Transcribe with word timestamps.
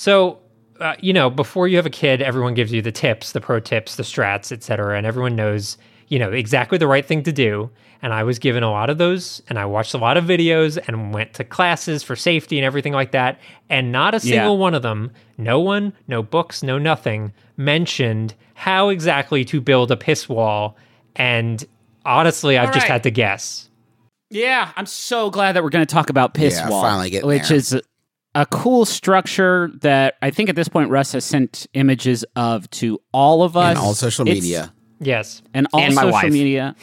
So, 0.00 0.38
uh, 0.80 0.94
you 1.00 1.12
know, 1.12 1.28
before 1.28 1.68
you 1.68 1.76
have 1.76 1.84
a 1.84 1.90
kid, 1.90 2.22
everyone 2.22 2.54
gives 2.54 2.72
you 2.72 2.80
the 2.80 2.90
tips, 2.90 3.32
the 3.32 3.40
pro 3.42 3.60
tips, 3.60 3.96
the 3.96 4.02
strats, 4.02 4.50
etc., 4.50 4.96
and 4.96 5.06
everyone 5.06 5.36
knows, 5.36 5.76
you 6.08 6.18
know, 6.18 6.32
exactly 6.32 6.78
the 6.78 6.86
right 6.86 7.04
thing 7.04 7.22
to 7.24 7.32
do. 7.32 7.68
And 8.00 8.14
I 8.14 8.22
was 8.22 8.38
given 8.38 8.62
a 8.62 8.70
lot 8.70 8.88
of 8.88 8.96
those, 8.96 9.42
and 9.50 9.58
I 9.58 9.66
watched 9.66 9.92
a 9.92 9.98
lot 9.98 10.16
of 10.16 10.24
videos 10.24 10.78
and 10.88 11.12
went 11.12 11.34
to 11.34 11.44
classes 11.44 12.02
for 12.02 12.16
safety 12.16 12.56
and 12.56 12.64
everything 12.64 12.94
like 12.94 13.10
that. 13.10 13.38
And 13.68 13.92
not 13.92 14.14
a 14.14 14.20
single 14.20 14.54
Yeah. 14.54 14.58
one 14.62 14.72
of 14.72 14.80
them, 14.80 15.10
no 15.36 15.60
one, 15.60 15.92
no 16.08 16.22
books, 16.22 16.62
no 16.62 16.78
nothing, 16.78 17.34
mentioned 17.58 18.32
how 18.54 18.88
exactly 18.88 19.44
to 19.44 19.60
build 19.60 19.90
a 19.90 19.98
piss 19.98 20.30
wall. 20.30 20.78
And 21.14 21.62
honestly, 22.06 22.56
I've 22.56 22.68
All 22.68 22.72
just 22.74 22.86
had 22.86 23.02
to 23.02 23.10
guess. 23.10 23.68
Yeah, 24.30 24.70
I'm 24.76 24.86
so 24.86 25.28
glad 25.28 25.56
that 25.56 25.62
we're 25.62 25.68
going 25.68 25.86
to 25.86 25.92
talk 25.92 26.08
about 26.08 26.34
Piss 26.34 26.54
Yeah, 26.54 26.70
Wall, 26.70 26.80
finally 26.80 27.10
getting 27.10 27.26
which 27.26 27.48
there. 27.48 27.56
is 27.58 27.78
a, 28.34 28.42
a 28.42 28.46
cool 28.46 28.84
structure 28.84 29.70
that 29.80 30.14
I 30.22 30.30
think 30.30 30.48
at 30.48 30.56
this 30.56 30.68
point 30.68 30.90
Russ 30.90 31.12
has 31.12 31.24
sent 31.24 31.66
images 31.74 32.24
of 32.36 32.68
to 32.72 33.00
all 33.12 33.42
of 33.42 33.56
us 33.56 33.70
And 33.70 33.78
all 33.78 33.94
social 33.94 34.26
It's- 34.28 34.42
media. 34.42 34.72
Yes. 35.02 35.40
and 35.54 35.66
all 35.72 35.80
And 35.80 35.94
my 35.94 36.02
social 36.02 36.12
wife. 36.12 36.32
media 36.32 36.76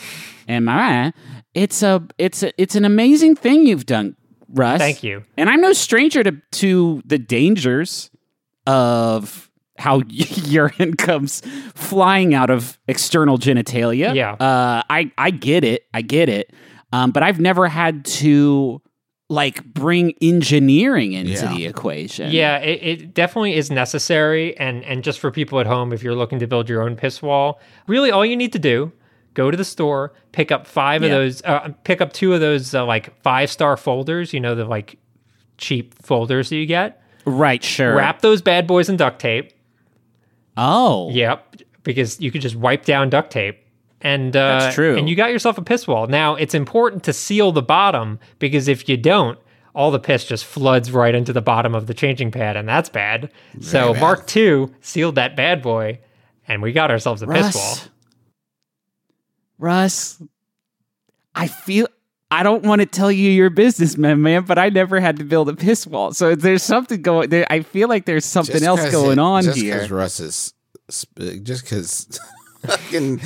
and 0.47 0.65
my 0.65 1.13
it's 1.53 1.83
a 1.83 2.01
it's 2.17 2.41
a, 2.43 2.51
it's 2.61 2.75
an 2.75 2.83
amazing 2.85 3.35
thing 3.35 3.65
you've 3.67 3.85
done, 3.85 4.15
Russ. 4.49 4.79
Thank 4.79 5.03
you. 5.03 5.23
And 5.37 5.49
I'm 5.49 5.61
no 5.61 5.73
stranger 5.73 6.23
to 6.23 6.31
to 6.53 7.01
the 7.05 7.17
dangers 7.19 8.09
of 8.65 9.49
how 9.77 10.01
urine 10.07 10.95
comes 10.97 11.41
flying 11.75 12.33
out 12.33 12.49
of 12.49 12.79
external 12.87 13.37
genitalia. 13.37 14.13
Yeah. 14.15 14.33
Uh, 14.33 14.81
I 14.89 15.11
I 15.17 15.29
get 15.31 15.63
it. 15.63 15.83
I 15.93 16.01
get 16.01 16.29
it. 16.29 16.51
Um, 16.91 17.11
but 17.11 17.21
I've 17.23 17.39
never 17.39 17.67
had 17.67 18.05
to 18.05 18.81
like 19.29 19.63
bring 19.73 20.13
engineering 20.21 21.11
into 21.13 21.31
Yeah. 21.31 21.53
the 21.53 21.65
equation. 21.65 22.31
Yeah, 22.31 22.59
it, 22.59 22.79
it 22.83 23.13
definitely 23.13 23.55
is 23.55 23.69
necessary. 23.69 24.57
And 24.57 24.83
and 24.85 25.03
just 25.03 25.19
for 25.19 25.31
people 25.31 25.59
at 25.59 25.67
home, 25.67 25.91
if 25.91 26.01
you're 26.03 26.15
looking 26.15 26.39
to 26.39 26.47
build 26.47 26.69
your 26.69 26.81
own 26.81 26.95
piss 26.95 27.21
wall, 27.21 27.59
really 27.87 28.09
all 28.11 28.25
you 28.25 28.35
need 28.37 28.53
to 28.53 28.59
do 28.59 28.91
go 29.33 29.51
to 29.51 29.57
the 29.57 29.65
store, 29.65 30.13
pick 30.31 30.51
up 30.51 30.65
five 30.65 31.03
of 31.03 31.11
those, 31.11 31.43
uh, 31.43 31.69
pick 31.83 32.01
up 32.01 32.11
two 32.11 32.33
of 32.33 32.39
those 32.39 32.73
uh, 32.73 32.83
like 32.85 33.21
five 33.21 33.51
star 33.51 33.77
folders. 33.77 34.33
You 34.33 34.39
know 34.39 34.55
the 34.55 34.65
like 34.65 34.97
cheap 35.57 35.93
folders 36.01 36.49
that 36.49 36.55
you 36.55 36.65
get. 36.65 37.01
Right. 37.25 37.63
Sure. 37.63 37.95
Wrap 37.95 38.21
those 38.21 38.41
bad 38.41 38.65
boys 38.65 38.87
in 38.89 38.95
duct 38.97 39.19
tape. 39.19 39.51
Oh. 40.55 41.09
Yep, 41.11 41.57
because 41.83 42.19
you 42.19 42.31
could 42.31 42.41
just 42.41 42.55
wipe 42.55 42.85
down 42.85 43.09
duct 43.09 43.31
tape. 43.31 43.59
And 44.01 44.35
uh, 44.35 44.59
That's 44.59 44.75
true. 44.75 44.95
And 44.97 45.09
you 45.09 45.15
got 45.15 45.31
yourself 45.31 45.57
a 45.57 45.61
piss 45.63 45.87
wall. 45.87 46.07
Now 46.07 46.35
it's 46.35 46.53
important 46.53 47.03
to 47.05 47.13
seal 47.13 47.51
the 47.51 47.61
bottom 47.63 48.19
because 48.39 48.67
if 48.67 48.87
you 48.87 48.95
don't, 48.97 49.39
all 49.73 49.91
the 49.91 49.99
piss 49.99 50.25
just 50.25 50.45
floods 50.45 50.91
right 50.91 51.13
into 51.15 51.33
the 51.33 51.41
bottom 51.41 51.75
of 51.75 51.85
the 51.87 51.93
changing 51.93 52.31
pad, 52.31 52.55
and 52.57 52.67
that's 52.67 52.89
bad. 52.89 53.31
so 53.61 53.93
bad. 53.93 54.01
Mark 54.01 54.35
II 54.35 54.67
sealed 54.81 55.15
that 55.15 55.35
bad 55.35 55.61
boy, 55.61 55.99
and 56.47 56.61
we 56.63 56.71
got 56.71 56.89
ourselves 56.89 57.21
a 57.21 57.27
piss 57.27 57.53
wall. 57.55 57.63
Russ. 57.75 57.89
Russ, 59.59 60.23
I 61.35 61.47
feel 61.47 61.87
I 62.29 62.43
don't 62.43 62.63
want 62.63 62.81
to 62.81 62.85
tell 62.85 63.11
you 63.11 63.29
your 63.31 63.49
business, 63.49 63.97
man, 63.97 64.21
man, 64.21 64.43
but 64.43 64.57
I 64.59 64.69
never 64.69 64.99
had 64.99 65.17
to 65.17 65.23
build 65.23 65.47
a 65.49 65.55
piss 65.55 65.87
wall. 65.87 66.13
So 66.13 66.35
there's 66.35 66.63
something 66.63 67.01
going 67.01 67.29
there. 67.29 67.45
I 67.49 67.61
feel 67.61 67.87
like 67.87 68.05
there's 68.05 68.25
something 68.25 68.53
Just 68.53 68.65
else 68.65 68.81
'cause 68.81 68.91
going 68.91 69.13
it- 69.13 69.19
on 69.19 69.43
just 69.43 69.57
here. 69.59 69.79
'cause 69.79 69.91
Russ 69.91 70.19
is 70.19 70.53
just 70.89 71.63
because 71.63 72.19
fucking 72.67 73.19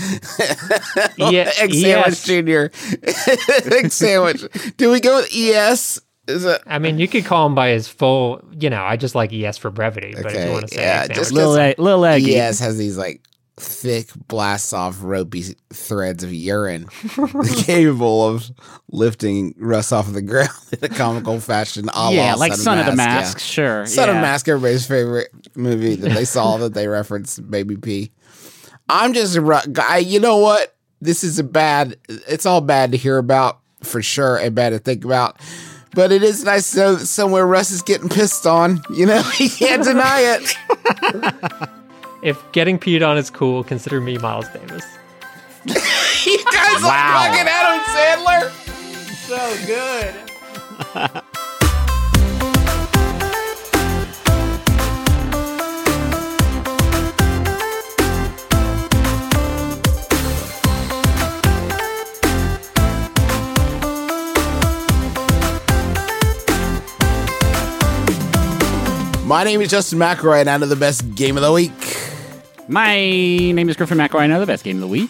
Yeah, 1.17 1.51
egg 1.59 1.73
yes. 1.73 2.19
sandwich 2.19 2.23
junior 2.25 2.71
egg 3.71 3.91
sandwich. 3.91 4.43
Do 4.77 4.91
we 4.91 4.99
go 4.99 5.17
with 5.17 5.29
ES? 5.35 5.99
Is 6.27 6.45
it 6.45 6.61
I 6.67 6.79
mean, 6.79 6.99
you 6.99 7.07
could 7.07 7.25
call 7.25 7.47
him 7.47 7.55
by 7.55 7.69
his 7.69 7.87
full. 7.87 8.43
You 8.57 8.69
know, 8.69 8.83
I 8.83 8.95
just 8.95 9.15
like 9.15 9.33
ES 9.33 9.57
for 9.57 9.69
brevity. 9.71 10.13
But 10.15 10.27
if 10.27 10.31
Okay, 10.33 10.45
you 10.47 10.51
want 10.53 10.67
to 10.67 10.75
say 10.75 10.81
yeah, 10.81 11.03
egg 11.09 11.15
just 11.15 11.29
sandwich- 11.29 11.35
Little 11.35 11.55
egg, 11.57 11.79
little 11.79 12.05
eggy. 12.05 12.35
ES 12.37 12.59
has 12.59 12.77
these 12.77 12.97
like 12.97 13.21
thick 13.57 14.07
blasts 14.27 14.73
off 14.73 14.97
ropey 15.03 15.43
threads 15.71 16.23
of 16.23 16.33
urine 16.33 16.87
capable 17.57 18.27
of 18.27 18.49
lifting 18.89 19.53
Russ 19.57 19.91
off 19.91 20.07
of 20.07 20.13
the 20.13 20.21
ground 20.21 20.49
in 20.71 20.83
a 20.83 20.89
comical 20.89 21.39
fashion. 21.39 21.87
A 21.93 22.05
la 22.05 22.09
yeah, 22.09 22.33
like 22.35 22.53
Son 22.53 22.79
of 22.79 22.85
the 22.87 22.95
Mask. 22.95 23.35
Mask, 23.35 23.39
sure. 23.39 23.85
Son 23.85 24.07
yeah. 24.07 24.15
of 24.15 24.21
Mask, 24.21 24.47
everybody's 24.47 24.87
favorite 24.87 25.29
movie 25.55 25.95
that 25.95 26.09
they 26.11 26.25
saw 26.25 26.57
that 26.57 26.73
they 26.73 26.87
referenced 26.87 27.49
Baby 27.51 27.77
P. 27.77 28.11
I'm 28.91 29.13
just 29.13 29.35
a 29.35 29.41
ru- 29.41 29.65
guy. 29.71 29.97
You 29.97 30.19
know 30.19 30.37
what? 30.37 30.75
This 31.01 31.23
is 31.23 31.39
a 31.39 31.43
bad. 31.43 31.95
It's 32.09 32.45
all 32.45 32.61
bad 32.61 32.91
to 32.91 32.97
hear 32.97 33.17
about 33.17 33.59
for 33.83 34.01
sure, 34.01 34.37
and 34.37 34.53
bad 34.53 34.69
to 34.71 34.79
think 34.79 35.03
about. 35.05 35.39
But 35.95 36.11
it 36.11 36.23
is 36.23 36.43
nice 36.43 36.71
to 36.71 36.77
know 36.77 36.95
that 36.95 37.05
somewhere 37.07 37.45
Russ 37.47 37.71
is 37.71 37.81
getting 37.81 38.07
pissed 38.09 38.45
on. 38.45 38.81
You 38.93 39.05
know, 39.07 39.21
he 39.35 39.49
can't 39.49 39.83
deny 39.83 40.19
it. 40.21 41.69
if 42.23 42.39
getting 42.51 42.77
peed 42.79 43.05
on 43.07 43.17
is 43.17 43.29
cool, 43.29 43.63
consider 43.63 43.99
me 44.01 44.17
Miles 44.17 44.47
Davis. 44.49 44.85
You 46.23 46.37
guys 46.51 46.83
Wow. 46.83 47.17
are 47.17 47.29
fucking 47.29 47.47
Adam 47.49 47.81
Sandler. 47.95 48.51
So 49.27 49.39
good. 49.65 51.23
My 69.31 69.45
name 69.45 69.61
is 69.61 69.69
Justin 69.69 69.97
McElroy, 69.97 70.41
and 70.41 70.49
I 70.49 70.57
know 70.57 70.65
the 70.65 70.75
best 70.75 71.15
game 71.15 71.37
of 71.37 71.41
the 71.41 71.53
week. 71.53 71.71
My 72.67 72.97
name 72.97 73.69
is 73.69 73.77
Griffin 73.77 73.97
McElroy. 73.97 74.25
And 74.25 74.33
I 74.33 74.35
know 74.35 74.41
the 74.41 74.45
best 74.45 74.65
game 74.65 74.75
of 74.75 74.81
the 74.81 74.87
week. 74.89 75.09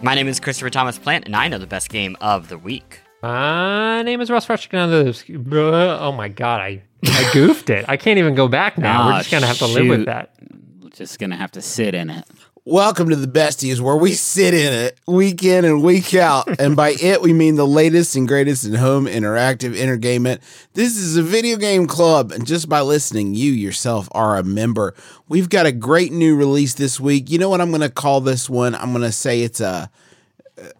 My 0.00 0.14
name 0.14 0.28
is 0.28 0.38
Christopher 0.38 0.70
Thomas 0.70 0.96
Plante, 0.96 1.26
and 1.26 1.34
I 1.34 1.48
know 1.48 1.58
the 1.58 1.66
best 1.66 1.88
game 1.88 2.16
of 2.20 2.50
the 2.50 2.56
week. 2.56 3.00
My 3.20 4.02
name 4.02 4.20
is 4.20 4.30
Russ 4.30 4.46
Rushkin. 4.46 5.98
Oh 6.00 6.12
my 6.12 6.28
god, 6.28 6.60
I 6.60 6.82
I 7.04 7.30
goofed 7.32 7.68
it. 7.68 7.84
I 7.88 7.96
can't 7.96 8.20
even 8.20 8.36
go 8.36 8.46
back 8.46 8.78
now. 8.78 9.06
We're 9.08 9.12
Ah, 9.14 9.18
just 9.18 9.32
gonna 9.32 9.48
have 9.48 9.58
to 9.58 9.66
live 9.66 9.88
with 9.88 10.04
that. 10.04 10.36
We're 10.80 10.90
Just 10.90 11.18
gonna 11.18 11.34
have 11.34 11.50
to 11.50 11.60
sit 11.60 11.96
in 11.96 12.10
it. 12.10 12.24
Welcome 12.70 13.08
to 13.08 13.16
the 13.16 13.26
besties, 13.26 13.80
where 13.80 13.96
we 13.96 14.12
sit 14.12 14.52
in 14.52 14.74
it 14.74 15.00
week 15.06 15.42
in 15.42 15.64
and 15.64 15.82
week 15.82 16.14
out. 16.14 16.60
and 16.60 16.76
by 16.76 16.90
it, 17.00 17.22
we 17.22 17.32
mean 17.32 17.54
the 17.54 17.66
latest 17.66 18.14
and 18.14 18.28
greatest 18.28 18.66
in 18.66 18.74
home 18.74 19.06
interactive 19.06 19.74
entertainment. 19.74 20.42
This 20.74 20.98
is 20.98 21.16
a 21.16 21.22
video 21.22 21.56
game 21.56 21.86
club, 21.86 22.30
and 22.30 22.46
just 22.46 22.68
by 22.68 22.82
listening, 22.82 23.34
you 23.34 23.52
yourself 23.52 24.06
are 24.12 24.36
a 24.36 24.42
member. 24.42 24.94
We've 25.30 25.48
got 25.48 25.64
a 25.64 25.72
great 25.72 26.12
new 26.12 26.36
release 26.36 26.74
this 26.74 27.00
week. 27.00 27.30
You 27.30 27.38
know 27.38 27.48
what 27.48 27.62
I'm 27.62 27.70
going 27.70 27.80
to 27.80 27.88
call 27.88 28.20
this 28.20 28.50
one? 28.50 28.74
I'm 28.74 28.90
going 28.90 29.00
to 29.00 29.12
say 29.12 29.40
it's 29.40 29.62
a, 29.62 29.90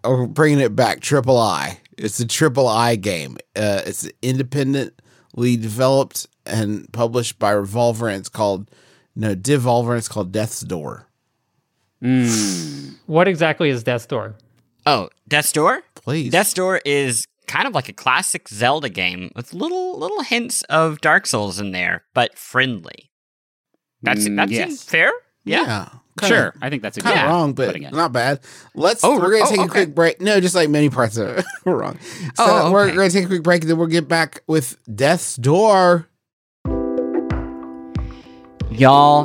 or 0.04 0.26
bringing 0.26 0.60
it 0.60 0.76
back, 0.76 1.00
Triple 1.00 1.38
I. 1.38 1.80
It's 1.96 2.20
a 2.20 2.26
Triple 2.26 2.68
I 2.68 2.96
game. 2.96 3.38
Uh, 3.56 3.80
it's 3.86 4.06
independently 4.20 5.56
developed 5.56 6.26
and 6.44 6.92
published 6.92 7.38
by 7.38 7.52
Revolver, 7.52 8.08
and 8.08 8.18
it's 8.18 8.28
called, 8.28 8.70
no, 9.16 9.34
Devolver, 9.34 9.88
and 9.88 9.96
it's 9.96 10.06
called 10.08 10.32
Death's 10.32 10.60
Door. 10.60 11.07
What 13.06 13.28
exactly 13.28 13.70
is 13.70 13.82
Death's 13.82 14.06
Door? 14.06 14.34
Oh, 14.86 15.08
Death's 15.26 15.52
Door? 15.52 15.82
Please. 15.94 16.30
Death's 16.32 16.54
Door 16.54 16.80
is 16.84 17.26
kind 17.46 17.66
of 17.66 17.74
like 17.74 17.88
a 17.88 17.92
classic 17.92 18.48
Zelda 18.48 18.88
game 18.88 19.30
with 19.34 19.52
little 19.54 19.98
little 19.98 20.22
hints 20.22 20.62
of 20.64 21.00
Dark 21.00 21.26
Souls 21.26 21.58
in 21.60 21.72
there, 21.72 22.04
but 22.14 22.36
friendly. 22.38 23.10
That's 24.02 24.28
Mm, 24.28 24.36
that 24.36 24.50
yes. 24.50 24.68
seems 24.68 24.82
fair. 24.84 25.12
Yeah. 25.44 25.88
Yeah. 26.22 26.28
sure, 26.28 26.54
I 26.60 26.68
think 26.68 26.82
that's 26.82 26.96
a 26.96 27.00
good 27.00 27.06
Kind 27.08 27.20
of 27.20 27.24
of 27.26 27.30
wrong, 27.30 27.52
but 27.54 27.66
putting 27.68 27.90
not 27.90 28.12
bad. 28.12 28.40
Let's. 28.74 29.02
Oh, 29.04 29.18
we're 29.18 29.30
gonna 29.38 29.44
oh, 29.46 29.50
take 29.56 29.66
a 29.66 29.68
quick 29.68 29.94
break. 29.94 30.20
No, 30.20 30.40
just 30.40 30.54
like 30.54 30.68
many 30.68 30.90
parts 30.90 31.16
of 31.16 31.44
we're 31.64 31.76
wrong. 31.76 31.98
So 32.34 32.44
Oh, 32.44 32.72
we're 32.72 32.88
gonna 32.92 33.08
take 33.10 33.24
a 33.24 33.28
quick 33.28 33.42
break, 33.42 33.62
and 33.62 33.70
then 33.70 33.78
we'll 33.78 33.86
get 33.86 34.08
back 34.08 34.42
with 34.46 34.76
Death's 34.94 35.36
Door. 35.36 36.08
Y'all, 38.70 39.24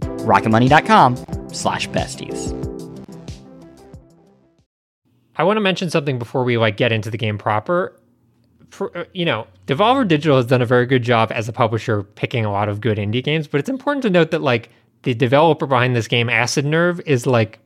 rocketmoney.com 0.21 1.17
slash 1.53 1.89
besties. 1.89 2.57
I 5.37 5.43
want 5.43 5.57
to 5.57 5.61
mention 5.61 5.89
something 5.89 6.19
before 6.19 6.43
we 6.43 6.57
like 6.57 6.77
get 6.77 6.91
into 6.91 7.09
the 7.09 7.17
game 7.17 7.37
proper. 7.37 7.97
For, 8.69 8.95
uh, 8.97 9.05
you 9.13 9.25
know, 9.25 9.47
Devolver 9.67 10.07
Digital 10.07 10.37
has 10.37 10.45
done 10.45 10.61
a 10.61 10.65
very 10.65 10.85
good 10.85 11.03
job 11.03 11.31
as 11.33 11.49
a 11.49 11.53
publisher 11.53 12.03
picking 12.03 12.45
a 12.45 12.51
lot 12.51 12.69
of 12.69 12.79
good 12.79 12.97
indie 12.97 13.23
games, 13.23 13.47
but 13.47 13.59
it's 13.59 13.69
important 13.69 14.03
to 14.03 14.09
note 14.09 14.31
that 14.31 14.41
like 14.41 14.69
the 15.03 15.13
developer 15.13 15.65
behind 15.65 15.95
this 15.95 16.07
game, 16.07 16.29
Acid 16.29 16.65
Nerve, 16.65 17.01
is 17.05 17.25
like 17.25 17.59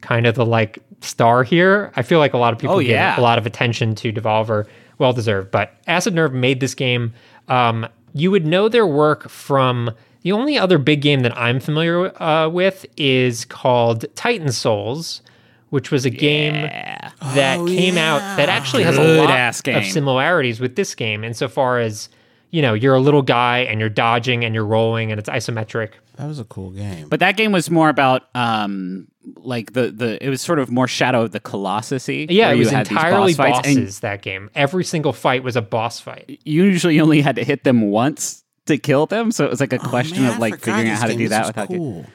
kind 0.00 0.26
of 0.26 0.36
the 0.36 0.46
like 0.46 0.78
star 1.00 1.42
here. 1.42 1.92
I 1.96 2.02
feel 2.02 2.18
like 2.18 2.34
a 2.34 2.38
lot 2.38 2.52
of 2.52 2.58
people 2.58 2.76
Oh, 2.76 2.80
give 2.80 3.18
a 3.18 3.20
lot 3.20 3.36
of 3.38 3.46
attention 3.46 3.94
to 3.96 4.12
Devolver, 4.12 4.66
well 4.98 5.12
deserved. 5.12 5.50
But 5.50 5.74
Acid 5.86 6.14
Nerve 6.14 6.32
made 6.32 6.60
this 6.60 6.74
game. 6.74 7.12
Um, 7.48 7.86
you 8.14 8.30
would 8.30 8.46
know 8.46 8.68
their 8.68 8.86
work 8.86 9.28
from 9.28 9.90
the 10.22 10.32
only 10.32 10.58
other 10.58 10.78
big 10.78 11.00
game 11.00 11.20
that 11.20 11.36
I'm 11.36 11.60
familiar 11.60 12.20
uh, 12.22 12.48
with 12.48 12.86
is 12.96 13.44
called 13.44 14.04
Titan 14.14 14.52
Souls, 14.52 15.22
which 15.70 15.90
was 15.90 16.04
a 16.04 16.10
game 16.10 16.54
that 16.54 17.58
Oh, 17.60 17.66
came 17.66 17.96
out 17.98 18.20
that 18.36 18.48
actually 18.48 18.82
has 18.84 18.96
a 18.96 19.02
lot 19.02 19.30
of 19.68 19.84
similarities 19.84 20.60
with 20.60 20.76
this 20.76 20.94
game 20.94 21.24
insofar 21.24 21.78
as 21.78 22.08
you 22.50 22.62
know 22.62 22.72
you're 22.74 22.94
a 22.94 23.00
little 23.00 23.22
guy 23.22 23.58
and 23.60 23.78
you're 23.80 23.88
dodging 23.90 24.44
and 24.44 24.54
you're 24.54 24.64
rolling 24.64 25.10
and 25.12 25.18
it's 25.18 25.28
isometric. 25.28 25.90
That 26.16 26.26
was 26.26 26.38
a 26.40 26.44
cool 26.44 26.70
game. 26.70 27.08
But 27.08 27.20
that 27.20 27.36
game 27.36 27.52
was 27.52 27.70
more 27.70 27.88
about 27.90 28.24
um 28.34 29.08
like 29.36 29.74
the 29.74 29.90
the 29.90 30.24
it 30.24 30.30
was 30.30 30.40
sort 30.40 30.58
of 30.58 30.70
more 30.70 30.88
Shadow 30.88 31.22
of 31.24 31.32
the 31.32 31.40
Colossus 31.40 32.08
yeah 32.08 32.50
it 32.50 32.56
was 32.56 32.72
entirely 32.72 33.34
boss 33.34 33.56
fights, 33.56 33.68
and 33.68 33.76
bosses 33.76 34.00
that 34.00 34.22
game. 34.22 34.50
Every 34.54 34.84
single 34.84 35.12
fight 35.12 35.42
was 35.42 35.56
a 35.56 35.62
boss 35.62 36.00
fight. 36.00 36.40
You 36.44 36.64
usually 36.64 36.98
only 37.00 37.20
had 37.20 37.36
to 37.36 37.44
hit 37.44 37.64
them 37.64 37.90
once 37.90 38.42
to 38.68 38.78
kill 38.78 39.06
them, 39.06 39.30
so 39.32 39.44
it 39.44 39.50
was 39.50 39.60
like 39.60 39.72
a 39.72 39.78
Oh, 39.80 39.88
question 39.88 40.22
man, 40.22 40.32
of 40.32 40.38
like 40.38 40.60
figuring 40.60 40.88
out 40.88 40.98
how 40.98 41.06
to 41.08 41.14
do 41.16 41.28
that 41.28 41.46
without 41.48 41.68
cool. 41.68 42.06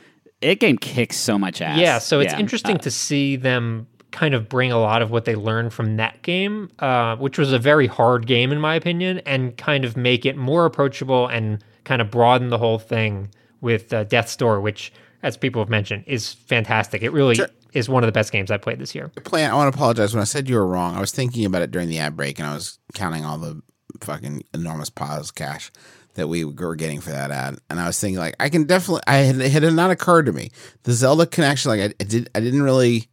it 0.42 0.60
game 0.60 0.78
kicks 0.78 1.18
so 1.18 1.38
much 1.38 1.62
ass. 1.62 1.78
yeah 1.80 2.00
so 2.00 2.20
it's 2.20 2.34
Yeah. 2.34 2.40
interesting 2.40 2.76
Uh, 2.76 2.80
to 2.80 2.92
see 2.92 3.36
them 3.36 3.88
kind 4.12 4.34
of 4.36 4.48
bring 4.50 4.72
a 4.72 4.78
lot 4.80 5.02
of 5.02 5.10
what 5.10 5.26
they 5.26 5.36
learned 5.36 5.74
from 5.74 5.98
that 5.98 6.22
game 6.22 6.70
uh, 6.80 7.16
which 7.18 7.38
was 7.38 7.52
a 7.54 7.60
very 7.60 7.88
hard 7.88 8.28
game 8.28 8.52
in 8.52 8.60
my 8.60 8.76
opinion 8.76 9.20
and 9.26 9.56
kind 9.58 9.86
of 9.86 9.96
make 9.98 10.26
it 10.26 10.36
more 10.38 10.66
approachable 10.66 11.28
and 11.28 11.64
kind 11.84 12.02
of 12.02 12.12
broaden 12.12 12.50
the 12.50 12.58
whole 12.58 12.78
thing 12.80 13.30
with 13.62 13.92
uh, 13.94 14.04
death's 14.06 14.36
door 14.36 14.60
which 14.62 14.92
as 15.24 15.36
people 15.38 15.62
have 15.62 15.70
mentioned 15.70 16.04
is 16.08 16.34
fantastic 16.34 17.02
it 17.04 17.12
really 17.12 17.36
Sure. 17.36 17.48
is 17.72 17.88
one 17.90 18.04
of 18.04 18.08
the 18.08 18.12
best 18.12 18.32
games 18.32 18.52
i 18.52 18.58
played 18.58 18.78
this 18.80 18.94
year 18.94 19.10
Plante. 19.24 19.52
I 19.52 19.56
want 19.56 19.74
to 19.74 19.78
apologize 19.78 20.14
when 20.14 20.22
I 20.22 20.26
said 20.26 20.48
you 20.50 20.56
were 20.58 20.68
wrong. 20.68 20.96
I 20.96 21.00
was 21.00 21.12
thinking 21.12 21.46
about 21.46 21.62
it 21.64 21.72
during 21.72 21.88
the 21.90 21.98
ad 22.00 22.16
break, 22.18 22.38
and 22.38 22.48
I 22.48 22.54
was 22.54 22.78
counting 22.94 23.24
all 23.26 23.38
the 23.40 23.62
fucking 24.02 24.44
enormous 24.54 24.90
piles 24.90 25.30
of 25.30 25.36
cash 25.36 25.72
that 26.16 26.28
we 26.28 26.46
were 26.46 26.76
getting 26.76 27.02
for 27.02 27.12
that 27.12 27.32
ad, 27.32 27.58
and 27.70 27.80
I 27.80 27.88
was 27.88 28.00
thinking 28.00 28.20
like 28.20 28.36
I 28.40 28.50
can 28.50 28.66
definitely. 28.66 29.02
I 29.08 29.18
had 29.18 29.36
it 29.38 29.52
had 29.52 29.64
not 29.74 29.92
occurred 29.92 30.26
to 30.28 30.34
me 30.34 30.52
the 30.84 30.94
Zelda 30.94 31.26
connection. 31.26 31.70
Like 31.72 31.82
I, 31.82 31.94
I 32.00 32.04
did. 32.04 32.30
I 32.36 32.40
didn't 32.40 32.64
really. 32.64 33.08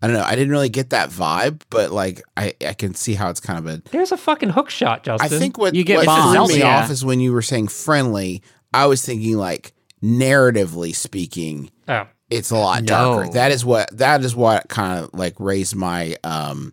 I 0.00 0.08
don't 0.08 0.16
know. 0.16 0.24
I 0.24 0.34
didn't 0.34 0.50
really 0.50 0.68
get 0.68 0.90
that 0.90 1.10
vibe, 1.10 1.62
but 1.70 1.92
like 1.92 2.22
I, 2.36 2.54
I 2.66 2.72
can 2.74 2.94
see 2.94 3.14
how 3.14 3.30
it's 3.30 3.38
kind 3.38 3.58
of 3.58 3.66
a 3.66 3.82
there's 3.92 4.10
a 4.10 4.16
fucking 4.16 4.50
hook 4.50 4.68
shot 4.68 5.04
Justin. 5.04 5.32
I 5.32 5.38
think 5.38 5.58
what 5.58 5.76
You 5.76 5.84
get 5.84 5.98
what 5.98 6.06
bombs, 6.06 6.48
threw 6.48 6.56
me 6.56 6.60
yeah. 6.62 6.80
off 6.80 6.90
is 6.90 7.04
when 7.04 7.20
you 7.20 7.32
were 7.32 7.42
saying 7.42 7.68
friendly. 7.68 8.42
I 8.74 8.86
was 8.86 9.04
thinking 9.06 9.36
like 9.36 9.72
narratively 10.02 10.94
speaking, 10.94 11.70
oh 11.88 12.06
it's 12.30 12.50
a 12.50 12.56
lot 12.56 12.82
No. 12.82 12.86
darker. 12.86 13.32
That 13.32 13.52
is 13.52 13.64
what 13.64 13.96
that 13.98 14.22
is 14.24 14.34
what 14.34 14.68
kind 14.68 15.04
of 15.04 15.14
like 15.14 15.34
raised 15.38 15.76
my 15.76 16.16
um 16.24 16.72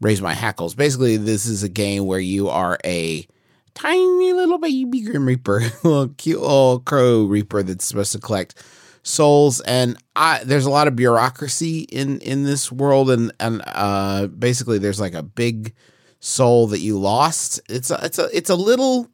raised 0.00 0.22
my 0.22 0.32
hackles. 0.34 0.74
Basically, 0.74 1.16
this 1.16 1.46
is 1.46 1.62
a 1.62 1.68
game 1.68 2.06
where 2.06 2.20
you 2.20 2.48
are 2.48 2.78
a 2.84 3.26
tiny 3.74 4.32
little 4.32 4.58
baby 4.58 5.02
Grim 5.02 5.26
Reaper, 5.26 5.60
little 5.84 6.08
cute 6.08 6.40
little 6.40 6.80
crow 6.80 7.24
Reaper 7.24 7.62
that's 7.62 7.84
supposed 7.84 8.12
to 8.12 8.18
collect 8.18 8.62
souls 9.02 9.60
and 9.62 9.96
I 10.14 10.44
there's 10.44 10.66
a 10.66 10.70
lot 10.70 10.86
of 10.86 10.94
bureaucracy 10.94 11.80
in 11.80 12.20
in 12.20 12.44
this 12.44 12.70
world 12.70 13.10
and 13.10 13.32
and 13.40 13.62
uh 13.66 14.26
basically 14.26 14.78
there's 14.78 15.00
like 15.00 15.14
a 15.14 15.22
big 15.22 15.74
soul 16.20 16.66
that 16.68 16.80
you 16.80 16.98
lost. 16.98 17.60
It's 17.68 17.90
a 17.90 17.98
it's 18.04 18.18
a 18.18 18.28
it's 18.32 18.50
a 18.50 18.54
little 18.54 19.08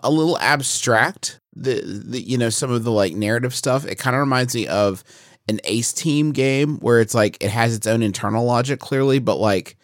a 0.00 0.10
little 0.10 0.38
abstract. 0.38 1.40
The, 1.56 1.80
the 1.82 2.20
you 2.20 2.38
know 2.38 2.50
some 2.50 2.70
of 2.70 2.84
the 2.84 2.92
like 2.92 3.14
narrative 3.14 3.54
stuff. 3.54 3.86
It 3.86 3.96
kind 3.96 4.14
of 4.14 4.20
reminds 4.20 4.54
me 4.54 4.66
of 4.66 5.02
an 5.48 5.60
Ace 5.64 5.92
Team 5.92 6.32
game 6.32 6.76
where 6.78 7.00
it's 7.00 7.14
like 7.14 7.42
it 7.42 7.50
has 7.50 7.74
its 7.74 7.86
own 7.86 8.02
internal 8.02 8.44
logic 8.44 8.80
clearly, 8.80 9.18
but 9.18 9.38
like 9.38 9.76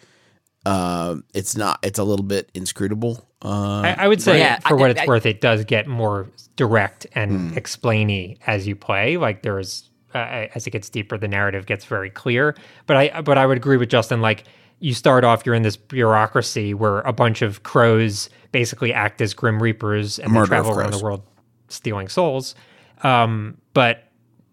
uh, 0.67 1.17
it's 1.35 1.57
not. 1.57 1.79
It's 1.83 1.99
a 1.99 2.05
little 2.05 2.25
bit 2.25 2.51
inscrutable. 2.55 3.29
Uh, 3.45 3.81
I, 3.83 3.97
I 4.01 4.09
would 4.09 4.23
say, 4.23 4.39
Yeah, 4.39 4.59
for 4.61 4.71
I- 4.71 4.81
what 4.81 4.91
it's 4.91 5.01
I- 5.01 5.07
worth, 5.07 5.27
it 5.27 5.41
does 5.41 5.65
get 5.65 5.87
more 5.87 6.27
direct 6.57 7.07
and 7.15 7.51
Hmm. 7.51 7.59
explainy 7.59 8.39
as 8.47 8.67
you 8.67 8.75
play. 8.77 9.17
Like 9.17 9.43
there's, 9.43 9.91
uh, 10.15 10.47
as 10.55 10.67
it 10.67 10.71
gets 10.71 10.89
deeper, 10.89 11.19
the 11.19 11.29
narrative 11.29 11.67
gets 11.67 11.85
very 11.85 12.09
clear. 12.11 12.55
But 12.87 12.97
I, 12.97 13.21
but 13.21 13.37
I 13.37 13.45
would 13.47 13.57
agree 13.59 13.77
with 13.77 13.89
Justin. 13.91 14.21
Like 14.23 14.45
you 14.81 14.95
start 14.95 15.25
off, 15.25 15.45
you're 15.45 15.55
in 15.55 15.63
this 15.63 15.77
bureaucracy 15.77 16.73
where 16.75 17.01
a 17.01 17.13
bunch 17.13 17.43
of 17.43 17.63
crows 17.63 18.31
basically 18.53 18.93
act 18.93 19.21
as 19.21 19.35
grim 19.35 19.63
reapers 19.63 20.19
and 20.19 20.35
they 20.35 20.45
travel 20.45 20.73
around 20.79 20.93
the 20.93 21.03
world 21.03 21.23
stealing 21.69 22.09
souls. 22.09 22.55
Um, 23.03 23.57
but 23.75 24.05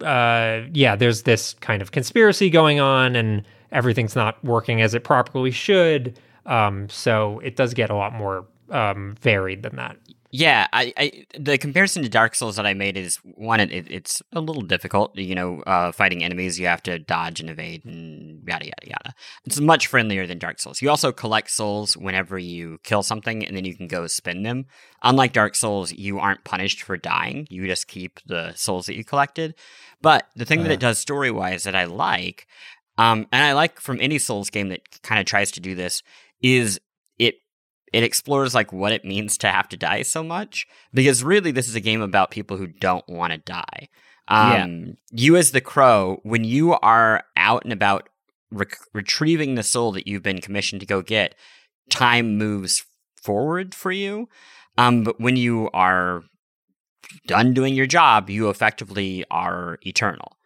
uh, 0.03 0.61
yeah, 0.73 0.95
there's 0.95 1.23
this 1.23 1.53
kind 1.55 1.81
of 1.81 1.91
conspiracy 1.91 2.49
going 2.49 2.79
on, 2.79 3.15
and 3.15 3.43
everything's 3.71 4.15
not 4.15 4.43
working 4.43 4.81
as 4.81 4.93
it 4.93 5.03
properly 5.03 5.51
should. 5.51 6.19
Um, 6.45 6.89
so 6.89 7.39
it 7.39 7.55
does 7.55 7.73
get 7.73 7.89
a 7.89 7.95
lot 7.95 8.13
more 8.13 8.47
um, 8.69 9.15
varied 9.21 9.63
than 9.63 9.75
that. 9.75 9.97
Yeah, 10.33 10.67
I, 10.71 10.93
I 10.95 11.25
the 11.37 11.57
comparison 11.57 12.03
to 12.03 12.09
Dark 12.09 12.35
Souls 12.35 12.55
that 12.55 12.65
I 12.65 12.73
made 12.73 12.95
is 12.95 13.17
one. 13.35 13.59
It, 13.59 13.91
it's 13.91 14.21
a 14.31 14.39
little 14.39 14.61
difficult. 14.61 15.17
You 15.17 15.35
know, 15.35 15.59
uh, 15.63 15.91
fighting 15.91 16.23
enemies, 16.23 16.57
you 16.57 16.67
have 16.67 16.81
to 16.83 16.99
dodge 16.99 17.41
and 17.41 17.49
evade, 17.49 17.83
and 17.83 18.41
yada 18.47 18.65
yada 18.65 18.87
yada. 18.87 19.13
It's 19.43 19.59
much 19.59 19.87
friendlier 19.87 20.25
than 20.25 20.39
Dark 20.39 20.61
Souls. 20.61 20.81
You 20.81 20.89
also 20.89 21.11
collect 21.11 21.51
souls 21.51 21.97
whenever 21.97 22.39
you 22.39 22.79
kill 22.83 23.03
something, 23.03 23.45
and 23.45 23.57
then 23.57 23.65
you 23.65 23.75
can 23.75 23.87
go 23.87 24.07
spend 24.07 24.45
them. 24.45 24.67
Unlike 25.03 25.33
Dark 25.33 25.53
Souls, 25.53 25.91
you 25.91 26.19
aren't 26.19 26.45
punished 26.45 26.81
for 26.81 26.95
dying. 26.95 27.45
You 27.49 27.67
just 27.67 27.89
keep 27.89 28.21
the 28.25 28.53
souls 28.53 28.85
that 28.85 28.95
you 28.95 29.03
collected. 29.03 29.53
But 30.01 30.27
the 30.37 30.45
thing 30.45 30.63
that 30.63 30.71
it 30.71 30.79
does 30.79 30.97
story 30.97 31.29
wise 31.29 31.63
that 31.63 31.75
I 31.75 31.85
like, 31.85 32.47
um, 33.01 33.25
and 33.31 33.43
I 33.43 33.53
like 33.53 33.79
from 33.79 33.99
any 33.99 34.19
Souls 34.19 34.51
game 34.51 34.69
that 34.69 35.01
kind 35.01 35.19
of 35.19 35.25
tries 35.25 35.49
to 35.53 35.59
do 35.59 35.73
this, 35.73 36.03
is 36.39 36.79
it 37.17 37.35
it 37.91 38.03
explores 38.03 38.53
like 38.53 38.71
what 38.71 38.91
it 38.91 39.03
means 39.03 39.39
to 39.39 39.47
have 39.47 39.67
to 39.69 39.77
die 39.77 40.03
so 40.03 40.23
much 40.23 40.67
because 40.93 41.23
really 41.23 41.49
this 41.49 41.67
is 41.67 41.73
a 41.73 41.79
game 41.79 42.01
about 42.01 42.29
people 42.29 42.57
who 42.57 42.67
don't 42.67 43.07
want 43.09 43.33
to 43.33 43.39
die 43.39 43.89
um 44.27 44.95
you 45.11 45.35
as 45.35 45.51
the 45.51 45.61
crow 45.61 46.19
when 46.23 46.43
you 46.43 46.73
are 46.73 47.23
out 47.35 47.63
and 47.63 47.73
about 47.73 48.07
rec- 48.51 48.77
retrieving 48.93 49.55
the 49.55 49.63
soul 49.63 49.91
that 49.91 50.07
you've 50.07 50.23
been 50.23 50.39
commissioned 50.39 50.79
to 50.79 50.85
go 50.85 51.01
get 51.01 51.33
time 51.89 52.37
moves 52.37 52.85
forward 53.15 53.73
for 53.73 53.91
you. 53.91 54.29
Um 54.77 55.03
but 55.03 55.19
when 55.19 55.35
you 55.35 55.69
are 55.73 56.21
done 57.25 57.53
doing 57.53 57.73
your 57.73 57.87
job 57.87 58.29
you 58.29 58.49
effectively 58.49 59.25
are 59.31 59.79
eternal 59.81 60.37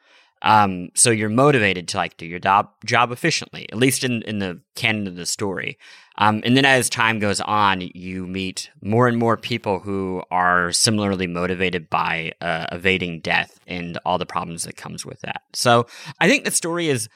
um 0.46 0.88
so 0.96 1.12
you're 1.12 1.30
motivated 1.30 1.88
to 1.90 1.98
like 1.98 2.16
do 2.16 2.26
your 2.26 2.40
job 2.40 2.70
job 2.86 3.12
efficiently 3.12 3.68
at 3.70 3.78
least 3.78 4.04
in 4.06 4.22
in 4.22 4.40
the 4.40 4.62
canon 4.76 5.08
of 5.08 5.16
the 5.16 5.26
story 5.26 5.78
um, 6.18 6.42
and 6.46 6.56
then 6.56 6.66
as 6.66 6.90
time 6.90 7.20
goes 7.20 7.42
on, 7.42 7.82
you 7.94 8.26
meet 8.26 8.70
more 8.82 9.08
and 9.08 9.18
more 9.18 9.36
people 9.36 9.80
who 9.80 10.24
are 10.32 10.72
similarly 10.72 11.28
motivated 11.28 11.90
by 11.90 12.32
uh, 12.40 12.68
evading 12.72 13.20
death 13.20 13.60
and 13.68 13.98
all 14.06 14.18
the 14.18 14.26
problems 14.26 14.64
that 14.64 14.78
comes 14.78 15.06
with 15.06 15.20
that. 15.22 15.42
So 15.54 15.88
I 16.20 16.30
think 16.30 16.46
the 16.46 16.52
story 16.52 16.88
is 16.88 17.10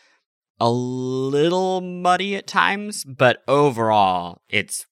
a 0.60 0.70
little 0.70 1.80
muddy 1.80 2.36
at 2.36 2.48
times, 2.48 3.06
but 3.06 3.42
overall, 3.48 4.42
it's. 4.50 4.86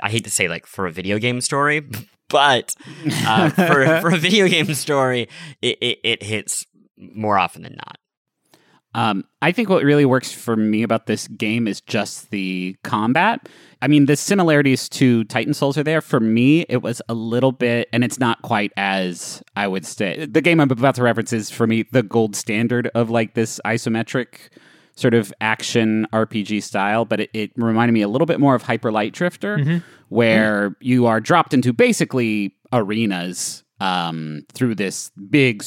I 0.00 0.08
hate 0.10 0.24
to 0.24 0.30
say 0.30 0.46
like 0.46 0.66
for 0.66 0.86
a 0.86 0.92
video 0.92 1.18
game 1.18 1.40
story, 1.40 1.84
but 2.28 2.76
uh, 3.26 3.50
for 3.50 3.84
for 4.00 4.14
a 4.14 4.18
video 4.18 4.46
game 4.46 4.72
story, 4.74 5.28
it, 5.60 5.78
it, 5.80 5.98
it 6.04 6.22
hits 6.22 6.64
more 6.96 7.38
often 7.38 7.62
than 7.62 7.76
not. 7.76 7.98
Um, 8.94 9.24
I 9.40 9.52
think 9.52 9.70
what 9.70 9.84
really 9.84 10.04
works 10.04 10.32
for 10.32 10.54
me 10.54 10.82
about 10.82 11.06
this 11.06 11.26
game 11.28 11.66
is 11.66 11.80
just 11.80 12.30
the 12.30 12.76
combat. 12.84 13.48
I 13.80 13.88
mean, 13.88 14.04
the 14.04 14.16
similarities 14.16 14.88
to 14.90 15.24
Titan 15.24 15.54
Souls 15.54 15.78
are 15.78 15.82
there. 15.82 16.02
For 16.02 16.20
me, 16.20 16.66
it 16.68 16.82
was 16.82 17.00
a 17.08 17.14
little 17.14 17.52
bit, 17.52 17.88
and 17.92 18.04
it's 18.04 18.20
not 18.20 18.42
quite 18.42 18.70
as 18.76 19.42
I 19.56 19.66
would 19.66 19.86
say. 19.86 20.26
The 20.26 20.42
game 20.42 20.60
I'm 20.60 20.70
about 20.70 20.96
to 20.96 21.02
reference 21.02 21.32
is 21.32 21.50
for 21.50 21.66
me 21.66 21.84
the 21.84 22.02
gold 22.02 22.36
standard 22.36 22.88
of 22.94 23.08
like 23.08 23.32
this 23.34 23.60
isometric 23.64 24.50
sort 24.94 25.14
of 25.14 25.32
action 25.40 26.06
RPG 26.12 26.62
style, 26.62 27.06
but 27.06 27.20
it, 27.20 27.30
it 27.32 27.52
reminded 27.56 27.94
me 27.94 28.02
a 28.02 28.08
little 28.08 28.26
bit 28.26 28.40
more 28.40 28.54
of 28.54 28.62
Hyper 28.62 28.92
Light 28.92 29.14
Drifter, 29.14 29.82
where 30.10 30.76
you 30.80 31.06
are 31.06 31.18
dropped 31.18 31.54
into 31.54 31.72
basically 31.72 32.54
arenas 32.74 33.64
um, 33.82 34.46
through 34.52 34.76
this 34.76 35.10
big, 35.28 35.64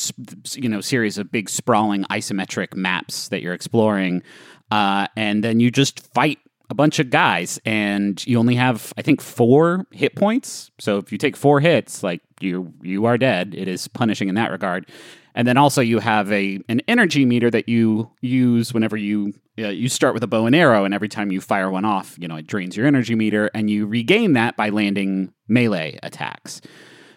you 0.53 0.69
know, 0.69 0.79
series 0.79 1.17
of 1.17 1.31
big 1.31 1.49
sprawling 1.49 2.05
isometric 2.05 2.73
maps 2.73 3.27
that 3.27 3.41
you're 3.41 3.53
exploring, 3.53 4.23
uh, 4.71 5.07
and 5.17 5.43
then 5.43 5.59
you 5.59 5.69
just 5.69 5.99
fight 6.13 6.39
a 6.69 6.73
bunch 6.73 6.97
of 6.99 7.09
guys, 7.09 7.59
and 7.65 8.25
you 8.25 8.39
only 8.39 8.55
have, 8.55 8.93
I 8.97 9.01
think, 9.01 9.21
four 9.21 9.85
hit 9.91 10.15
points. 10.15 10.71
So 10.79 10.97
if 10.97 11.11
you 11.11 11.17
take 11.17 11.35
four 11.35 11.59
hits, 11.59 12.03
like 12.03 12.21
you 12.39 12.73
you 12.81 13.05
are 13.05 13.17
dead. 13.17 13.53
It 13.53 13.67
is 13.67 13.87
punishing 13.87 14.29
in 14.29 14.35
that 14.35 14.51
regard. 14.51 14.89
And 15.35 15.45
then 15.45 15.57
also 15.57 15.81
you 15.81 15.99
have 15.99 16.31
a 16.31 16.59
an 16.69 16.81
energy 16.87 17.25
meter 17.25 17.51
that 17.51 17.67
you 17.67 18.09
use 18.21 18.73
whenever 18.73 18.95
you 18.95 19.33
uh, 19.59 19.67
you 19.67 19.89
start 19.89 20.13
with 20.13 20.23
a 20.23 20.27
bow 20.27 20.45
and 20.45 20.55
arrow, 20.55 20.85
and 20.85 20.93
every 20.93 21.09
time 21.09 21.31
you 21.31 21.41
fire 21.41 21.69
one 21.69 21.85
off, 21.85 22.15
you 22.17 22.29
know 22.29 22.37
it 22.37 22.47
drains 22.47 22.77
your 22.77 22.87
energy 22.87 23.15
meter, 23.15 23.51
and 23.53 23.69
you 23.69 23.85
regain 23.85 24.33
that 24.33 24.55
by 24.55 24.69
landing 24.69 25.33
melee 25.49 25.99
attacks. 26.01 26.61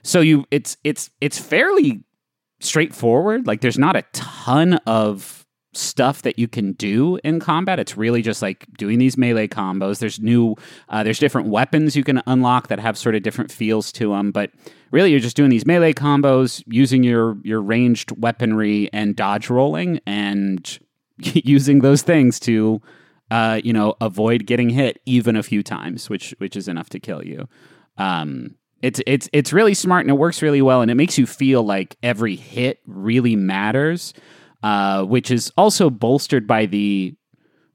So 0.03 0.21
you 0.21 0.45
it's 0.51 0.77
it's 0.85 1.11
it's 1.21 1.39
fairly 1.39 2.05
straightforward. 2.61 3.47
Like 3.47 3.61
there's 3.61 3.79
not 3.79 3.97
a 3.97 4.03
ton 4.13 4.75
of 4.87 5.47
stuff 5.75 6.23
that 6.23 6.39
you 6.39 6.49
can 6.49 6.73
do 6.73 7.19
in 7.23 7.41
combat. 7.41 7.79
It's 7.79 7.97
really 7.97 8.23
just 8.23 8.43
like 8.43 8.67
doing 8.77 8.99
these 8.99 9.17
melee 9.17 9.49
combos. 9.49 9.99
There's 9.99 10.19
new 10.19 10.57
uh, 10.89 11.03
there's 11.03 11.19
different 11.19 11.49
weapons 11.49 11.97
you 11.97 12.05
can 12.05 12.23
unlock 12.27 12.69
that 12.69 12.81
have 12.81 12.99
sort 12.99 13.15
of 13.15 13.23
different 13.23 13.53
feels 13.53 13.93
to 13.93 14.11
them, 14.11 14.33
but 14.33 14.51
really 14.91 15.11
you're 15.11 15.21
just 15.21 15.37
doing 15.37 15.51
these 15.51 15.67
melee 15.67 15.93
combos 15.93 16.63
using 16.67 17.03
your 17.03 17.37
your 17.43 17.61
ranged 17.61 18.13
weaponry 18.19 18.91
and 18.93 19.17
dodge 19.17 19.51
rolling 19.51 20.01
and 20.07 20.79
using 21.19 21.81
those 21.81 22.03
things 22.03 22.41
to 22.41 22.81
uh, 23.31 23.61
you 23.63 23.73
know 23.73 23.95
avoid 24.01 24.47
getting 24.47 24.71
hit 24.71 25.01
even 25.07 25.37
a 25.37 25.43
few 25.43 25.63
times, 25.63 26.09
which 26.11 26.35
which 26.39 26.57
is 26.57 26.69
enough 26.69 26.89
to 26.91 26.99
kill 26.99 27.25
you. 27.25 27.49
Um, 27.99 28.57
it's 28.83 29.01
it's 29.07 29.29
it's 29.33 29.53
really 29.53 29.75
smart 29.75 30.03
and 30.05 30.11
it 30.11 30.15
works 30.19 30.41
really 30.43 30.63
well 30.63 30.83
and 30.83 30.91
it 30.91 30.95
makes 30.95 31.19
you 31.19 31.27
feel 31.27 31.63
like 31.63 31.97
every 32.03 32.37
hit 32.37 32.81
really 32.87 33.35
matters, 33.37 34.15
uh, 34.63 35.05
which 35.05 35.31
is 35.31 35.53
also 35.57 35.91
bolstered 35.91 36.47
by 36.47 36.67
the 36.67 37.15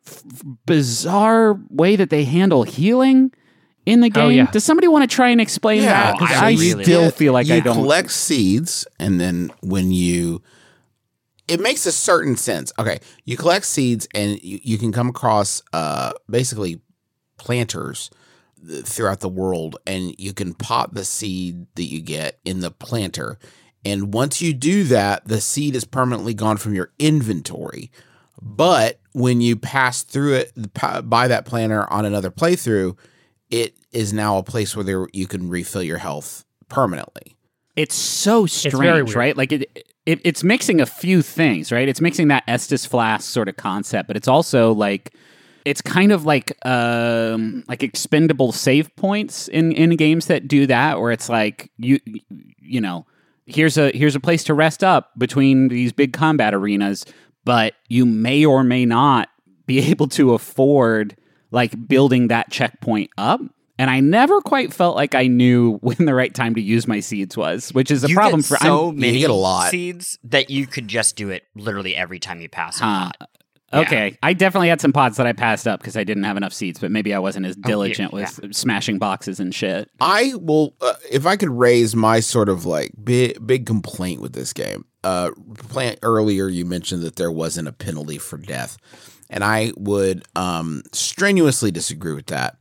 f- 0.07 0.23
bizarre 0.65 1.59
way 1.69 1.95
that 1.95 2.09
they 2.09 2.23
handle 2.23 2.63
healing 2.63 3.31
in 3.85 3.99
the 3.99 4.09
game. 4.09 4.23
Oh, 4.25 4.29
yeah. 4.29 4.45
Does 4.49 4.63
somebody 4.63 4.87
want 4.87 5.09
to 5.09 5.13
try 5.13 5.27
and 5.29 5.41
explain 5.41 5.81
that? 5.81 6.15
I 6.21 6.47
I, 6.47 6.51
really 6.51 6.83
still 6.83 7.01
get- 7.05 7.15
feel 7.15 7.33
like 7.33 7.47
you 7.47 7.55
I 7.55 7.59
don't. 7.59 7.75
collect 7.75 8.11
seeds, 8.11 8.87
and 8.97 9.19
then 9.19 9.51
when 9.61 9.91
you, 9.91 10.41
it 11.49 11.59
makes 11.59 11.85
a 11.85 11.91
certain 11.91 12.37
sense. 12.37 12.71
Okay, 12.79 12.99
you 13.25 13.35
collect 13.35 13.65
seeds, 13.65 14.07
and 14.15 14.41
you, 14.41 14.59
you 14.63 14.77
can 14.77 14.93
come 14.93 15.09
across 15.09 15.61
uh 15.73 16.13
basically 16.29 16.79
planters 17.37 18.09
th- 18.09 18.22
throughout 18.83 19.19
the 19.19 19.29
world, 19.29 19.77
and 19.85 20.15
you 20.17 20.33
can 20.33 20.53
pot 20.53 20.93
the 20.93 21.03
seed 21.03 21.67
that 21.75 21.85
you 21.85 22.01
get 22.01 22.39
in 22.45 22.61
the 22.61 22.71
planter. 22.71 23.37
And 23.85 24.13
once 24.13 24.41
you 24.41 24.53
do 24.53 24.83
that, 24.85 25.27
the 25.27 25.41
seed 25.41 25.75
is 25.75 25.85
permanently 25.85 26.33
gone 26.33 26.57
from 26.57 26.73
your 26.73 26.91
inventory. 26.99 27.91
But 28.41 28.99
when 29.13 29.41
you 29.41 29.55
pass 29.55 30.03
through 30.03 30.33
it 30.33 30.53
by 31.09 31.27
that 31.27 31.45
planter 31.45 31.91
on 31.91 32.05
another 32.05 32.31
playthrough, 32.31 32.97
it 33.49 33.75
is 33.91 34.13
now 34.13 34.37
a 34.37 34.43
place 34.43 34.75
where 34.75 34.83
there 34.83 35.07
you 35.13 35.27
can 35.27 35.49
refill 35.49 35.83
your 35.83 35.99
health 35.99 36.45
permanently. 36.69 37.37
it's 37.75 37.95
so 37.95 38.45
strange, 38.45 39.09
weird. 39.09 39.15
right? 39.15 39.37
Like 39.37 39.51
it, 39.51 39.87
it, 40.05 40.21
it's 40.23 40.43
mixing 40.43 40.81
a 40.81 40.85
few 40.85 41.21
things, 41.21 41.71
right? 41.71 41.87
It's 41.87 42.01
mixing 42.01 42.27
that 42.29 42.45
Estus 42.47 42.87
flask 42.87 43.29
sort 43.29 43.47
of 43.47 43.57
concept, 43.57 44.07
but 44.07 44.17
it's 44.17 44.27
also 44.27 44.73
like 44.73 45.13
it's 45.65 45.81
kind 45.81 46.11
of 46.11 46.25
like 46.25 46.53
um 46.65 47.63
like 47.67 47.83
expendable 47.83 48.51
save 48.51 48.95
points 48.95 49.47
in 49.47 49.71
in 49.73 49.95
games 49.95 50.27
that 50.27 50.47
do 50.47 50.67
that, 50.67 50.99
where 50.99 51.11
it's 51.11 51.29
like 51.29 51.71
you 51.77 51.99
you 52.61 52.81
know 52.81 53.05
here's 53.45 53.77
a 53.77 53.91
here's 53.91 54.15
a 54.15 54.19
place 54.19 54.43
to 54.45 54.53
rest 54.53 54.83
up 54.83 55.11
between 55.17 55.67
these 55.67 55.91
big 55.91 56.13
combat 56.13 56.53
arenas, 56.53 57.05
but 57.45 57.73
you 57.89 58.05
may 58.05 58.45
or 58.45 58.63
may 58.63 58.85
not 58.85 59.29
be 59.65 59.79
able 59.91 60.07
to 60.09 60.33
afford 60.33 61.15
like 61.51 61.87
building 61.87 62.27
that 62.29 62.49
checkpoint 62.51 63.09
up. 63.17 63.39
And 63.79 63.89
I 63.89 64.01
never 64.01 64.39
quite 64.39 64.71
felt 64.71 64.95
like 64.95 65.15
I 65.15 65.25
knew 65.27 65.77
when 65.81 65.97
the 66.05 66.13
right 66.13 66.33
time 66.33 66.53
to 66.55 66.61
use 66.61 66.87
my 66.87 66.99
seeds 66.99 67.35
was, 67.35 67.73
which 67.73 67.89
is 67.91 68.03
a 68.03 68.07
you 68.07 68.15
problem 68.15 68.43
for 68.43 68.55
so 68.57 68.87
I'm- 68.87 68.99
many 68.99 69.19
get 69.19 69.29
a 69.31 69.33
lot. 69.33 69.71
seeds 69.71 70.19
that 70.25 70.49
you 70.51 70.67
could 70.67 70.87
just 70.87 71.15
do 71.15 71.29
it 71.29 71.43
literally 71.55 71.95
every 71.95 72.19
time 72.19 72.39
you 72.39 72.49
pass 72.49 72.79
Huh. 72.79 73.11
Pot. 73.73 73.79
Yeah. 73.79 73.87
Okay, 73.87 74.17
I 74.21 74.33
definitely 74.33 74.69
had 74.69 74.79
some 74.79 74.93
pods 74.93 75.17
that 75.17 75.25
I 75.25 75.33
passed 75.33 75.67
up 75.67 75.79
because 75.79 75.97
I 75.97 76.03
didn't 76.03 76.23
have 76.25 76.37
enough 76.37 76.53
seats, 76.53 76.79
but 76.79 76.91
maybe 76.91 77.11
I 77.13 77.19
wasn't 77.19 77.47
as 77.47 77.57
yeah, 77.57 77.67
diligent 77.67 78.13
with 78.13 78.55
smashing 78.55 78.99
boxes 78.99 79.39
and 79.39 79.53
shit. 79.53 79.89
I 79.99 80.33
will, 80.35 80.75
uh, 80.79 80.93
if 81.11 81.25
I 81.25 81.37
could 81.37 81.49
raise 81.49 81.95
my 81.95 82.19
sort 82.19 82.49
of 82.49 82.65
like 82.65 82.91
big 83.03 83.45
big 83.45 83.65
complaint 83.65 84.21
with 84.21 84.33
this 84.33 84.53
game. 84.53 84.85
Uh, 85.03 85.31
Plante 85.69 85.99
earlier, 86.03 86.47
you 86.47 86.65
mentioned 86.65 87.01
that 87.01 87.15
there 87.15 87.31
wasn't 87.31 87.67
a 87.67 87.73
penalty 87.73 88.19
for 88.19 88.37
death, 88.37 88.77
and 89.29 89.43
I 89.43 89.73
would 89.75 90.23
um 90.35 90.83
strenuously 90.91 91.71
disagree 91.71 92.13
with 92.13 92.27
that 92.27 92.57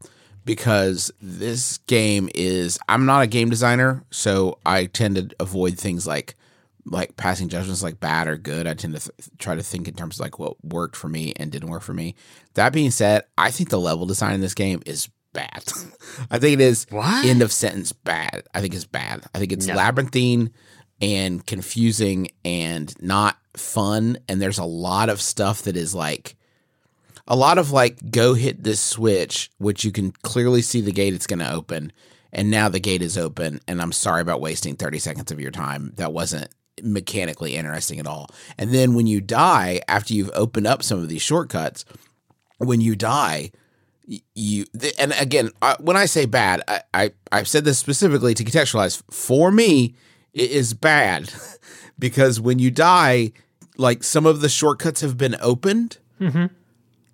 because 0.46 1.12
this 1.20 1.76
game 1.86 2.30
is. 2.34 2.78
I'm 2.88 3.04
not 3.04 3.22
a 3.22 3.26
game 3.26 3.50
designer, 3.50 4.02
so 4.10 4.58
I 4.64 4.86
tend 4.86 5.16
to 5.16 5.28
avoid 5.38 5.78
things 5.78 6.06
like 6.06 6.36
like 6.84 7.16
passing 7.16 7.48
judgments 7.48 7.82
like 7.82 8.00
bad 8.00 8.26
or 8.28 8.36
good. 8.36 8.66
I 8.66 8.74
tend 8.74 8.94
to 8.94 9.00
th- 9.00 9.28
try 9.38 9.54
to 9.54 9.62
think 9.62 9.86
in 9.88 9.94
terms 9.94 10.16
of 10.16 10.20
like 10.24 10.38
what 10.38 10.62
worked 10.64 10.96
for 10.96 11.08
me 11.08 11.32
and 11.36 11.50
didn't 11.52 11.70
work 11.70 11.82
for 11.82 11.94
me. 11.94 12.14
That 12.54 12.72
being 12.72 12.90
said, 12.90 13.22
I 13.38 13.50
think 13.50 13.70
the 13.70 13.78
level 13.80 14.06
design 14.06 14.34
in 14.34 14.40
this 14.40 14.54
game 14.54 14.82
is 14.84 15.08
bad. 15.32 15.64
I 16.30 16.38
think 16.38 16.54
it 16.54 16.60
is 16.60 16.86
What? 16.90 17.24
end 17.24 17.40
of 17.42 17.52
sentence 17.52 17.92
bad. 17.92 18.42
I 18.54 18.60
think 18.60 18.74
it's 18.74 18.84
bad. 18.84 19.22
I 19.34 19.38
think 19.38 19.52
it's 19.52 19.66
No. 19.66 19.74
labyrinthine 19.74 20.50
and 21.00 21.46
confusing 21.46 22.28
and 22.44 22.94
not 23.02 23.36
fun. 23.56 24.18
And 24.28 24.42
there's 24.42 24.58
a 24.58 24.64
lot 24.64 25.08
of 25.08 25.20
stuff 25.20 25.62
that 25.62 25.76
is 25.76 25.94
like 25.94 26.36
a 27.28 27.36
lot 27.36 27.58
of 27.58 27.70
like 27.70 28.10
go 28.10 28.34
hit 28.34 28.64
this 28.64 28.80
switch, 28.80 29.50
which 29.58 29.84
you 29.84 29.92
can 29.92 30.10
clearly 30.22 30.62
see 30.62 30.80
the 30.80 30.92
gate 30.92 31.14
it's 31.14 31.26
going 31.28 31.38
to 31.38 31.52
open. 31.52 31.92
And 32.32 32.50
now 32.50 32.68
the 32.70 32.80
gate 32.80 33.02
is 33.02 33.18
open, 33.18 33.60
and 33.68 33.82
I'm 33.82 33.92
sorry 33.92 34.22
about 34.22 34.40
wasting 34.40 34.74
30 34.74 34.98
seconds 35.00 35.30
of 35.30 35.38
your 35.38 35.50
time. 35.50 35.92
That 35.96 36.14
wasn't 36.14 36.48
mechanically 36.82 37.56
interesting 37.56 37.98
at 37.98 38.06
all. 38.06 38.28
And 38.58 38.72
then 38.72 38.94
when 38.94 39.06
you 39.06 39.20
die, 39.20 39.80
after 39.88 40.14
you've 40.14 40.30
opened 40.34 40.66
up 40.66 40.82
some 40.82 40.98
of 40.98 41.08
these 41.08 41.22
shortcuts, 41.22 41.84
when 42.58 42.80
you 42.80 42.96
die, 42.96 43.50
you 44.34 44.66
and 44.98 45.14
again, 45.18 45.50
I, 45.60 45.76
when 45.80 45.96
I 45.96 46.06
say 46.06 46.26
bad, 46.26 46.62
I, 46.68 46.82
I 46.92 47.12
I've 47.30 47.48
said 47.48 47.64
this 47.64 47.78
specifically 47.78 48.34
to 48.34 48.44
contextualize. 48.44 49.02
For 49.10 49.50
me, 49.50 49.94
it 50.32 50.50
is 50.50 50.74
bad 50.74 51.32
because 51.98 52.40
when 52.40 52.58
you 52.58 52.70
die, 52.70 53.32
like 53.76 54.02
some 54.02 54.26
of 54.26 54.40
the 54.40 54.48
shortcuts 54.48 55.00
have 55.00 55.16
been 55.16 55.36
opened. 55.40 55.98
Mm-hmm. 56.20 56.46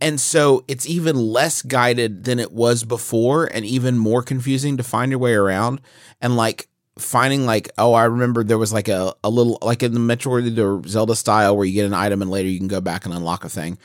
And 0.00 0.20
so 0.20 0.64
it's 0.68 0.88
even 0.88 1.16
less 1.16 1.60
guided 1.62 2.22
than 2.24 2.38
it 2.38 2.52
was 2.52 2.84
before 2.84 3.46
and 3.46 3.64
even 3.64 3.98
more 3.98 4.22
confusing 4.22 4.76
to 4.76 4.84
find 4.84 5.10
your 5.10 5.18
way 5.18 5.34
around. 5.34 5.80
And 6.20 6.36
like 6.36 6.68
finding 6.98 7.46
like, 7.46 7.70
oh, 7.78 7.92
I 7.94 8.04
remember 8.04 8.44
there 8.44 8.58
was 8.58 8.72
like 8.72 8.88
a, 8.88 9.14
a 9.24 9.30
little 9.30 9.58
like 9.62 9.82
in 9.82 9.92
the 9.94 10.00
Metroid 10.00 10.58
or 10.58 10.86
Zelda 10.88 11.14
style 11.16 11.56
where 11.56 11.64
you 11.66 11.72
get 11.74 11.86
an 11.86 11.94
item 11.94 12.20
and 12.22 12.30
later 12.30 12.48
you 12.48 12.58
can 12.58 12.68
go 12.68 12.80
back 12.80 13.04
and 13.04 13.14
unlock 13.14 13.44
a 13.44 13.48
thing. 13.48 13.78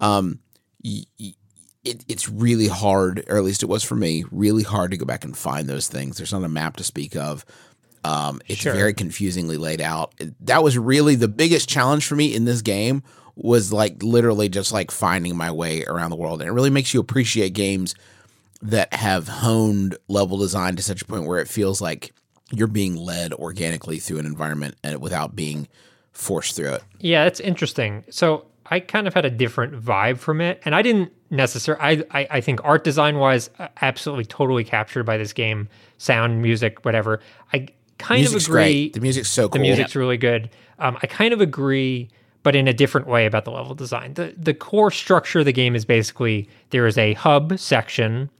Um 0.00 0.40
y- 0.82 1.04
y- 1.20 1.34
it, 1.84 2.02
it's 2.08 2.30
really 2.30 2.66
hard, 2.68 3.22
or 3.28 3.36
at 3.36 3.44
least 3.44 3.62
it 3.62 3.66
was 3.66 3.84
for 3.84 3.94
me, 3.94 4.24
really 4.30 4.62
hard 4.62 4.90
to 4.92 4.96
go 4.96 5.04
back 5.04 5.22
and 5.22 5.36
find 5.36 5.68
those 5.68 5.86
things. 5.86 6.16
There's 6.16 6.32
not 6.32 6.42
a 6.42 6.48
map 6.48 6.76
to 6.76 6.84
speak 6.84 7.14
of. 7.14 7.44
Um, 8.04 8.40
it's 8.48 8.60
Sure. 8.62 8.72
very 8.72 8.94
confusingly 8.94 9.58
laid 9.58 9.82
out. 9.82 10.14
That 10.40 10.62
was 10.62 10.78
really 10.78 11.14
the 11.14 11.28
biggest 11.28 11.68
challenge 11.68 12.06
for 12.06 12.16
me 12.16 12.34
in 12.34 12.46
this 12.46 12.62
game 12.62 13.02
was 13.36 13.70
like 13.70 14.02
literally 14.02 14.48
just 14.48 14.72
like 14.72 14.90
finding 14.90 15.36
my 15.36 15.50
way 15.50 15.84
around 15.84 16.08
the 16.08 16.16
world. 16.16 16.40
And 16.40 16.48
it 16.48 16.52
really 16.52 16.70
makes 16.70 16.94
you 16.94 17.00
appreciate 17.00 17.50
games 17.52 17.94
that 18.62 18.94
have 18.94 19.28
honed 19.28 19.98
level 20.08 20.38
design 20.38 20.76
to 20.76 20.82
such 20.82 21.02
a 21.02 21.04
point 21.04 21.26
where 21.26 21.38
it 21.40 21.48
feels 21.48 21.82
like 21.82 22.14
you're 22.52 22.66
being 22.68 22.96
led 22.96 23.32
organically 23.32 23.98
through 23.98 24.18
an 24.18 24.26
environment 24.26 24.76
and 24.82 25.00
without 25.00 25.34
being 25.34 25.68
forced 26.12 26.56
through 26.56 26.74
it. 26.74 26.82
Yeah, 27.00 27.24
it's 27.24 27.40
interesting. 27.40 28.04
So 28.10 28.46
I 28.66 28.80
kind 28.80 29.06
of 29.06 29.14
had 29.14 29.24
a 29.24 29.30
different 29.30 29.74
vibe 29.74 30.18
from 30.18 30.40
it, 30.40 30.60
and 30.64 30.74
I 30.74 30.82
didn't 30.82 31.12
necessarily. 31.30 31.82
I, 31.82 32.20
I 32.20 32.28
I 32.30 32.40
think 32.40 32.60
art 32.64 32.84
design 32.84 33.18
wise, 33.18 33.50
absolutely 33.82 34.24
totally 34.24 34.64
captured 34.64 35.04
by 35.04 35.16
this 35.16 35.32
game, 35.32 35.68
sound, 35.98 36.40
music, 36.42 36.84
whatever. 36.84 37.20
I 37.52 37.68
kind 37.98 38.20
Music's 38.20 38.44
of 38.44 38.50
agree. 38.50 38.62
great. 38.62 38.92
The 38.94 39.00
music's 39.00 39.28
so 39.28 39.48
cool. 39.48 39.54
The 39.54 39.58
music's 39.60 39.94
really 39.96 40.16
good. 40.16 40.50
Um, 40.78 40.96
I 41.02 41.06
kind 41.06 41.32
of 41.32 41.40
agree, 41.40 42.08
but 42.42 42.56
in 42.56 42.66
a 42.68 42.72
different 42.72 43.06
way 43.06 43.26
about 43.26 43.44
the 43.44 43.50
level 43.50 43.74
design. 43.74 44.14
The 44.14 44.34
the 44.36 44.54
core 44.54 44.90
structure 44.90 45.40
of 45.40 45.44
the 45.44 45.52
game 45.52 45.74
is 45.74 45.84
basically 45.84 46.48
there 46.70 46.86
is 46.86 46.96
a 46.98 47.14
hub 47.14 47.58
section, 47.58 48.30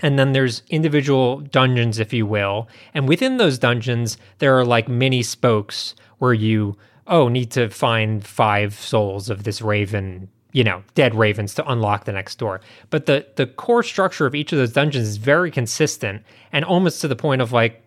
and 0.00 0.18
then 0.18 0.32
there's 0.32 0.62
individual 0.68 1.40
dungeons, 1.40 1.98
if 1.98 2.12
you 2.12 2.26
will. 2.26 2.68
And 2.94 3.08
within 3.08 3.36
those 3.36 3.58
dungeons, 3.58 4.16
there 4.38 4.58
are 4.58 4.64
like 4.64 4.88
mini 4.88 5.22
spokes 5.22 5.94
where 6.18 6.34
you 6.34 6.76
oh 7.06 7.28
need 7.28 7.50
to 7.52 7.68
find 7.68 8.24
five 8.24 8.74
souls 8.74 9.30
of 9.30 9.44
this 9.44 9.60
raven 9.60 10.28
you 10.52 10.64
know 10.64 10.82
dead 10.94 11.14
ravens 11.14 11.54
to 11.54 11.70
unlock 11.70 12.04
the 12.04 12.12
next 12.12 12.38
door 12.38 12.60
but 12.90 13.06
the 13.06 13.26
the 13.36 13.46
core 13.46 13.82
structure 13.82 14.26
of 14.26 14.34
each 14.34 14.52
of 14.52 14.58
those 14.58 14.72
dungeons 14.72 15.08
is 15.08 15.16
very 15.16 15.50
consistent 15.50 16.22
and 16.52 16.64
almost 16.64 17.00
to 17.00 17.08
the 17.08 17.16
point 17.16 17.40
of 17.40 17.52
like 17.52 17.82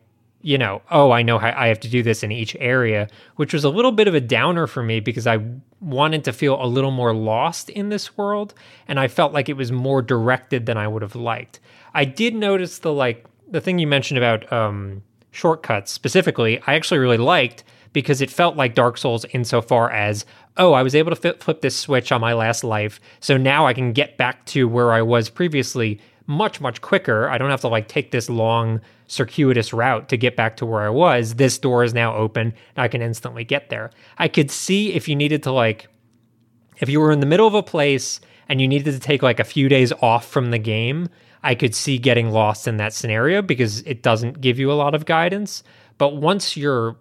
you 0.46 0.58
know, 0.58 0.82
oh, 0.91 1.10
I 1.12 1.22
know 1.22 1.39
I 1.39 1.67
have 1.67 1.79
to 1.79 1.88
do 1.88 2.03
this 2.03 2.22
in 2.22 2.32
each 2.32 2.55
area, 2.60 3.08
which 3.38 3.53
was 3.53 3.63
a 3.63 3.70
little 3.70 3.93
bit 3.93 4.10
of 4.10 4.13
a 4.13 4.20
downer 4.20 4.67
for 4.67 4.84
me 4.84 5.00
because 5.00 5.25
I 5.25 5.39
wanted 5.79 6.25
to 6.25 6.34
feel 6.34 6.62
a 6.62 6.67
little 6.67 6.91
more 6.91 7.15
lost 7.15 7.70
in 7.70 7.88
this 7.88 8.17
world 8.17 8.53
and 8.86 9.00
I 9.00 9.08
felt 9.08 9.32
like 9.32 9.48
it 9.48 9.55
was 9.55 9.72
more 9.72 10.01
directed 10.01 10.65
than 10.65 10.77
I 10.77 10.88
would 10.88 11.01
have 11.01 11.15
liked. 11.15 11.62
I 11.93 12.05
did 12.05 12.35
notice 12.35 12.79
the 12.79 12.93
like 12.93 13.25
the 13.50 13.62
thing 13.62 13.79
you 13.79 13.88
mentioned 13.88 14.17
about 14.17 14.51
um 14.51 15.03
shortcuts 15.31 15.91
specifically, 15.91 16.62
I 16.65 16.75
actually 16.75 17.00
really 17.00 17.17
liked 17.17 17.63
because 17.91 18.21
it 18.21 18.29
felt 18.29 18.55
like 18.55 18.75
Dark 18.75 18.97
Souls 18.97 19.25
insofar 19.33 19.91
as, 19.91 20.25
oh, 20.57 20.73
I 20.73 20.81
was 20.81 20.95
able 20.95 21.12
to 21.12 21.15
flip, 21.15 21.43
flip 21.43 21.62
this 21.62 21.75
switch 21.75 22.12
on 22.12 22.21
my 22.21 22.33
last 22.33 22.63
life, 22.63 23.00
so 23.19 23.38
now 23.38 23.67
I 23.67 23.73
can 23.73 23.93
get 23.93 24.17
back 24.17 24.45
to 24.47 24.67
where 24.67 24.91
I 24.91 25.01
was 25.01 25.29
previously 25.29 26.00
much 26.25 26.62
much 26.62 26.81
quicker. 26.81 27.29
I 27.29 27.38
don't 27.38 27.50
have 27.50 27.62
to 27.62 27.67
like 27.67 27.88
take 27.88 28.12
this 28.12 28.29
long 28.29 28.79
circuitous 29.07 29.73
route 29.73 30.07
to 30.09 30.17
get 30.17 30.35
back 30.35 30.55
to 30.57 30.65
where 30.65 30.81
I 30.81 30.89
was. 30.89 31.35
This 31.35 31.57
door 31.57 31.83
is 31.83 31.93
now 31.93 32.15
open. 32.15 32.53
I 32.77 32.88
can 32.88 33.01
instantly 33.01 33.43
get 33.43 33.69
there. 33.69 33.91
I 34.17 34.27
could 34.29 34.50
see 34.50 34.93
if 34.93 35.07
you 35.07 35.15
needed 35.15 35.43
to 35.43 35.51
like 35.51 35.88
if 36.77 36.89
you 36.89 37.00
were 37.00 37.12
in 37.12 37.19
the 37.19 37.25
middle 37.25 37.47
of 37.47 37.53
a 37.53 37.63
place 37.63 38.19
and 38.50 38.62
you 38.62 38.67
needed 38.67 38.91
to 38.93 39.00
take 39.00 39.21
like 39.21 39.39
a 39.39 39.43
few 39.43 39.69
days 39.69 39.91
off 40.01 40.27
from 40.27 40.51
the 40.51 40.57
game, 40.57 41.09
I 41.43 41.55
could 41.55 41.75
see 41.75 41.97
getting 41.97 42.31
lost 42.31 42.67
in 42.67 42.77
that 42.77 42.93
scenario 42.93 43.41
because 43.41 43.81
it 43.81 44.01
doesn't 44.01 44.41
give 44.41 44.59
you 44.59 44.71
a 44.71 44.73
lot 44.73 44.95
of 44.95 45.05
guidance. 45.05 45.63
But 45.97 46.15
once 46.15 46.57
you're 46.57 46.95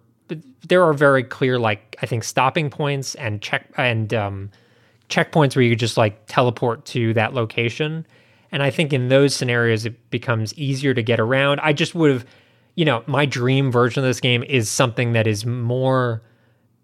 there 0.67 0.83
are 0.83 0.93
very 0.93 1.23
clear 1.23 1.59
like 1.59 1.95
I 2.01 2.05
think 2.05 2.23
stopping 2.23 2.69
points 2.69 3.15
and 3.15 3.41
check 3.41 3.69
and 3.77 4.13
um 4.13 4.51
checkpoints 5.09 5.55
where 5.55 5.63
you 5.63 5.75
just 5.75 5.97
like 5.97 6.25
teleport 6.27 6.85
to 6.85 7.13
that 7.13 7.33
location 7.33 8.05
and 8.53 8.61
I 8.61 8.69
think 8.69 8.93
in 8.93 9.07
those 9.07 9.35
scenarios, 9.35 9.83
it 9.83 10.11
becomes 10.11 10.53
easier 10.53 10.93
to 10.93 11.01
get 11.01 11.19
around. 11.19 11.59
I 11.61 11.73
just 11.73 11.95
would 11.95 12.11
have, 12.11 12.25
you 12.75 12.85
know, 12.85 13.03
my 13.07 13.25
dream 13.25 13.71
version 13.71 14.03
of 14.03 14.07
this 14.07 14.19
game 14.19 14.43
is 14.43 14.69
something 14.69 15.13
that 15.13 15.25
is 15.25 15.43
more 15.43 16.21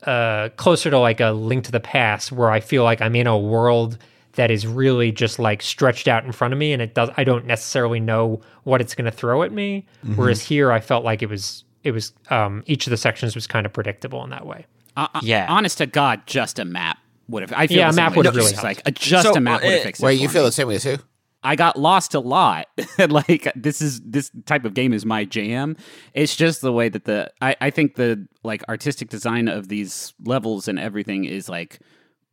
uh, 0.01 0.49
closer 0.57 0.89
to 0.89 0.97
like 0.97 1.19
a 1.19 1.29
link 1.29 1.65
to 1.65 1.71
the 1.71 1.79
past, 1.79 2.31
where 2.31 2.49
I 2.49 2.59
feel 2.59 2.83
like 2.83 3.01
I'm 3.01 3.15
in 3.15 3.27
a 3.27 3.37
world 3.37 3.99
that 4.33 4.51
is 4.51 4.67
really 4.67 5.11
just 5.11 5.39
like 5.39 5.61
stretched 5.61 6.07
out 6.07 6.25
in 6.25 6.31
front 6.31 6.53
of 6.53 6.59
me, 6.59 6.73
and 6.73 6.81
it 6.81 6.93
does. 6.93 7.09
I 7.17 7.23
don't 7.23 7.45
necessarily 7.45 7.99
know 7.99 8.41
what 8.63 8.81
it's 8.81 8.95
going 8.95 9.05
to 9.05 9.11
throw 9.11 9.43
at 9.43 9.51
me. 9.51 9.85
Mm-hmm. 10.05 10.15
Whereas 10.15 10.41
here, 10.41 10.71
I 10.71 10.79
felt 10.79 11.03
like 11.03 11.21
it 11.21 11.29
was 11.29 11.63
it 11.83 11.91
was 11.91 12.13
um, 12.29 12.63
each 12.65 12.87
of 12.87 12.91
the 12.91 12.97
sections 12.97 13.35
was 13.35 13.47
kind 13.47 13.65
of 13.65 13.73
predictable 13.73 14.23
in 14.23 14.29
that 14.29 14.45
way. 14.45 14.65
Uh, 14.95 15.07
uh 15.13 15.19
yeah, 15.23 15.47
honest 15.49 15.77
to 15.79 15.85
God, 15.85 16.21
just 16.25 16.59
a 16.59 16.65
map 16.65 16.97
would 17.27 17.43
have. 17.43 17.53
I 17.53 17.67
feel 17.67 17.77
yeah, 17.77 17.89
a 17.89 17.93
map 17.93 18.15
would 18.15 18.25
have 18.25 18.35
really 18.35 18.55
like 18.63 18.81
a, 18.85 18.91
just 18.91 19.27
so, 19.27 19.33
a 19.33 19.39
map 19.39 19.61
would 19.61 19.71
have 19.71 19.83
fixed. 19.83 20.01
It. 20.01 20.05
Wait, 20.05 20.19
you 20.19 20.29
feel 20.29 20.43
the 20.43 20.51
same 20.51 20.67
way 20.67 20.77
too? 20.77 20.97
I 21.41 21.55
got 21.55 21.79
lost 21.79 22.13
a 22.13 22.19
lot. 22.19 22.67
like 23.09 23.51
this 23.55 23.81
is 23.81 24.01
this 24.01 24.29
type 24.45 24.65
of 24.65 24.73
game 24.73 24.93
is 24.93 25.05
my 25.05 25.23
jam. 25.25 25.77
It's 26.13 26.35
just 26.35 26.61
the 26.61 26.73
way 26.73 26.89
that 26.89 27.05
the 27.05 27.31
I, 27.41 27.55
I 27.61 27.69
think 27.69 27.95
the 27.95 28.27
like 28.43 28.67
artistic 28.67 29.09
design 29.09 29.47
of 29.47 29.69
these 29.69 30.13
levels 30.25 30.67
and 30.67 30.77
everything 30.77 31.25
is 31.25 31.47
like 31.47 31.79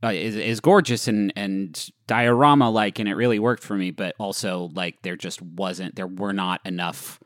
uh, 0.02 0.08
is 0.08 0.36
is 0.36 0.60
gorgeous 0.60 1.08
and 1.08 1.32
and 1.36 1.88
diorama 2.06 2.70
like 2.70 2.98
and 2.98 3.08
it 3.08 3.14
really 3.14 3.38
worked 3.38 3.62
for 3.62 3.74
me. 3.74 3.90
But 3.90 4.14
also 4.18 4.70
like 4.74 5.02
there 5.02 5.16
just 5.16 5.40
wasn't 5.42 5.96
there 5.96 6.06
were 6.06 6.32
not 6.32 6.60
enough. 6.64 7.20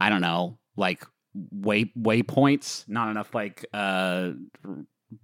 I 0.00 0.08
don't 0.08 0.20
know 0.20 0.58
like 0.76 1.04
way 1.34 1.92
waypoints, 1.98 2.88
not 2.88 3.10
enough 3.10 3.34
like 3.34 3.64
uh 3.72 4.30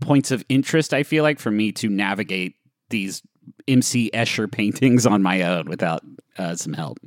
points 0.00 0.30
of 0.30 0.44
interest. 0.48 0.94
I 0.94 1.02
feel 1.02 1.22
like 1.22 1.38
for 1.38 1.50
me 1.50 1.72
to 1.72 1.88
navigate 1.88 2.54
these 2.90 3.22
MC 3.66 4.10
Escher 4.14 4.50
paintings 4.50 5.06
on 5.06 5.22
my 5.22 5.42
own 5.42 5.66
without 5.66 6.02
uh, 6.38 6.54
some 6.54 6.72
help. 6.72 6.98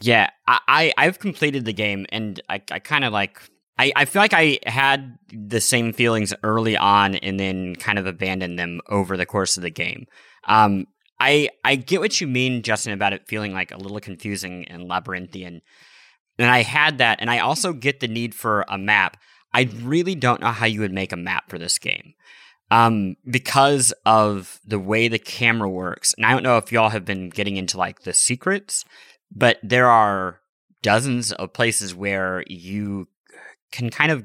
Yeah, 0.00 0.30
I, 0.46 0.92
I 0.96 1.04
have 1.04 1.18
completed 1.18 1.64
the 1.64 1.72
game 1.72 2.06
and 2.10 2.40
I, 2.48 2.62
I 2.70 2.78
kind 2.78 3.04
of 3.04 3.12
like 3.12 3.40
I, 3.80 3.92
I 3.96 4.04
feel 4.04 4.20
like 4.20 4.34
I 4.34 4.58
had 4.66 5.16
the 5.32 5.60
same 5.60 5.94
feelings 5.94 6.34
early 6.42 6.76
on 6.76 7.14
and 7.14 7.40
then 7.40 7.74
kind 7.76 7.98
of 7.98 8.06
abandoned 8.06 8.58
them 8.58 8.82
over 8.90 9.16
the 9.16 9.24
course 9.24 9.56
of 9.56 9.62
the 9.62 9.70
game. 9.70 10.06
Um, 10.44 10.86
I 11.18 11.48
I 11.64 11.76
get 11.76 12.00
what 12.00 12.20
you 12.20 12.26
mean, 12.26 12.60
Justin, 12.60 12.92
about 12.92 13.14
it 13.14 13.26
feeling 13.26 13.54
like 13.54 13.72
a 13.72 13.78
little 13.78 13.98
confusing 13.98 14.66
and 14.66 14.86
labyrinthian. 14.86 15.62
And 16.38 16.50
I 16.50 16.62
had 16.62 16.98
that, 16.98 17.20
and 17.22 17.30
I 17.30 17.38
also 17.38 17.72
get 17.72 18.00
the 18.00 18.08
need 18.08 18.34
for 18.34 18.66
a 18.68 18.76
map. 18.76 19.16
I 19.54 19.70
really 19.82 20.14
don't 20.14 20.42
know 20.42 20.48
how 20.48 20.66
you 20.66 20.80
would 20.80 20.92
make 20.92 21.12
a 21.12 21.16
map 21.16 21.48
for 21.48 21.58
this 21.58 21.78
game 21.78 22.12
um, 22.70 23.16
because 23.28 23.94
of 24.04 24.60
the 24.66 24.78
way 24.78 25.08
the 25.08 25.18
camera 25.18 25.70
works. 25.70 26.12
And 26.14 26.26
I 26.26 26.32
don't 26.32 26.42
know 26.42 26.58
if 26.58 26.70
y'all 26.70 26.90
have 26.90 27.06
been 27.06 27.30
getting 27.30 27.56
into 27.56 27.78
like 27.78 28.02
the 28.02 28.12
secrets, 28.12 28.84
but 29.34 29.58
there 29.62 29.88
are 29.88 30.40
dozens 30.82 31.32
of 31.32 31.54
places 31.54 31.94
where 31.94 32.44
you 32.46 33.08
can 33.70 33.90
kind 33.90 34.10
of 34.10 34.24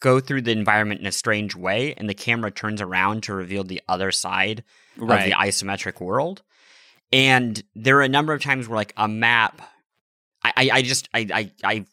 go 0.00 0.20
through 0.20 0.42
the 0.42 0.52
environment 0.52 1.00
in 1.00 1.06
a 1.06 1.12
strange 1.12 1.56
way, 1.56 1.94
and 1.96 2.08
the 2.08 2.14
camera 2.14 2.50
turns 2.50 2.80
around 2.80 3.24
to 3.24 3.34
reveal 3.34 3.64
the 3.64 3.82
other 3.88 4.12
side 4.12 4.62
right. 4.96 5.20
of 5.20 5.24
the 5.24 5.32
isometric 5.32 6.00
world. 6.00 6.42
And 7.12 7.62
there 7.74 7.98
are 7.98 8.02
a 8.02 8.08
number 8.08 8.32
of 8.32 8.42
times 8.42 8.68
where 8.68 8.76
like 8.76 8.92
a 8.96 9.08
map 9.08 9.62
I, 10.42 10.52
I, 10.56 10.70
I 10.74 10.82
just 10.82 11.08
I, 11.14 11.26
I 11.32 11.52
I 11.64 11.86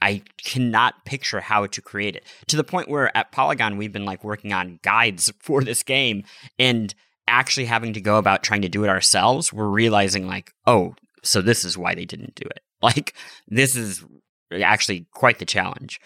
I 0.00 0.22
cannot 0.42 1.04
picture 1.04 1.40
how 1.40 1.66
to 1.66 1.80
create 1.80 2.16
it 2.16 2.24
to 2.48 2.56
the 2.56 2.64
point 2.64 2.88
where 2.88 3.16
at 3.16 3.32
Polygon 3.32 3.76
we've 3.76 3.92
been 3.92 4.04
like 4.04 4.24
working 4.24 4.52
on 4.52 4.80
guides 4.82 5.32
for 5.40 5.62
this 5.62 5.82
game 5.82 6.24
and 6.58 6.94
actually 7.28 7.66
having 7.66 7.92
to 7.92 8.00
go 8.00 8.18
about 8.18 8.42
trying 8.42 8.62
to 8.62 8.68
do 8.68 8.84
it 8.84 8.90
ourselves. 8.90 9.52
We're 9.52 9.68
realizing 9.68 10.26
like, 10.26 10.52
oh, 10.66 10.94
so 11.22 11.40
this 11.40 11.64
is 11.64 11.78
why 11.78 11.94
they 11.94 12.04
didn't 12.04 12.34
do 12.34 12.44
it. 12.46 12.60
Like 12.82 13.14
this 13.46 13.76
is 13.76 14.04
actually 14.60 15.06
quite 15.12 15.38
the 15.38 15.44
challenge. 15.44 16.00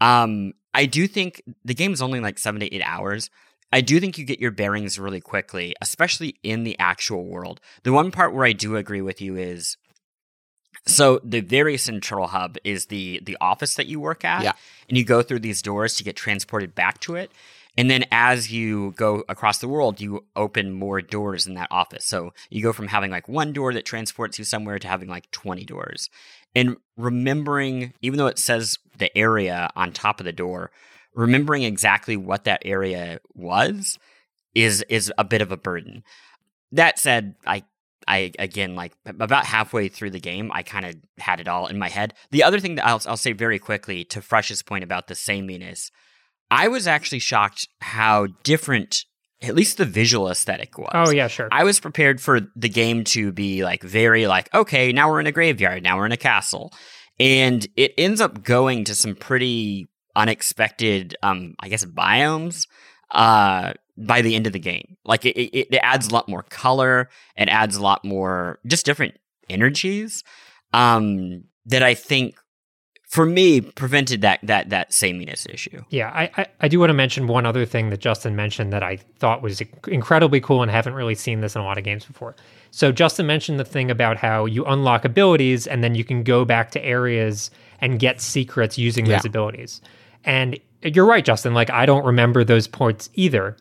Um, 0.00 0.52
I 0.74 0.86
do 0.86 1.06
think 1.06 1.42
the 1.64 1.74
game 1.74 1.92
is 1.92 2.02
only 2.02 2.20
like 2.20 2.38
seven 2.38 2.60
to 2.60 2.74
eight 2.74 2.82
hours. 2.84 3.30
I 3.72 3.80
do 3.80 4.00
think 4.00 4.18
you 4.18 4.24
get 4.24 4.40
your 4.40 4.50
bearings 4.50 4.98
really 4.98 5.20
quickly, 5.20 5.74
especially 5.80 6.36
in 6.42 6.64
the 6.64 6.78
actual 6.78 7.24
world. 7.24 7.60
The 7.84 7.92
one 7.92 8.10
part 8.10 8.34
where 8.34 8.44
I 8.44 8.52
do 8.52 8.76
agree 8.76 9.00
with 9.00 9.20
you 9.22 9.36
is 9.36 9.76
so 10.86 11.20
the 11.22 11.40
very 11.40 11.76
central 11.76 12.26
hub 12.26 12.56
is 12.64 12.86
the 12.86 13.20
the 13.22 13.36
office 13.40 13.74
that 13.74 13.86
you 13.86 14.00
work 14.00 14.24
at, 14.24 14.42
yeah. 14.42 14.52
and 14.88 14.98
you 14.98 15.04
go 15.04 15.22
through 15.22 15.40
these 15.40 15.62
doors 15.62 15.96
to 15.96 16.04
get 16.04 16.16
transported 16.16 16.74
back 16.74 17.00
to 17.00 17.14
it. 17.14 17.30
And 17.78 17.90
then 17.90 18.04
as 18.12 18.52
you 18.52 18.92
go 18.96 19.24
across 19.28 19.58
the 19.58 19.68
world, 19.68 20.00
you 20.00 20.26
open 20.36 20.72
more 20.72 21.00
doors 21.00 21.46
in 21.46 21.54
that 21.54 21.68
office. 21.70 22.04
So 22.04 22.34
you 22.50 22.62
go 22.62 22.72
from 22.72 22.88
having 22.88 23.10
like 23.10 23.28
one 23.28 23.52
door 23.54 23.72
that 23.72 23.86
transports 23.86 24.38
you 24.38 24.44
somewhere 24.44 24.78
to 24.78 24.88
having 24.88 25.08
like 25.08 25.30
20 25.30 25.64
doors. 25.64 26.10
And 26.54 26.76
remembering, 26.96 27.94
even 28.02 28.18
though 28.18 28.26
it 28.26 28.38
says 28.38 28.78
the 28.98 29.16
area 29.16 29.70
on 29.74 29.92
top 29.92 30.20
of 30.20 30.24
the 30.24 30.32
door, 30.32 30.70
remembering 31.14 31.62
exactly 31.62 32.16
what 32.16 32.44
that 32.44 32.62
area 32.64 33.20
was 33.34 33.98
is 34.54 34.84
is 34.88 35.12
a 35.18 35.24
bit 35.24 35.42
of 35.42 35.52
a 35.52 35.56
burden. 35.56 36.04
That 36.72 36.98
said, 36.98 37.34
I 37.46 37.64
I 38.06 38.32
again 38.38 38.74
like 38.74 38.92
about 39.06 39.46
halfway 39.46 39.88
through 39.88 40.10
the 40.10 40.20
game, 40.20 40.50
I 40.52 40.62
kind 40.62 40.86
of 40.86 40.96
had 41.18 41.40
it 41.40 41.48
all 41.48 41.66
in 41.66 41.78
my 41.78 41.88
head. 41.88 42.14
The 42.30 42.42
other 42.42 42.60
thing 42.60 42.76
that 42.76 42.86
I'll, 42.86 43.00
I'll 43.06 43.16
say 43.16 43.32
very 43.32 43.58
quickly 43.58 44.04
to 44.06 44.20
Fresh's 44.20 44.62
point 44.62 44.84
about 44.84 45.06
the 45.06 45.14
sameness, 45.14 45.90
I 46.50 46.68
was 46.68 46.86
actually 46.86 47.20
shocked 47.20 47.68
how 47.80 48.28
different 48.42 49.04
at 49.42 49.54
least 49.54 49.78
the 49.78 49.84
visual 49.84 50.28
aesthetic 50.28 50.78
was. 50.78 50.90
Oh 50.94 51.10
yeah, 51.10 51.28
sure. 51.28 51.48
I 51.50 51.64
was 51.64 51.80
prepared 51.80 52.20
for 52.20 52.40
the 52.56 52.68
game 52.68 53.04
to 53.04 53.32
be 53.32 53.64
like 53.64 53.82
very 53.82 54.26
like 54.26 54.52
okay, 54.54 54.92
now 54.92 55.10
we're 55.10 55.20
in 55.20 55.26
a 55.26 55.32
graveyard, 55.32 55.82
now 55.82 55.96
we're 55.96 56.06
in 56.06 56.12
a 56.12 56.16
castle, 56.16 56.72
and 57.18 57.66
it 57.76 57.92
ends 57.98 58.20
up 58.20 58.42
going 58.42 58.84
to 58.84 58.94
some 58.94 59.14
pretty 59.14 59.88
unexpected, 60.14 61.16
um, 61.22 61.54
I 61.60 61.68
guess 61.68 61.84
biomes. 61.84 62.66
Uh, 63.10 63.74
by 63.96 64.22
the 64.22 64.34
end 64.34 64.46
of 64.46 64.52
the 64.52 64.58
game. 64.58 64.96
Like 65.04 65.24
it, 65.24 65.36
it, 65.38 65.68
it 65.74 65.80
adds 65.82 66.08
a 66.08 66.12
lot 66.12 66.28
more 66.28 66.42
color. 66.44 67.08
It 67.36 67.48
adds 67.48 67.76
a 67.76 67.82
lot 67.82 68.04
more 68.04 68.58
just 68.66 68.86
different 68.86 69.14
energies 69.48 70.24
um, 70.72 71.44
that 71.66 71.82
I 71.82 71.94
think 71.94 72.36
for 73.12 73.26
me 73.26 73.60
prevented 73.60 74.22
that 74.22 74.40
that 74.42 74.70
that 74.70 74.90
sameness 74.90 75.44
issue. 75.44 75.84
Yeah, 75.90 76.08
I, 76.14 76.30
I, 76.34 76.46
I 76.62 76.68
do 76.68 76.80
want 76.80 76.88
to 76.88 76.94
mention 76.94 77.26
one 77.26 77.44
other 77.44 77.66
thing 77.66 77.90
that 77.90 78.00
Justin 78.00 78.34
mentioned 78.34 78.72
that 78.72 78.82
I 78.82 78.96
thought 79.18 79.42
was 79.42 79.60
incredibly 79.86 80.40
cool 80.40 80.62
and 80.62 80.70
haven't 80.70 80.94
really 80.94 81.14
seen 81.14 81.42
this 81.42 81.54
in 81.54 81.60
a 81.60 81.64
lot 81.64 81.76
of 81.76 81.84
games 81.84 82.06
before. 82.06 82.34
So 82.70 82.90
Justin 82.90 83.26
mentioned 83.26 83.60
the 83.60 83.66
thing 83.66 83.90
about 83.90 84.16
how 84.16 84.46
you 84.46 84.64
unlock 84.64 85.04
abilities 85.04 85.66
and 85.66 85.84
then 85.84 85.94
you 85.94 86.04
can 86.04 86.22
go 86.22 86.46
back 86.46 86.70
to 86.70 86.82
areas 86.82 87.50
and 87.82 87.98
get 87.98 88.18
secrets 88.18 88.78
using 88.78 89.04
those 89.04 89.26
abilities. 89.26 89.82
And 90.24 90.58
you're 90.82 91.04
right, 91.04 91.22
Justin. 91.22 91.52
Like 91.52 91.68
I 91.68 91.84
don't 91.84 92.06
remember 92.06 92.44
those 92.44 92.66
points 92.66 93.10
either. 93.12 93.58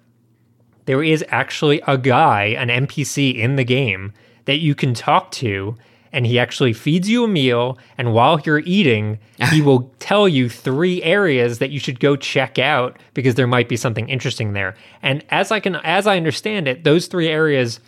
There 0.86 1.04
is 1.04 1.26
actually 1.28 1.82
a 1.88 1.98
guy, 1.98 2.56
an 2.58 2.70
NPC 2.70 3.36
in 3.36 3.58
the 3.58 3.66
game 3.66 4.14
that 4.46 4.60
you 4.60 4.76
can 4.76 4.94
talk 4.94 5.30
to, 5.32 5.76
and 6.14 6.26
he 6.26 6.38
actually 6.40 6.74
feeds 6.74 7.10
you 7.10 7.24
a 7.24 7.28
meal. 7.28 7.78
And 7.98 8.14
while 8.14 8.40
you're 8.46 8.60
eating, 8.60 9.20
he 9.52 9.62
will 9.68 9.92
tell 10.00 10.28
you 10.28 10.50
three 10.50 11.02
areas 11.04 11.60
that 11.60 11.70
you 11.72 11.80
should 11.80 12.00
go 12.00 12.16
check 12.16 12.60
out 12.60 12.98
because 13.14 13.36
there 13.36 13.48
might 13.48 13.70
be 13.70 13.78
something 13.78 14.10
interesting 14.10 14.54
there. 14.54 14.76
And 15.02 15.24
as 15.30 15.52
I 15.52 15.60
can, 15.60 15.76
as 15.78 16.08
I 16.08 16.18
understand 16.18 16.68
it, 16.68 16.84
those 16.84 17.08
three 17.08 17.28
areas 17.28 17.80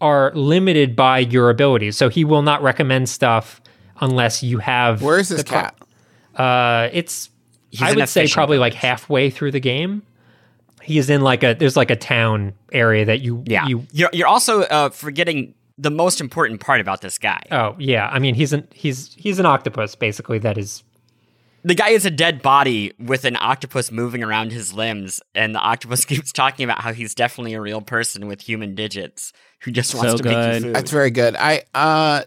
are 0.00 0.32
limited 0.34 0.96
by 0.96 1.20
your 1.20 1.48
abilities. 1.48 1.96
So 1.96 2.08
he 2.08 2.24
will 2.24 2.42
not 2.42 2.62
recommend 2.62 3.08
stuff 3.08 3.60
unless 4.00 4.42
you 4.42 4.58
have. 4.58 5.00
Where 5.02 5.18
is 5.18 5.28
this 5.28 5.44
pro- 5.44 5.60
cat? 5.62 5.76
Uh, 6.34 6.88
it's 6.92 7.30
He's 7.70 7.82
I 7.82 7.92
would 7.94 8.08
say 8.08 8.28
probably 8.28 8.58
like 8.58 8.74
halfway 8.74 9.30
through 9.30 9.52
the 9.52 9.60
game. 9.60 10.02
He 10.82 10.98
is 10.98 11.08
in 11.08 11.22
like 11.22 11.42
a 11.42 11.54
there's 11.54 11.76
like 11.76 11.90
a 11.90 11.96
town 11.96 12.52
area 12.70 13.06
that 13.06 13.22
you 13.22 13.42
Yeah. 13.46 13.66
you 13.66 13.86
You're, 13.92 14.10
you're 14.12 14.26
also 14.26 14.62
uh, 14.62 14.90
forgetting 14.90 15.54
the 15.78 15.90
most 15.90 16.20
important 16.20 16.60
part 16.60 16.80
about 16.80 17.00
this 17.00 17.18
guy. 17.18 17.42
oh 17.50 17.74
yeah 17.78 18.08
I 18.12 18.18
mean 18.18 18.34
he's 18.34 18.52
an 18.52 18.68
he's 18.72 19.14
he's 19.14 19.38
an 19.38 19.46
octopus 19.46 19.94
basically 19.94 20.38
that 20.40 20.58
is 20.58 20.82
the 21.64 21.74
guy 21.76 21.90
is 21.90 22.04
a 22.04 22.10
dead 22.10 22.42
body 22.42 22.92
with 22.98 23.24
an 23.24 23.36
octopus 23.40 23.92
moving 23.92 24.24
around 24.24 24.50
his 24.50 24.74
limbs, 24.74 25.20
and 25.32 25.54
the 25.54 25.60
octopus 25.60 26.04
keeps 26.12 26.32
talking 26.32 26.64
about 26.64 26.80
how 26.80 26.92
he's 26.92 27.14
definitely 27.14 27.54
a 27.54 27.60
real 27.60 27.80
person 27.80 28.26
with 28.26 28.40
human 28.40 28.74
digits 28.74 29.32
who 29.60 29.70
just 29.70 29.94
wants 29.94 30.10
So 30.10 30.16
to 30.18 30.24
make 30.24 30.32
you 30.36 30.42
good. 30.52 30.62
food. 30.62 30.74
That's 30.74 30.90
very 30.90 31.10
good. 31.12 31.36
I 31.38 31.62
uh 31.72 32.22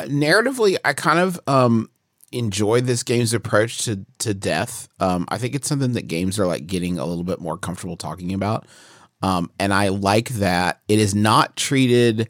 narratively 0.00 0.76
I 0.84 0.92
kind 0.92 1.18
of 1.18 1.40
um 1.46 1.90
enjoy 2.32 2.80
this 2.80 3.02
game's 3.02 3.32
approach 3.34 3.84
to 3.84 4.04
to 4.18 4.34
death. 4.34 4.88
Um 5.00 5.26
I 5.28 5.38
think 5.38 5.54
it's 5.54 5.68
something 5.68 5.92
that 5.92 6.06
games 6.08 6.38
are 6.38 6.46
like 6.46 6.66
getting 6.66 6.98
a 6.98 7.04
little 7.04 7.24
bit 7.24 7.40
more 7.40 7.56
comfortable 7.58 7.96
talking 7.96 8.32
about. 8.32 8.66
Um 9.22 9.50
and 9.58 9.72
I 9.74 9.88
like 9.88 10.28
that 10.30 10.80
it 10.88 10.98
is 10.98 11.14
not 11.14 11.56
treated 11.56 12.28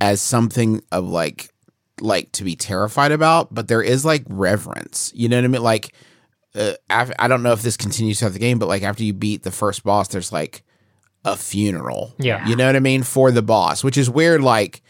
as 0.00 0.20
something 0.20 0.82
of 0.92 1.08
like 1.08 1.50
like 2.00 2.30
to 2.32 2.44
be 2.44 2.54
terrified 2.54 3.12
about, 3.12 3.52
but 3.52 3.68
there 3.68 3.82
is 3.82 4.04
like 4.04 4.24
reverence. 4.28 5.12
You 5.14 5.28
know 5.28 5.36
what 5.36 5.44
I 5.44 5.48
mean? 5.48 5.62
Like 5.62 5.94
uh, 6.54 6.72
af- 6.90 7.12
I 7.18 7.28
don't 7.28 7.42
know 7.42 7.52
if 7.52 7.62
this 7.62 7.76
continues 7.76 8.18
throughout 8.18 8.32
the 8.32 8.38
game, 8.38 8.58
but 8.58 8.68
like 8.68 8.82
after 8.82 9.04
you 9.04 9.12
beat 9.12 9.42
the 9.42 9.50
first 9.50 9.84
boss, 9.84 10.08
there's 10.08 10.32
like 10.32 10.62
a 11.24 11.36
funeral. 11.36 12.14
Yeah. 12.18 12.46
You 12.46 12.56
know 12.56 12.66
what 12.66 12.76
I 12.76 12.80
mean? 12.80 13.02
For 13.02 13.30
the 13.30 13.42
boss, 13.42 13.84
which 13.84 13.98
is 13.98 14.08
weird. 14.08 14.40
Like, 14.40 14.82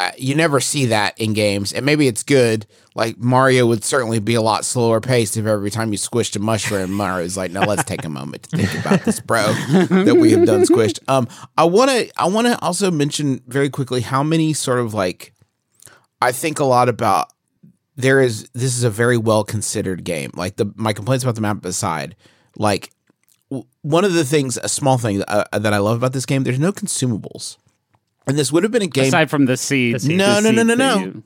uh, 0.00 0.12
you 0.16 0.34
never 0.34 0.60
see 0.60 0.86
that 0.86 1.18
in 1.20 1.34
games. 1.34 1.72
And 1.72 1.84
maybe 1.84 2.08
it's 2.08 2.22
good. 2.22 2.66
Like, 2.94 3.18
Mario 3.18 3.66
would 3.66 3.84
certainly 3.84 4.18
be 4.18 4.34
a 4.34 4.40
lot 4.40 4.64
slower 4.64 5.00
paced 5.00 5.36
if 5.36 5.44
every 5.44 5.70
time 5.70 5.92
you 5.92 5.98
squished 5.98 6.34
a 6.36 6.38
mushroom, 6.38 6.92
Mario's 6.92 7.36
like, 7.36 7.50
now 7.50 7.64
let's 7.64 7.84
take 7.84 8.04
a 8.04 8.08
moment 8.08 8.44
to 8.44 8.56
think 8.56 8.74
about 8.84 9.04
this, 9.04 9.20
bro, 9.20 9.42
that 9.72 10.16
we 10.18 10.32
have 10.32 10.46
done 10.46 10.62
squished. 10.62 11.00
Um, 11.06 11.28
I 11.58 11.64
want 11.64 11.90
to, 11.90 12.10
I 12.16 12.26
want 12.28 12.46
to 12.46 12.58
also 12.62 12.90
mention 12.90 13.42
very 13.46 13.68
quickly 13.68 14.00
how 14.00 14.22
many 14.22 14.54
sort 14.54 14.78
of 14.78 14.94
like, 14.94 15.34
I 16.22 16.32
think 16.32 16.60
a 16.60 16.64
lot 16.64 16.88
about 16.88 17.32
there 17.96 18.20
is 18.20 18.48
this 18.54 18.76
is 18.76 18.84
a 18.84 18.90
very 18.90 19.18
well 19.18 19.44
considered 19.44 20.04
game. 20.04 20.30
Like 20.34 20.56
the 20.56 20.72
my 20.76 20.92
complaints 20.92 21.24
about 21.24 21.34
the 21.34 21.40
map 21.42 21.64
aside, 21.64 22.16
like 22.56 22.90
one 23.82 24.04
of 24.04 24.12
the 24.12 24.24
things, 24.24 24.58
a 24.62 24.68
small 24.68 24.96
thing 24.96 25.22
uh, 25.26 25.44
that 25.52 25.72
I 25.72 25.78
love 25.78 25.96
about 25.96 26.12
this 26.12 26.26
game, 26.26 26.44
there's 26.44 26.58
no 26.58 26.72
consumables, 26.72 27.56
and 28.26 28.38
this 28.38 28.52
would 28.52 28.62
have 28.62 28.72
been 28.72 28.82
a 28.82 28.86
game. 28.86 29.06
Aside 29.08 29.30
from 29.30 29.46
the 29.46 29.56
seeds. 29.56 30.04
seeds. 30.04 30.14
No, 30.16 30.40
the 30.40 30.52
no, 30.52 30.62
no, 30.62 30.62
no, 30.62 30.74
seeds 30.74 30.78
that 30.78 31.00
no. 31.00 31.04
you- 31.04 31.22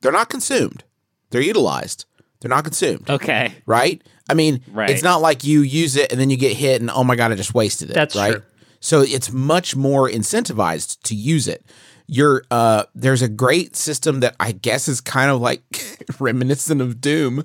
they're 0.00 0.12
not 0.12 0.28
consumed. 0.28 0.84
They're 1.30 1.40
utilized. 1.40 2.04
They're 2.40 2.48
not 2.48 2.64
consumed. 2.64 3.08
Okay. 3.08 3.54
Right? 3.66 4.02
I 4.28 4.34
mean, 4.34 4.60
Right. 4.72 4.90
it's 4.90 5.02
not 5.02 5.20
like 5.22 5.44
you 5.44 5.60
use 5.60 5.94
it 5.96 6.10
and 6.10 6.20
then 6.20 6.28
you 6.28 6.36
get 6.36 6.56
hit 6.56 6.80
and 6.80 6.90
oh 6.90 7.04
my 7.04 7.14
god, 7.16 7.30
I 7.30 7.36
just 7.36 7.54
wasted 7.54 7.90
it. 7.90 7.94
That's 7.94 8.16
right. 8.16 8.32
true. 8.32 8.42
So 8.80 9.00
it's 9.02 9.30
much 9.32 9.76
more 9.76 10.08
incentivized 10.10 11.00
to 11.02 11.14
use 11.14 11.46
it. 11.46 11.64
You're 12.08 12.42
uh 12.50 12.84
there's 12.96 13.22
a 13.22 13.28
great 13.28 13.76
system 13.76 14.18
that 14.20 14.34
I 14.40 14.50
guess 14.52 14.88
is 14.88 15.00
kind 15.00 15.30
of 15.30 15.40
like 15.40 15.62
reminiscent 16.18 16.80
of 16.80 17.00
Doom, 17.00 17.44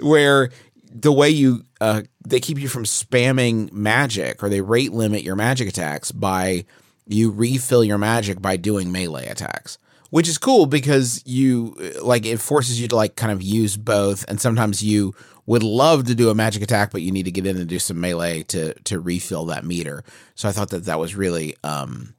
where 0.00 0.50
the 0.92 1.12
way 1.12 1.30
you 1.30 1.64
uh 1.80 2.02
they 2.26 2.40
keep 2.40 2.58
you 2.58 2.66
from 2.68 2.82
spamming 2.84 3.70
magic 3.72 4.42
or 4.42 4.48
they 4.48 4.60
rate 4.60 4.92
limit 4.92 5.22
your 5.22 5.36
magic 5.36 5.68
attacks 5.68 6.10
by 6.10 6.64
you 7.06 7.30
refill 7.30 7.84
your 7.84 7.98
magic 7.98 8.40
by 8.40 8.56
doing 8.56 8.92
melee 8.92 9.26
attacks 9.26 9.78
which 10.10 10.28
is 10.28 10.36
cool 10.36 10.66
because 10.66 11.22
you 11.24 11.74
like 12.02 12.26
it 12.26 12.38
forces 12.38 12.78
you 12.78 12.86
to 12.86 12.94
like 12.94 13.16
kind 13.16 13.32
of 13.32 13.40
use 13.42 13.78
both 13.78 14.26
and 14.28 14.38
sometimes 14.40 14.82
you 14.82 15.14
would 15.46 15.62
love 15.62 16.04
to 16.04 16.14
do 16.14 16.28
a 16.28 16.34
magic 16.34 16.62
attack 16.62 16.92
but 16.92 17.00
you 17.00 17.10
need 17.10 17.24
to 17.24 17.30
get 17.30 17.46
in 17.46 17.56
and 17.56 17.66
do 17.66 17.78
some 17.78 17.98
melee 17.98 18.42
to 18.42 18.74
to 18.80 19.00
refill 19.00 19.46
that 19.46 19.64
meter. 19.64 20.04
So 20.34 20.48
i 20.48 20.52
thought 20.52 20.68
that 20.70 20.84
that 20.84 21.00
was 21.00 21.14
really 21.16 21.56
um 21.64 22.14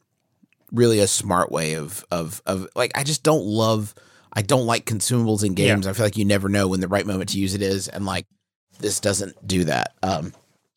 really 0.72 1.00
a 1.00 1.08
smart 1.08 1.52
way 1.52 1.76
of 1.76 2.04
of 2.10 2.41
of 2.48 2.67
like 2.76 2.91
i 2.98 3.04
just 3.04 3.22
don't 3.22 3.46
love 3.46 3.93
i 4.34 4.41
don't 4.41 4.65
like 4.65 4.86
consumables 4.86 5.43
in 5.43 5.54
games. 5.54 5.86
I 5.86 5.93
feel 5.93 6.08
like 6.08 6.17
you 6.17 6.26
never 6.26 6.50
know 6.50 6.67
when 6.67 6.80
the 6.80 6.88
right 6.88 7.06
moment 7.06 7.30
to 7.30 7.39
use 7.39 7.54
it 7.54 7.62
is 7.62 7.88
and 7.88 8.08
like 8.08 8.26
this 8.80 9.00
doesn't 9.00 9.48
do 9.48 9.65
that. 9.65 9.93
Um 10.02 10.34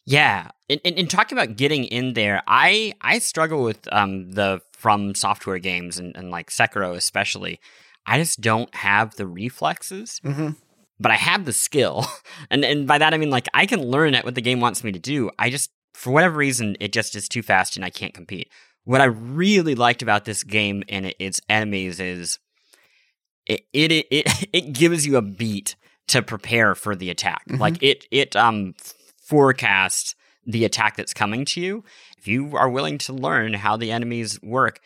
Yeah, 0.07 0.51
in, 0.69 0.79
in, 0.85 0.95
in 0.95 1.09
talking 1.09 1.37
about 1.37 1.57
getting 1.57 1.85
in 1.85 2.14
there, 2.14 2.42
I 2.47 2.95
I 3.01 3.19
struggle 3.19 3.62
with 3.64 3.88
um 3.92 4.31
the 4.33 4.61
FromSoftware 4.81 5.61
games 5.61 5.99
and, 5.99 6.16
and 6.16 6.31
like 6.31 6.51
Sekiro 6.51 6.95
especially. 6.95 7.61
I 8.07 8.19
just 8.19 8.40
don't 8.40 8.73
have 8.75 9.16
the 9.16 9.27
reflexes, 9.27 10.21
Mhm. 10.25 10.55
but 11.01 11.11
I 11.11 11.16
have 11.16 11.45
the 11.45 11.53
skill, 11.53 12.07
and 12.51 12.64
and 12.64 12.87
by 12.87 12.99
that 12.99 13.14
I 13.14 13.19
mean 13.19 13.31
like 13.31 13.49
I 13.53 13.66
can 13.66 13.83
learn 13.83 14.14
at 14.14 14.25
what 14.25 14.37
the 14.37 14.40
game 14.40 14.61
wants 14.61 14.85
me 14.85 14.92
to 14.92 14.99
do. 14.99 15.31
I 15.38 15.51
just 15.51 15.71
for 15.95 16.12
whatever 16.12 16.37
reason 16.37 16.77
it 16.79 16.92
just 16.92 17.16
is 17.16 17.29
too 17.29 17.42
fast 17.42 17.75
and 17.77 17.85
I 17.85 17.90
can't 17.90 18.14
compete. 18.14 18.49
What 18.85 19.01
I 19.01 19.07
really 19.07 19.75
liked 19.75 20.03
about 20.03 20.25
this 20.25 20.45
game 20.45 20.85
and 20.88 21.07
it, 21.07 21.16
its 21.19 21.40
enemies 21.49 21.99
is 21.99 22.38
it 23.47 23.66
it 23.73 23.90
it 23.90 24.07
it, 24.11 24.49
it 24.53 24.73
gives 24.73 25.05
you 25.05 25.16
a 25.16 25.23
beat 25.23 25.75
to 26.09 26.23
prepare 26.23 26.77
for 26.77 26.95
the 26.95 27.11
attack. 27.11 27.42
Like 27.49 27.83
it 27.83 28.05
it 28.12 28.37
um 28.37 28.75
forecasts 29.27 30.15
the 30.47 30.65
attack 30.65 30.97
that's 30.97 31.12
coming 31.12 31.45
to 31.45 31.61
you. 31.61 31.85
If 32.19 32.29
you 32.29 32.57
are 32.57 32.69
willing 32.71 32.99
to 32.99 33.12
learn 33.12 33.55
how 33.55 33.77
the 33.77 33.91
enemies 33.91 34.41
work, 34.43 34.81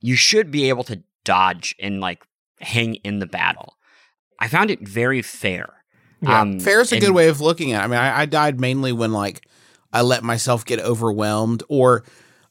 you 0.00 0.16
should 0.16 0.50
be 0.50 0.68
able 0.68 0.84
to 0.84 1.02
dodge 1.24 1.74
and 1.80 2.00
like 2.00 2.22
hang 2.60 2.96
in 2.96 3.18
the 3.18 3.26
battle. 3.26 3.76
I 4.38 4.48
found 4.48 4.70
it 4.70 4.86
very 4.86 5.22
fair. 5.22 5.74
Yeah. 6.20 6.40
Um, 6.40 6.60
Fair 6.60 6.80
is 6.80 6.92
a 6.92 6.96
and- 6.96 7.04
good 7.04 7.14
way 7.14 7.28
of 7.28 7.40
looking 7.40 7.72
at 7.72 7.80
it. 7.80 7.84
I 7.84 7.86
mean, 7.86 7.98
I, 7.98 8.20
I 8.20 8.26
died 8.26 8.60
mainly 8.60 8.92
when 8.92 9.12
like 9.12 9.46
I 9.92 10.02
let 10.02 10.22
myself 10.22 10.64
get 10.64 10.80
overwhelmed 10.80 11.62
or 11.68 12.04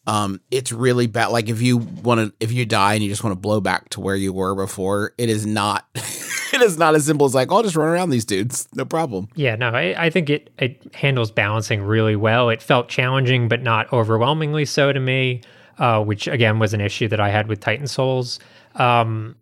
um 0.07 0.41
it's 0.49 0.71
really 0.71 1.05
bad. 1.05 1.27
Like 1.27 1.49
if 1.49 1.61
you 1.61 1.77
want 1.77 2.19
to 2.21 2.33
if 2.39 2.51
you 2.51 2.65
die 2.65 2.95
and 2.95 3.03
you 3.03 3.09
just 3.09 3.23
want 3.23 3.35
to 3.35 3.39
blow 3.39 3.61
back 3.61 3.89
to 3.89 4.01
where 4.01 4.15
you 4.15 4.33
were 4.33 4.55
before, 4.55 5.13
it 5.17 5.29
is 5.29 5.45
not 5.45 5.85
it 5.95 6.61
is 6.61 6.77
not 6.77 6.95
as 6.95 7.05
simple 7.05 7.25
as 7.25 7.35
like, 7.35 7.51
I'll 7.51 7.63
just 7.63 7.75
run 7.75 7.89
around 7.89 8.09
these 8.09 8.25
dudes. 8.25 8.67
No 8.73 8.85
problem. 8.85 9.27
Yeah, 9.35 9.55
no, 9.55 9.69
I, 9.69 10.05
I 10.05 10.09
think 10.09 10.29
it 10.29 10.49
it 10.57 10.81
handles 10.95 11.29
balancing 11.29 11.83
really 11.83 12.15
well. 12.15 12.49
It 12.49 12.61
felt 12.61 12.89
challenging, 12.89 13.47
but 13.47 13.61
not 13.61 13.91
overwhelmingly 13.93 14.65
so 14.65 14.91
to 14.91 14.99
me, 14.99 15.41
uh, 15.77 16.03
which 16.03 16.27
again 16.27 16.57
was 16.57 16.73
an 16.73 16.81
issue 16.81 17.07
that 17.09 17.19
I 17.19 17.29
had 17.29 17.47
with 17.47 17.59
Titan 17.59 17.87
Souls. 17.87 18.39
Um, 18.75 19.35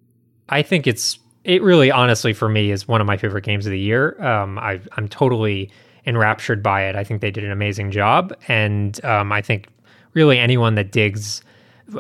I 0.50 0.62
think 0.62 0.88
it's 0.88 1.20
it 1.44 1.62
really, 1.62 1.92
honestly, 1.92 2.34
for 2.34 2.50
me, 2.50 2.72
is 2.72 2.88
one 2.88 3.02
of 3.02 3.08
my 3.08 3.18
favorite 3.18 3.44
games 3.44 3.68
of 3.68 3.72
the 3.72 3.80
year. 3.80 4.20
Um, 4.22 4.58
I, 4.58 4.82
I'm 4.98 5.08
totally 5.08 5.70
enraptured 6.08 6.64
by 6.64 6.84
it. 6.86 6.96
I 6.96 7.04
think 7.04 7.22
they 7.22 7.30
did 7.30 7.44
an 7.44 7.52
amazing 7.52 7.92
job, 7.92 8.36
and 8.48 9.04
um, 9.06 9.32
I 9.32 9.42
think 9.42 9.68
really 10.16 10.40
anyone 10.40 10.74
that 10.76 10.92
digs 10.92 11.44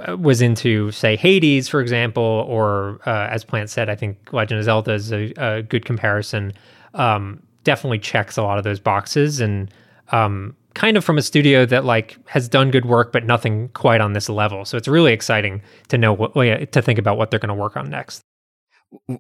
uh, 0.08 0.18
was 0.18 0.42
into 0.42 0.92
say 0.92 1.16
Hades, 1.16 1.70
for 1.70 1.80
example, 1.80 2.24
or 2.24 3.00
uh, 3.06 3.28
as 3.30 3.44
Plante 3.44 3.70
said, 3.70 3.88
I 3.88 3.96
think 3.96 4.34
Legend 4.34 4.58
of 4.58 4.66
Zelda 4.66 4.94
is 4.94 5.14
a, 5.14 5.32
a 5.38 5.62
good 5.62 5.86
comparison. 5.86 6.54
Um, 6.96 7.44
definitely 7.64 8.00
checks 8.00 8.38
a 8.38 8.42
lot 8.42 8.58
of 8.58 8.64
those 8.64 8.80
boxes, 8.80 9.40
and 9.40 9.72
um, 10.12 10.56
kind 10.74 10.98
of 10.98 11.06
from 11.06 11.18
a 11.18 11.22
studio 11.22 11.66
that 11.68 11.86
like 11.86 12.18
has 12.28 12.50
done 12.50 12.72
good 12.72 12.86
work, 12.86 13.12
but 13.12 13.26
nothing 13.26 13.70
quite 13.70 14.02
on 14.02 14.14
this 14.14 14.28
level. 14.28 14.66
So 14.66 14.76
it's 14.76 14.88
really 14.88 15.14
exciting 15.14 15.62
to 15.90 15.98
know 15.98 16.14
what 16.14 16.34
to 16.34 16.82
think 16.82 16.98
about 16.98 17.18
what 17.18 17.30
they're 17.30 17.40
going 17.40 17.50
to 17.50 17.56
work 17.56 17.78
on 17.78 17.90
next. 17.90 18.22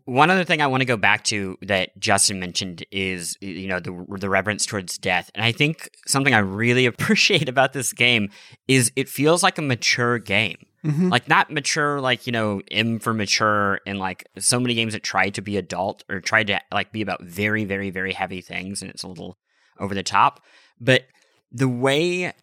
One 0.05 0.29
other 0.29 0.43
thing 0.43 0.61
I 0.61 0.67
want 0.67 0.81
to 0.81 0.85
go 0.85 0.97
back 0.97 1.23
to 1.25 1.57
that 1.63 1.97
Justin 1.99 2.39
mentioned 2.39 2.85
is 2.91 3.37
you 3.41 3.67
know 3.67 3.79
the 3.79 4.05
the 4.19 4.29
reverence 4.29 4.65
towards 4.65 4.97
death, 4.97 5.31
and 5.35 5.43
I 5.43 5.51
think 5.51 5.89
something 6.07 6.33
I 6.33 6.39
really 6.39 6.85
appreciate 6.85 7.49
about 7.49 7.73
this 7.73 7.93
game 7.93 8.29
is 8.67 8.91
it 8.95 9.09
feels 9.09 9.43
like 9.43 9.57
a 9.57 9.61
mature 9.61 10.19
game. 10.19 10.57
Mm-hmm. 10.85 11.09
Like 11.09 11.27
not 11.27 11.49
mature, 11.49 11.99
like 11.99 12.27
you 12.27 12.31
know, 12.31 12.61
M 12.69 12.99
for 12.99 13.13
mature, 13.13 13.79
and 13.87 13.97
like 13.97 14.27
so 14.37 14.59
many 14.59 14.75
games 14.75 14.93
that 14.93 15.01
try 15.01 15.29
to 15.29 15.41
be 15.41 15.57
adult 15.57 16.03
or 16.09 16.21
try 16.21 16.43
to 16.43 16.59
like 16.71 16.91
be 16.91 17.01
about 17.01 17.23
very, 17.23 17.65
very, 17.65 17.89
very 17.89 18.13
heavy 18.13 18.41
things, 18.41 18.81
and 18.81 18.91
it's 18.91 19.03
a 19.03 19.07
little 19.07 19.37
over 19.79 19.95
the 19.95 20.03
top. 20.03 20.41
But 20.79 21.05
the 21.51 21.67
way 21.67 22.33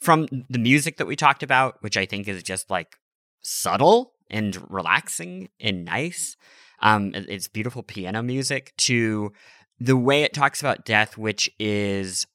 from 0.00 0.28
the 0.48 0.58
music 0.58 0.98
that 0.98 1.06
we 1.06 1.16
talked 1.16 1.42
about, 1.42 1.82
which 1.82 1.96
I 1.96 2.06
think 2.06 2.28
is 2.28 2.42
just 2.42 2.70
like 2.70 2.96
subtle 3.42 4.12
and 4.30 4.56
relaxing 4.70 5.48
and 5.60 5.84
nice. 5.84 6.36
Um, 6.80 7.12
it's 7.14 7.48
beautiful 7.48 7.82
piano 7.82 8.22
music 8.22 8.72
to 8.78 9.32
the 9.78 9.96
way 9.96 10.22
it 10.22 10.32
talks 10.32 10.60
about 10.60 10.84
death, 10.84 11.16
which 11.18 11.50
is 11.58 12.26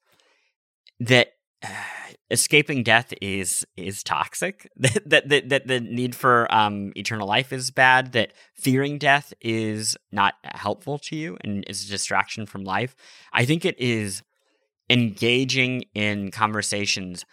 that 0.99 1.29
uh, 1.63 1.69
escaping 2.31 2.81
death 2.83 3.13
is 3.21 3.65
is 3.77 4.03
toxic. 4.03 4.69
that, 4.77 5.29
that 5.29 5.49
that 5.49 5.67
the 5.67 5.79
need 5.79 6.15
for 6.15 6.53
um, 6.53 6.91
eternal 6.95 7.27
life 7.27 7.53
is 7.53 7.71
bad. 7.71 8.11
That 8.13 8.33
fearing 8.53 8.97
death 8.97 9.33
is 9.41 9.95
not 10.11 10.33
helpful 10.43 10.97
to 10.99 11.15
you 11.15 11.37
and 11.41 11.63
is 11.67 11.85
a 11.85 11.89
distraction 11.89 12.45
from 12.45 12.63
life. 12.63 12.95
I 13.31 13.45
think 13.45 13.65
it 13.65 13.79
is 13.79 14.23
engaging 14.89 15.85
in 15.93 16.31
conversations 16.31 17.25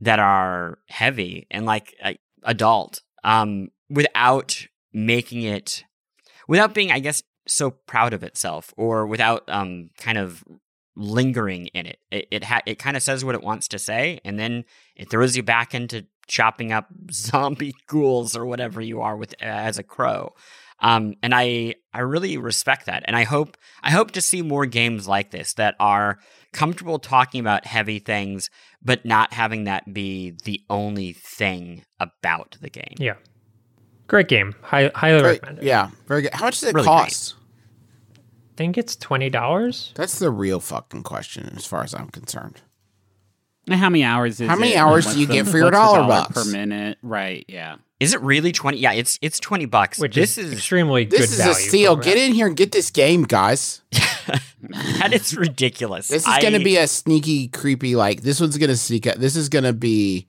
that 0.00 0.18
are 0.18 0.78
heavy 0.88 1.46
and 1.50 1.66
like 1.66 1.94
uh, 2.02 2.14
adult 2.42 3.02
um, 3.24 3.68
without 3.88 4.66
making 4.92 5.42
it 5.42 5.84
without 6.48 6.74
being 6.74 6.90
i 6.90 6.98
guess 6.98 7.22
so 7.46 7.70
proud 7.70 8.12
of 8.12 8.22
itself 8.22 8.74
or 8.76 9.06
without 9.06 9.44
um, 9.48 9.90
kind 9.98 10.18
of 10.18 10.42
lingering 10.96 11.66
in 11.68 11.86
it 11.86 11.98
it 12.10 12.26
it, 12.30 12.44
ha- 12.44 12.62
it 12.66 12.78
kind 12.78 12.96
of 12.96 13.02
says 13.02 13.24
what 13.24 13.34
it 13.34 13.42
wants 13.42 13.68
to 13.68 13.78
say 13.78 14.18
and 14.24 14.38
then 14.38 14.64
it 14.96 15.10
throws 15.10 15.36
you 15.36 15.42
back 15.42 15.74
into 15.74 16.06
chopping 16.26 16.72
up 16.72 16.88
zombie 17.12 17.74
ghouls 17.86 18.36
or 18.36 18.46
whatever 18.46 18.80
you 18.80 19.00
are 19.00 19.16
with 19.16 19.34
as 19.40 19.78
a 19.78 19.82
crow 19.82 20.32
um, 20.80 21.14
and 21.22 21.34
I 21.34 21.76
I 21.92 22.00
really 22.00 22.36
respect 22.36 22.86
that, 22.86 23.02
and 23.06 23.16
I 23.16 23.24
hope 23.24 23.56
I 23.82 23.90
hope 23.90 24.10
to 24.12 24.20
see 24.20 24.42
more 24.42 24.66
games 24.66 25.08
like 25.08 25.30
this 25.30 25.54
that 25.54 25.74
are 25.80 26.18
comfortable 26.52 26.98
talking 26.98 27.40
about 27.40 27.66
heavy 27.66 27.98
things, 27.98 28.50
but 28.82 29.04
not 29.04 29.32
having 29.32 29.64
that 29.64 29.92
be 29.92 30.34
the 30.44 30.60
only 30.68 31.14
thing 31.14 31.84
about 31.98 32.58
the 32.60 32.70
game. 32.70 32.94
Yeah. 32.98 33.14
Great 34.08 34.28
game. 34.28 34.54
High, 34.62 34.90
highly 34.94 35.20
Great. 35.20 35.30
recommend 35.42 35.58
it. 35.58 35.64
Yeah, 35.64 35.90
very 36.06 36.22
good. 36.22 36.34
How 36.34 36.44
much 36.44 36.60
does 36.60 36.68
it 36.70 36.74
Really 36.74 36.86
cost? 36.86 37.34
I 38.14 38.56
think 38.56 38.78
it's 38.78 38.96
twenty 38.96 39.28
dollars. 39.30 39.92
That's 39.96 40.18
the 40.18 40.30
real 40.30 40.60
fucking 40.60 41.02
question, 41.02 41.52
as 41.56 41.66
far 41.66 41.82
as 41.82 41.94
I'm 41.94 42.08
concerned. 42.08 42.60
And 43.68 43.80
how 43.80 43.90
many 43.90 44.04
hours 44.04 44.34
is 44.34 44.42
it? 44.42 44.48
How 44.48 44.56
many 44.56 44.74
it? 44.74 44.76
hours 44.76 45.12
do 45.12 45.18
you 45.20 45.26
the- 45.26 45.32
get 45.34 45.48
for 45.48 45.58
your 45.58 45.70
dollar 45.70 45.98
dollar 45.98 46.08
bucks? 46.08 46.44
per 46.44 46.50
minute? 46.50 46.98
Right. 47.02 47.44
Yeah. 47.48 47.76
Is 47.98 48.14
it 48.14 48.20
really 48.20 48.52
twenty? 48.52 48.78
Yeah, 48.78 48.92
it's 48.92 49.18
it's 49.22 49.40
twenty 49.40 49.64
bucks. 49.66 49.98
Which 49.98 50.14
this 50.14 50.38
is, 50.38 50.46
is 50.46 50.52
extremely 50.52 51.04
This 51.04 51.20
good 51.20 51.30
is 51.30 51.36
value. 51.38 51.50
a 51.52 51.54
steal. 51.54 51.96
Get 51.96 52.16
in 52.16 52.32
here 52.32 52.46
and 52.46 52.56
get 52.56 52.70
this 52.72 52.90
game, 52.90 53.24
guys. 53.24 53.82
that 55.00 55.12
is 55.12 55.36
ridiculous. 55.36 56.08
This 56.08 56.22
is 56.22 56.28
I- 56.28 56.40
going 56.40 56.52
to 56.54 56.62
be 56.64 56.76
a 56.76 56.86
sneaky, 56.86 57.48
creepy. 57.48 57.96
Like 57.96 58.22
this 58.22 58.40
one's 58.40 58.56
going 58.56 58.70
to 58.70 58.76
sneak. 58.76 59.06
Out. 59.06 59.16
This 59.16 59.34
is 59.34 59.48
going 59.48 59.64
to 59.64 59.72
be 59.72 60.28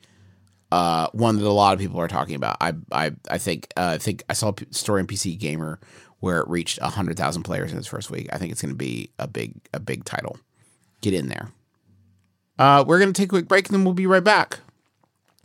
uh, 0.71 1.08
one 1.13 1.38
that 1.38 1.45
a 1.45 1.49
lot 1.49 1.73
of 1.73 1.80
people 1.80 1.99
are 1.99 2.08
talking 2.08 2.36
about. 2.36 2.58
I 2.62 2.73
I 2.91 3.12
I 3.30 3.38
think 3.38 3.71
uh, 3.77 3.91
I 3.95 3.97
think 3.97 4.23
I 4.30 4.34
saw 4.34 4.51
a 4.51 4.73
story 4.73 5.01
in 5.01 5.08
PC 5.08 5.38
Gamer 5.38 5.80
where 6.19 6.39
it 6.39 6.47
reached 6.47 6.80
hundred 6.80 7.17
thousand 7.17 7.43
players 7.43 7.71
in 7.71 7.77
its 7.77 7.88
first 7.88 8.10
week. 8.10 8.27
I 8.32 8.38
think 8.38 8.51
it's 8.51 8.62
going 8.62 8.73
to 8.73 8.77
be 8.77 9.12
a 9.19 9.27
big 9.27 9.53
a 9.73 9.80
big 9.80 10.03
title. 10.06 10.38
Get 11.01 11.13
in 11.13 11.27
there. 11.27 11.51
Uh, 12.60 12.84
we're 12.88 12.99
going 12.99 13.13
to 13.13 13.21
take 13.21 13.30
a 13.30 13.36
quick 13.36 13.47
break 13.47 13.67
and 13.67 13.75
then 13.75 13.84
we'll 13.84 13.93
be 13.93 14.08
right 14.08 14.23
back 14.23 14.60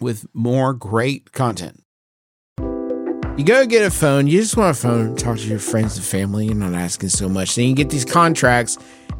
with 0.00 0.26
more 0.32 0.72
great 0.72 1.32
content. 1.32 1.82
You 3.36 3.44
go 3.44 3.64
get 3.64 3.82
a 3.82 3.90
phone. 3.90 4.26
You 4.26 4.40
just 4.40 4.56
want 4.58 4.76
a 4.76 4.80
phone. 4.80 5.16
Talk 5.16 5.38
to 5.38 5.46
your 5.46 5.58
friends 5.58 5.96
and 5.96 6.04
family. 6.04 6.46
You're 6.46 6.54
not 6.54 6.74
asking 6.74 7.08
so 7.08 7.30
much. 7.30 7.54
Then 7.54 7.66
you 7.66 7.74
get 7.74 7.88
these 7.88 8.04
contracts, 8.04 8.76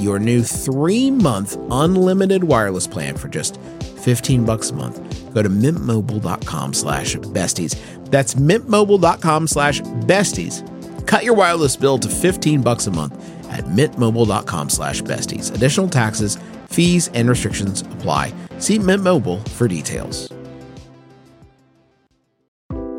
your 0.00 0.18
new 0.18 0.42
three 0.42 1.10
month 1.10 1.56
unlimited 1.70 2.44
wireless 2.44 2.86
plan 2.86 3.16
for 3.16 3.28
just 3.28 3.60
15 3.60 4.44
bucks 4.44 4.70
a 4.70 4.74
month, 4.74 5.34
go 5.34 5.42
to 5.42 5.48
mintmobile.com 5.48 6.74
slash 6.74 7.16
besties. 7.16 7.74
That's 8.06 8.34
mintmobile.com 8.34 9.46
slash 9.46 9.80
besties. 9.80 10.62
Cut 11.06 11.24
your 11.24 11.34
wireless 11.34 11.76
bill 11.76 11.98
to 11.98 12.08
15 12.08 12.62
bucks 12.62 12.86
a 12.86 12.90
month 12.90 13.14
at 13.50 13.64
mintmobile.com 13.64 14.70
slash 14.70 15.02
besties. 15.02 15.54
Additional 15.54 15.88
taxes, 15.88 16.38
fees, 16.68 17.08
and 17.14 17.28
restrictions 17.28 17.82
apply. 17.82 18.32
See 18.58 18.78
Mint 18.78 19.02
Mobile 19.02 19.38
for 19.40 19.68
details. 19.68 20.32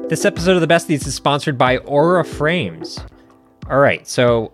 This 0.09 0.23
episode 0.23 0.55
of 0.55 0.61
the 0.61 0.73
Besties 0.73 1.05
is 1.05 1.15
sponsored 1.15 1.57
by 1.57 1.79
Aura 1.79 2.23
Frames. 2.23 2.97
All 3.69 3.79
right, 3.79 4.07
so 4.07 4.53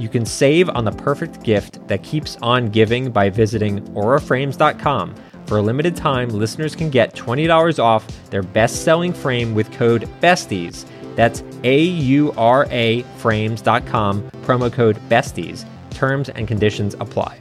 you 0.00 0.08
can 0.08 0.24
save 0.24 0.70
on 0.70 0.84
the 0.84 0.92
perfect 0.92 1.42
gift 1.42 1.86
that 1.86 2.02
keeps 2.02 2.38
on 2.40 2.70
giving 2.70 3.10
by 3.10 3.28
visiting 3.28 3.82
auraframes.com. 3.94 5.14
For 5.46 5.58
a 5.58 5.62
limited 5.62 5.94
time, 5.94 6.30
listeners 6.30 6.74
can 6.74 6.90
get 6.90 7.14
$20 7.14 7.78
off 7.78 8.06
their 8.30 8.42
best 8.42 8.82
selling 8.82 9.12
frame 9.12 9.54
with 9.54 9.70
code 9.72 10.08
BESTIES. 10.20 10.86
That's 11.16 11.42
A 11.64 11.82
U 11.82 12.32
R 12.36 12.66
A 12.70 13.02
frames.com, 13.18 14.30
promo 14.42 14.72
code 14.72 14.98
BESTIES. 15.08 15.66
Terms 15.90 16.30
and 16.30 16.48
conditions 16.48 16.94
apply. 16.98 17.40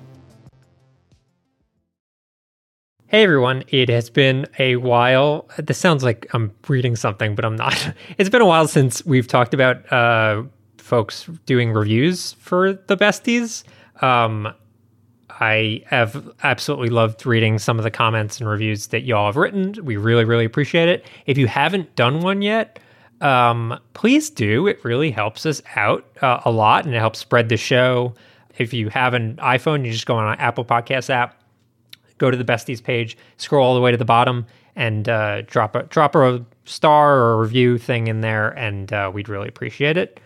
Hey 3.07 3.23
everyone, 3.23 3.63
it 3.69 3.89
has 3.89 4.11
been 4.11 4.45
a 4.59 4.75
while. 4.75 5.49
This 5.57 5.79
sounds 5.79 6.03
like 6.03 6.27
I'm 6.33 6.51
reading 6.67 6.95
something, 6.95 7.33
but 7.33 7.43
I'm 7.43 7.55
not. 7.55 7.93
It's 8.19 8.29
been 8.29 8.41
a 8.41 8.45
while 8.45 8.67
since 8.67 9.03
we've 9.03 9.27
talked 9.27 9.55
about 9.55 9.91
uh, 9.91 10.43
folks 10.89 11.29
doing 11.45 11.71
reviews 11.71 12.33
for 12.33 12.73
the 12.73 12.97
besties. 12.97 13.63
Um, 14.01 14.53
I 15.29 15.83
have 15.85 16.29
absolutely 16.43 16.89
loved 16.89 17.25
reading 17.25 17.59
some 17.59 17.77
of 17.77 17.83
the 17.83 17.91
comments 17.91 18.39
and 18.41 18.49
reviews 18.49 18.87
that 18.87 19.03
y'all 19.03 19.27
have 19.27 19.37
written. 19.37 19.75
We 19.83 19.95
really, 19.95 20.25
really 20.25 20.45
appreciate 20.45 20.89
it. 20.89 21.05
If 21.27 21.37
you 21.37 21.47
haven't 21.47 21.95
done 21.95 22.21
one 22.21 22.41
yet, 22.41 22.79
um, 23.21 23.79
please 23.93 24.29
do. 24.29 24.67
It 24.67 24.83
really 24.83 25.11
helps 25.11 25.45
us 25.45 25.61
out 25.75 26.05
uh, 26.21 26.41
a 26.43 26.51
lot 26.51 26.85
and 26.85 26.95
it 26.95 26.99
helps 26.99 27.19
spread 27.19 27.49
the 27.49 27.57
show. 27.57 28.15
If 28.57 28.73
you 28.73 28.89
have 28.89 29.13
an 29.13 29.35
iPhone, 29.35 29.85
you 29.85 29.91
just 29.91 30.07
go 30.07 30.15
on 30.17 30.33
an 30.33 30.39
Apple 30.39 30.65
Podcast 30.65 31.09
app, 31.09 31.41
go 32.17 32.31
to 32.31 32.35
the 32.35 32.43
besties 32.43 32.83
page, 32.83 33.15
scroll 33.37 33.65
all 33.65 33.75
the 33.75 33.81
way 33.81 33.91
to 33.91 33.97
the 33.97 34.05
bottom, 34.05 34.45
and 34.75 35.07
uh, 35.07 35.43
drop 35.43 35.75
a 35.75 35.83
drop 35.83 36.15
a 36.15 36.43
star 36.65 37.17
or 37.17 37.33
a 37.33 37.37
review 37.37 37.77
thing 37.77 38.07
in 38.07 38.21
there, 38.21 38.49
and 38.57 38.91
uh, 38.91 39.11
we'd 39.13 39.29
really 39.29 39.47
appreciate 39.47 39.95
it. 39.95 40.19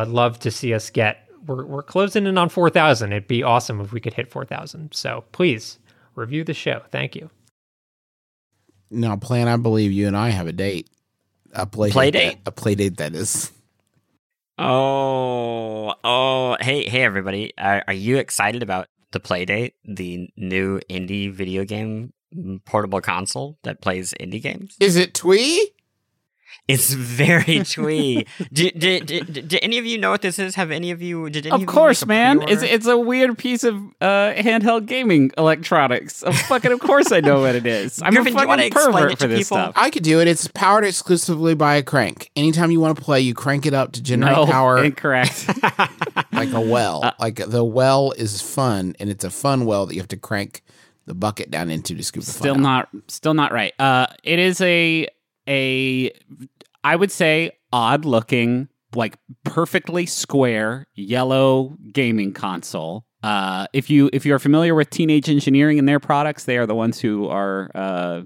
I'd 0.00 0.08
love 0.08 0.38
to 0.40 0.50
see 0.50 0.74
us 0.74 0.90
get. 0.90 1.28
We're, 1.46 1.64
we're 1.64 1.82
closing 1.82 2.26
in 2.26 2.38
on 2.38 2.48
four 2.48 2.70
thousand. 2.70 3.12
It'd 3.12 3.28
be 3.28 3.42
awesome 3.42 3.80
if 3.80 3.92
we 3.92 4.00
could 4.00 4.14
hit 4.14 4.30
four 4.30 4.44
thousand. 4.44 4.94
So 4.94 5.24
please 5.32 5.78
review 6.14 6.44
the 6.44 6.54
show. 6.54 6.82
Thank 6.90 7.16
you. 7.16 7.30
Now, 8.90 9.16
Plante. 9.16 9.48
I 9.50 9.56
believe 9.56 9.90
you 9.92 10.06
and 10.06 10.16
I 10.16 10.30
have 10.30 10.46
a 10.46 10.52
date. 10.52 10.88
A 11.54 11.66
play, 11.66 11.90
Play 11.90 12.10
date. 12.10 12.28
date? 12.30 12.38
A 12.46 12.52
play 12.52 12.74
date 12.74 12.96
that 12.98 13.14
is. 13.14 13.50
Oh, 14.58 15.94
oh, 16.04 16.56
hey, 16.60 16.88
hey, 16.88 17.02
everybody! 17.02 17.52
Are, 17.58 17.82
are 17.88 17.94
you 17.94 18.18
excited 18.18 18.62
about 18.62 18.86
the 19.10 19.20
play 19.20 19.44
date? 19.44 19.74
the 19.84 20.28
new 20.36 20.78
indie 20.90 21.32
video 21.32 21.64
game 21.64 22.12
mm, 22.34 22.62
portable 22.64 23.00
console 23.00 23.58
that 23.64 23.80
plays 23.80 24.14
indie 24.20 24.42
games? 24.42 24.76
Is 24.78 24.96
it 24.96 25.14
twee? 25.14 25.70
It's 26.68 26.92
very 26.92 27.60
twee. 27.64 28.26
did, 28.52 28.78
did, 28.78 29.06
did, 29.06 29.48
did 29.48 29.58
any 29.62 29.78
of 29.78 29.84
you 29.86 29.98
know 29.98 30.10
what 30.10 30.22
this 30.22 30.38
is? 30.38 30.54
Have 30.54 30.70
any 30.70 30.90
of 30.90 31.02
you? 31.02 31.28
Did 31.30 31.46
any 31.46 31.54
Of 31.54 31.60
you 31.62 31.66
course, 31.66 32.02
make 32.02 32.06
a 32.06 32.08
man. 32.08 32.36
It's 32.42 32.48
pre-order? 32.60 32.66
it's 32.66 32.86
a 32.86 32.98
weird 32.98 33.38
piece 33.38 33.64
of 33.64 33.76
uh, 34.00 34.32
handheld 34.36 34.86
gaming 34.86 35.30
electronics. 35.36 36.22
Of 36.22 36.36
fucking, 36.36 36.72
of 36.72 36.80
course, 36.80 37.10
I 37.12 37.20
know 37.20 37.40
what 37.40 37.54
it 37.54 37.66
is. 37.66 38.00
I'm 38.02 38.12
Griffin, 38.14 38.34
a 38.34 38.36
do 38.36 38.42
you 38.42 38.48
wanna 38.48 38.62
fucking 38.62 38.72
explain 38.72 38.92
pervert 38.94 39.12
it 39.12 39.18
for 39.18 39.22
to 39.22 39.28
this 39.28 39.38
people? 39.48 39.56
stuff. 39.58 39.72
I 39.76 39.90
could 39.90 40.02
do 40.02 40.20
it. 40.20 40.28
It's 40.28 40.46
powered 40.48 40.84
exclusively 40.84 41.54
by 41.54 41.76
a 41.76 41.82
crank. 41.82 42.30
Anytime 42.36 42.70
you 42.70 42.80
want 42.80 42.96
to 42.96 43.02
play, 43.04 43.20
you 43.20 43.34
crank 43.34 43.66
it 43.66 43.74
up 43.74 43.92
to 43.92 44.02
generate 44.02 44.36
No, 44.36 44.46
power 44.46 44.82
incorrect. 44.84 45.46
like 46.32 46.52
a 46.52 46.60
well. 46.60 47.12
like 47.18 47.36
the 47.36 47.64
well 47.64 48.12
is 48.12 48.40
fun, 48.40 48.94
and 49.00 49.10
it's 49.10 49.24
a 49.24 49.30
fun 49.30 49.66
well 49.66 49.86
that 49.86 49.94
you 49.94 50.00
have 50.00 50.08
to 50.08 50.16
crank 50.16 50.62
the 51.06 51.14
bucket 51.14 51.50
down 51.50 51.68
into 51.70 51.94
to 51.96 52.02
scoop 52.02 52.22
the 52.24 52.30
still 52.30 52.54
fun 52.54 52.64
out. 52.66 52.88
not, 52.94 53.02
still 53.08 53.34
not 53.34 53.52
right. 53.52 53.72
Uh, 53.78 54.06
it 54.22 54.38
is 54.38 54.60
a 54.60 55.08
a, 55.52 56.10
I 56.82 56.96
would 56.96 57.10
say 57.10 57.52
odd 57.72 58.04
looking, 58.04 58.68
like 58.94 59.18
perfectly 59.44 60.06
square 60.06 60.86
yellow 60.94 61.76
gaming 61.92 62.32
console. 62.32 63.04
Uh, 63.22 63.66
if 63.72 63.88
you 63.88 64.10
if 64.12 64.26
you 64.26 64.34
are 64.34 64.38
familiar 64.38 64.74
with 64.74 64.90
Teenage 64.90 65.28
Engineering 65.28 65.78
and 65.78 65.88
their 65.88 66.00
products, 66.00 66.44
they 66.44 66.58
are 66.58 66.66
the 66.66 66.74
ones 66.74 66.98
who 67.00 67.28
are 67.28 67.70
uh, 67.74 68.22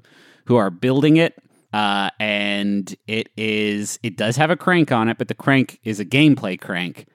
who 0.46 0.56
are 0.56 0.70
building 0.70 1.16
it. 1.18 1.34
Uh, 1.72 2.08
and 2.18 2.94
it 3.06 3.28
is 3.36 3.98
it 4.02 4.16
does 4.16 4.36
have 4.36 4.50
a 4.50 4.56
crank 4.56 4.90
on 4.92 5.08
it, 5.08 5.18
but 5.18 5.28
the 5.28 5.34
crank 5.34 5.78
is 5.84 6.00
a 6.00 6.04
gameplay 6.04 6.58
crank 6.58 7.06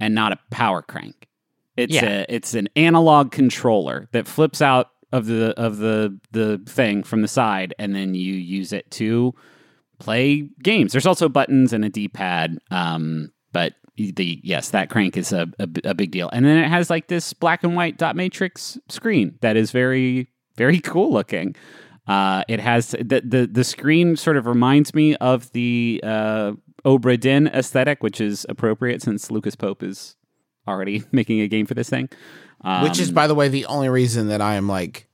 and 0.00 0.14
not 0.14 0.32
a 0.32 0.38
power 0.50 0.82
crank. 0.82 1.28
It's 1.76 1.94
Yeah. 1.94 2.22
a 2.22 2.26
it's 2.28 2.54
an 2.54 2.68
analog 2.74 3.30
controller 3.30 4.08
that 4.12 4.26
flips 4.26 4.60
out 4.60 4.88
of 5.12 5.26
the 5.26 5.58
of 5.58 5.78
the 5.78 6.18
the 6.32 6.58
thing 6.66 7.02
from 7.02 7.22
the 7.22 7.28
side, 7.28 7.74
and 7.78 7.94
then 7.94 8.14
you 8.14 8.34
use 8.34 8.72
it 8.72 8.90
to 8.92 9.34
play 9.98 10.48
games. 10.62 10.92
There's 10.92 11.06
also 11.06 11.28
buttons 11.28 11.72
and 11.72 11.84
a 11.84 11.88
D-pad, 11.88 12.58
um, 12.70 13.32
but 13.52 13.74
the 13.96 14.40
yes, 14.42 14.70
that 14.70 14.90
crank 14.90 15.16
is 15.16 15.32
a, 15.32 15.48
a 15.58 15.68
a 15.84 15.94
big 15.94 16.10
deal. 16.10 16.28
And 16.32 16.44
then 16.44 16.58
it 16.58 16.68
has 16.68 16.90
like 16.90 17.08
this 17.08 17.32
black 17.32 17.62
and 17.62 17.76
white 17.76 17.98
dot 17.98 18.16
matrix 18.16 18.78
screen 18.88 19.38
that 19.42 19.56
is 19.56 19.70
very 19.70 20.28
very 20.56 20.80
cool 20.80 21.12
looking. 21.12 21.54
Uh, 22.06 22.42
it 22.48 22.58
has 22.58 22.90
the, 22.90 23.22
the 23.24 23.48
the 23.50 23.64
screen 23.64 24.16
sort 24.16 24.36
of 24.36 24.46
reminds 24.46 24.94
me 24.94 25.14
of 25.16 25.52
the 25.52 26.00
uh, 26.02 26.52
Obra 26.84 27.18
Dinn 27.18 27.46
aesthetic, 27.48 28.02
which 28.02 28.20
is 28.20 28.44
appropriate 28.48 29.02
since 29.02 29.30
Lucas 29.30 29.54
Pope 29.54 29.82
is 29.82 30.16
already 30.66 31.02
making 31.12 31.40
a 31.40 31.48
game 31.48 31.66
for 31.66 31.74
this 31.74 31.88
thing. 31.88 32.08
Um, 32.62 32.84
Which 32.84 33.00
is, 33.00 33.10
by 33.10 33.26
the 33.26 33.34
way, 33.34 33.48
the 33.48 33.66
only 33.66 33.88
reason 33.88 34.28
that 34.28 34.40
I 34.40 34.54
am 34.54 34.68
like, 34.68 35.08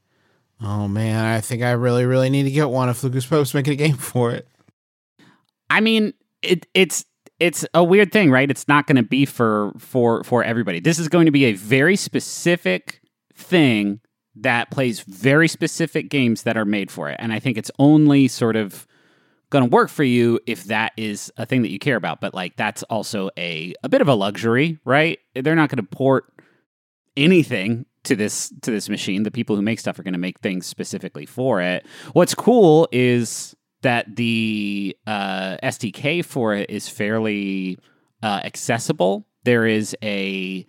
oh 0.61 0.89
man, 0.89 1.25
I 1.25 1.41
think 1.41 1.63
I 1.63 1.71
really, 1.73 2.05
really 2.05 2.31
need 2.31 2.43
to 2.45 2.51
get 2.51 2.69
one 2.69 2.89
if 2.89 3.03
Lucas 3.03 3.27
Pope's 3.27 3.55
making 3.55 3.73
a 3.73 3.77
game 3.77 3.97
for 3.97 4.33
it. 4.33 4.47
I 5.71 5.81
mean, 5.81 6.15
it 6.43 6.67
it's 6.75 7.05
it's 7.41 7.65
a 7.73 7.85
weird 7.85 8.13
thing, 8.13 8.31
right? 8.31 8.51
It's 8.51 8.69
not 8.69 8.87
going 8.87 8.97
to 8.97 9.03
be 9.03 9.25
for 9.25 9.73
for 9.79 10.25
for 10.25 10.43
everybody. 10.43 10.81
This 10.81 10.99
is 10.99 11.09
going 11.09 11.27
to 11.27 11.33
be 11.33 11.45
a 11.47 11.53
very 11.53 11.97
specific 11.97 13.01
thing 13.35 14.01
that 14.35 14.71
plays 14.71 15.01
very 15.01 15.49
specific 15.49 16.11
games 16.11 16.43
that 16.43 16.57
are 16.57 16.65
made 16.65 16.91
for 16.91 17.09
it. 17.09 17.17
And 17.19 17.33
I 17.33 17.39
think 17.39 17.57
it's 17.57 17.71
only 17.79 18.29
sort 18.29 18.57
of 18.57 18.87
going 19.51 19.65
to 19.65 19.71
work 19.71 19.89
for 19.89 20.05
you 20.05 20.41
if 20.47 20.65
that 20.65 20.93
is 20.97 21.33
a 21.37 21.47
thing 21.47 21.63
that 21.63 21.71
you 21.71 21.79
care 21.79 21.97
about. 21.97 22.21
But 22.21 22.35
like 22.35 22.57
that's 22.57 22.83
also 22.85 23.31
a 23.39 23.75
a 23.83 23.89
bit 23.89 24.01
of 24.01 24.09
a 24.09 24.15
luxury, 24.15 24.79
right? 24.85 25.19
They're 25.35 25.55
not 25.55 25.71
going 25.71 25.85
to 25.85 25.97
port 25.97 26.33
anything 27.17 27.87
to 28.05 28.17
this 28.17 28.53
to 28.63 28.71
this 28.71 28.89
machine. 28.89 29.23
The 29.23 29.31
people 29.31 29.57
who 29.57 29.63
make 29.63 29.81
stuff 29.81 29.99
are 29.99 30.03
going 30.03 30.13
to 30.13 30.19
make 30.19 30.41
things 30.41 30.67
specifically 30.67 31.27
for 31.27 31.61
it. 31.61 31.87
What's 32.13 32.35
cool 32.35 32.89
is 32.93 33.55
that 33.83 34.17
the 34.17 34.97
uh, 35.07 35.57
SDK 35.63 36.25
for 36.25 36.55
it 36.55 36.71
is 36.71 36.89
fairly 36.89 37.79
uh, 38.23 38.41
accessible. 38.45 39.27
There 39.45 39.67
is 39.67 39.97
a, 40.03 40.67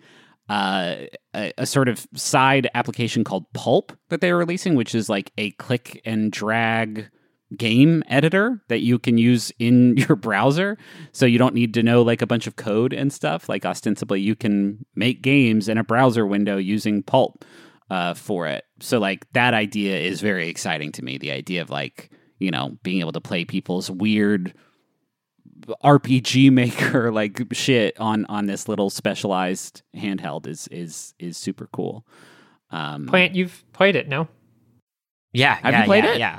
uh, 0.48 0.96
a 1.34 1.52
a 1.58 1.66
sort 1.66 1.88
of 1.88 2.06
side 2.14 2.68
application 2.74 3.24
called 3.24 3.52
Pulp 3.52 3.92
that 4.08 4.20
they're 4.20 4.36
releasing, 4.36 4.74
which 4.74 4.94
is 4.94 5.08
like 5.08 5.32
a 5.38 5.50
click 5.52 6.00
and 6.04 6.30
drag 6.30 7.10
game 7.56 8.02
editor 8.08 8.62
that 8.68 8.80
you 8.80 8.98
can 8.98 9.18
use 9.18 9.52
in 9.58 9.96
your 10.08 10.16
browser. 10.16 10.78
So 11.12 11.26
you 11.26 11.38
don't 11.38 11.54
need 11.54 11.74
to 11.74 11.82
know 11.82 12.02
like 12.02 12.22
a 12.22 12.26
bunch 12.26 12.46
of 12.46 12.56
code 12.56 12.92
and 12.92 13.12
stuff. 13.12 13.48
Like 13.48 13.64
ostensibly 13.64 14.20
you 14.20 14.36
can 14.36 14.84
make 14.94 15.22
games 15.22 15.68
in 15.68 15.78
a 15.78 15.84
browser 15.84 16.26
window 16.26 16.56
using 16.56 17.02
pulp 17.02 17.44
uh, 17.90 18.14
for 18.14 18.46
it. 18.46 18.64
So 18.80 18.98
like 18.98 19.30
that 19.32 19.54
idea 19.54 19.98
is 19.98 20.20
very 20.20 20.48
exciting 20.48 20.92
to 20.92 21.04
me. 21.04 21.18
The 21.18 21.32
idea 21.32 21.62
of 21.62 21.70
like 21.70 22.10
you 22.38 22.50
know 22.50 22.78
being 22.82 23.00
able 23.00 23.12
to 23.12 23.20
play 23.20 23.44
people's 23.44 23.90
weird 23.90 24.54
rpg 25.84 26.50
maker 26.52 27.12
like 27.12 27.38
shit 27.52 27.98
on 28.00 28.24
on 28.26 28.46
this 28.46 28.66
little 28.66 28.88
specialized 28.88 29.82
handheld 29.94 30.46
is 30.46 30.68
is 30.68 31.14
is 31.18 31.36
super 31.36 31.68
cool. 31.72 32.06
Um 32.70 33.06
Plante, 33.06 33.34
you've 33.34 33.64
played 33.72 33.96
it, 33.96 34.08
no? 34.08 34.28
Yeah, 35.32 35.56
Have 35.56 35.72
yeah, 35.72 35.80
you 35.80 35.86
played 35.86 36.04
yeah, 36.04 36.12
it? 36.12 36.18
Yeah, 36.18 36.38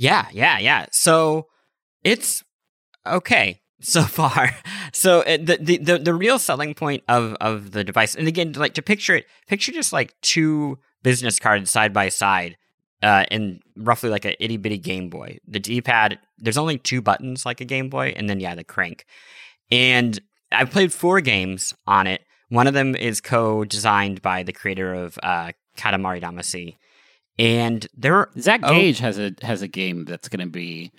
yeah, 0.00 0.26
yeah, 0.32 0.58
yeah. 0.58 0.86
So 0.92 1.46
it's 2.02 2.42
okay 3.06 3.60
so 3.80 4.02
far. 4.02 4.50
So 4.92 5.22
the, 5.22 5.58
the 5.60 5.76
the 5.76 5.98
the 5.98 6.14
real 6.14 6.38
selling 6.38 6.74
point 6.74 7.04
of 7.06 7.34
of 7.40 7.72
the 7.72 7.84
device, 7.84 8.14
and 8.14 8.26
again, 8.26 8.52
like 8.52 8.74
to 8.74 8.82
picture 8.82 9.14
it, 9.14 9.26
picture 9.46 9.72
just 9.72 9.92
like 9.92 10.14
two 10.22 10.78
business 11.02 11.38
cards 11.38 11.70
side 11.70 11.92
by 11.92 12.08
side, 12.08 12.56
uh, 13.02 13.24
and 13.30 13.60
roughly 13.76 14.08
like 14.08 14.24
a 14.24 14.42
itty 14.42 14.56
bitty 14.56 14.78
Game 14.78 15.10
Boy. 15.10 15.38
The 15.46 15.60
D 15.60 15.82
pad, 15.82 16.18
there's 16.38 16.58
only 16.58 16.78
two 16.78 17.02
buttons 17.02 17.44
like 17.44 17.60
a 17.60 17.66
Game 17.66 17.90
Boy, 17.90 18.14
and 18.16 18.28
then 18.28 18.40
yeah, 18.40 18.54
the 18.54 18.64
crank. 18.64 19.04
And 19.70 20.18
I've 20.50 20.70
played 20.70 20.92
four 20.94 21.20
games 21.20 21.74
on 21.86 22.06
it. 22.06 22.22
One 22.48 22.66
of 22.66 22.74
them 22.74 22.96
is 22.96 23.20
co-designed 23.20 24.22
by 24.22 24.42
the 24.42 24.52
creator 24.52 24.92
of 24.92 25.16
uh, 25.22 25.52
Katamari 25.76 26.20
Damacy. 26.20 26.76
And 27.40 27.86
there, 27.96 28.28
Zach 28.38 28.60
Oh. 28.62 28.72
Gage 28.74 28.98
has 28.98 29.18
a 29.18 29.32
has 29.42 29.62
a 29.62 29.68
game 29.68 30.04
that's 30.04 30.28
going 30.28 30.44
to 30.46 30.50
be 30.50 30.92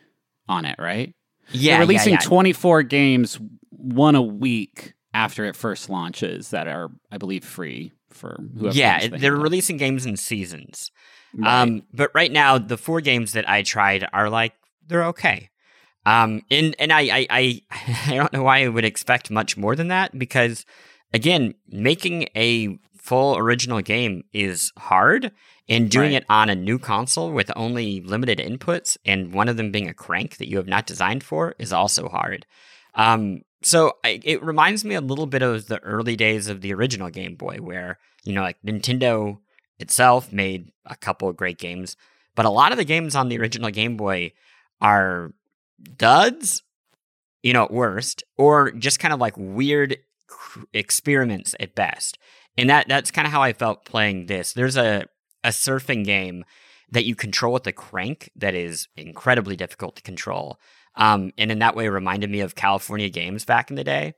on 0.49 0.65
it, 0.65 0.75
right? 0.79 1.13
yeah, 1.51 1.73
They're 1.77 1.81
releasing 1.87 2.13
yeah, 2.13 2.19
yeah. 2.21 2.27
24 2.27 2.83
games, 2.83 3.39
one 3.69 4.15
a 4.15 4.21
week 4.21 4.93
after 5.13 5.45
it 5.45 5.55
first 5.55 5.89
launches 5.89 6.49
that 6.49 6.67
are, 6.67 6.89
I 7.11 7.17
believe, 7.17 7.43
free 7.43 7.91
for 8.09 8.37
whoever. 8.57 8.75
yeah, 8.75 9.07
the 9.07 9.17
they're 9.17 9.35
releasing 9.35 9.77
games 9.77 10.05
in 10.05 10.17
seasons. 10.17 10.89
Right. 11.33 11.61
Um, 11.61 11.83
but 11.93 12.09
right 12.15 12.31
now, 12.31 12.57
the 12.57 12.77
four 12.77 13.01
games 13.01 13.33
that 13.33 13.47
I 13.49 13.61
tried 13.63 14.07
are 14.11 14.29
like 14.29 14.53
they're 14.87 15.05
okay. 15.05 15.49
Um, 16.05 16.41
and 16.49 16.75
and 16.79 16.91
I 16.91 17.01
I 17.01 17.27
I, 17.29 17.61
I 18.07 18.15
don't 18.15 18.33
know 18.33 18.43
why 18.43 18.63
I 18.63 18.67
would 18.67 18.85
expect 18.85 19.29
much 19.29 19.55
more 19.57 19.75
than 19.75 19.89
that 19.89 20.17
because 20.17 20.65
again, 21.13 21.53
making 21.67 22.29
a 22.35 22.79
full 23.01 23.37
original 23.37 23.81
game 23.81 24.23
is 24.31 24.71
hard, 24.77 25.31
and 25.67 25.89
doing 25.89 26.13
Right. 26.13 26.21
it 26.21 26.25
on 26.29 26.49
a 26.49 26.55
new 26.55 26.77
console 26.79 27.31
with 27.31 27.51
only 27.55 27.99
limited 28.01 28.37
inputs 28.39 28.95
and 29.05 29.33
one 29.33 29.49
of 29.49 29.57
them 29.57 29.71
being 29.71 29.89
a 29.89 29.93
crank 29.93 30.37
that 30.37 30.47
you 30.49 30.57
have 30.57 30.67
not 30.67 30.85
designed 30.87 31.23
for 31.23 31.55
is 31.59 31.73
also 31.73 32.07
hard. 32.09 32.45
Um, 32.95 33.41
so 33.63 33.93
I, 34.03 34.19
it 34.23 34.43
reminds 34.43 34.83
me 34.85 34.95
a 34.95 35.01
little 35.01 35.27
bit 35.27 35.41
of 35.41 35.67
the 35.67 35.79
early 35.79 36.15
days 36.15 36.47
of 36.47 36.61
the 36.61 36.73
original 36.73 37.09
Game 37.09 37.35
Boy, 37.35 37.57
where 37.57 37.97
you 38.23 38.33
know, 38.33 38.41
like 38.43 38.57
Nintendo 38.65 39.39
itself 39.79 40.31
made 40.31 40.71
a 40.85 40.95
couple 40.95 41.27
of 41.27 41.35
great 41.37 41.57
games, 41.57 41.97
but 42.35 42.45
a 42.45 42.49
lot 42.49 42.71
of 42.71 42.77
the 42.77 42.85
games 42.85 43.15
on 43.15 43.29
the 43.29 43.37
original 43.39 43.71
Game 43.71 43.97
Boy 43.97 44.31
are 44.79 45.33
duds, 45.97 46.63
you 47.41 47.53
know, 47.53 47.63
at 47.63 47.71
worst, 47.71 48.23
or 48.37 48.71
just 48.71 48.99
kind 48.99 49.13
of 49.13 49.19
like 49.19 49.33
weird 49.37 49.97
experiments 50.73 51.55
at 51.59 51.75
best. 51.75 52.17
And 52.57 52.69
that 52.69 52.87
that's 52.87 53.11
kind 53.11 53.25
of 53.25 53.31
how 53.31 53.41
I 53.41 53.53
felt 53.53 53.85
playing 53.85 54.25
this. 54.25 54.53
There's 54.53 54.77
a 54.77 55.05
a 55.43 55.49
surfing 55.49 56.05
game 56.05 56.43
that 56.91 57.05
you 57.05 57.15
control 57.15 57.53
with 57.53 57.63
the 57.63 57.71
crank 57.71 58.29
that 58.35 58.53
is 58.53 58.87
incredibly 58.95 59.55
difficult 59.55 59.95
to 59.95 60.01
control. 60.01 60.59
Um, 60.95 61.31
and 61.37 61.51
in 61.51 61.59
that 61.59 61.75
way, 61.75 61.87
reminded 61.87 62.29
me 62.29 62.41
of 62.41 62.55
California 62.55 63.09
games 63.09 63.45
back 63.45 63.69
in 63.69 63.77
the 63.77 63.83
day. 63.83 64.13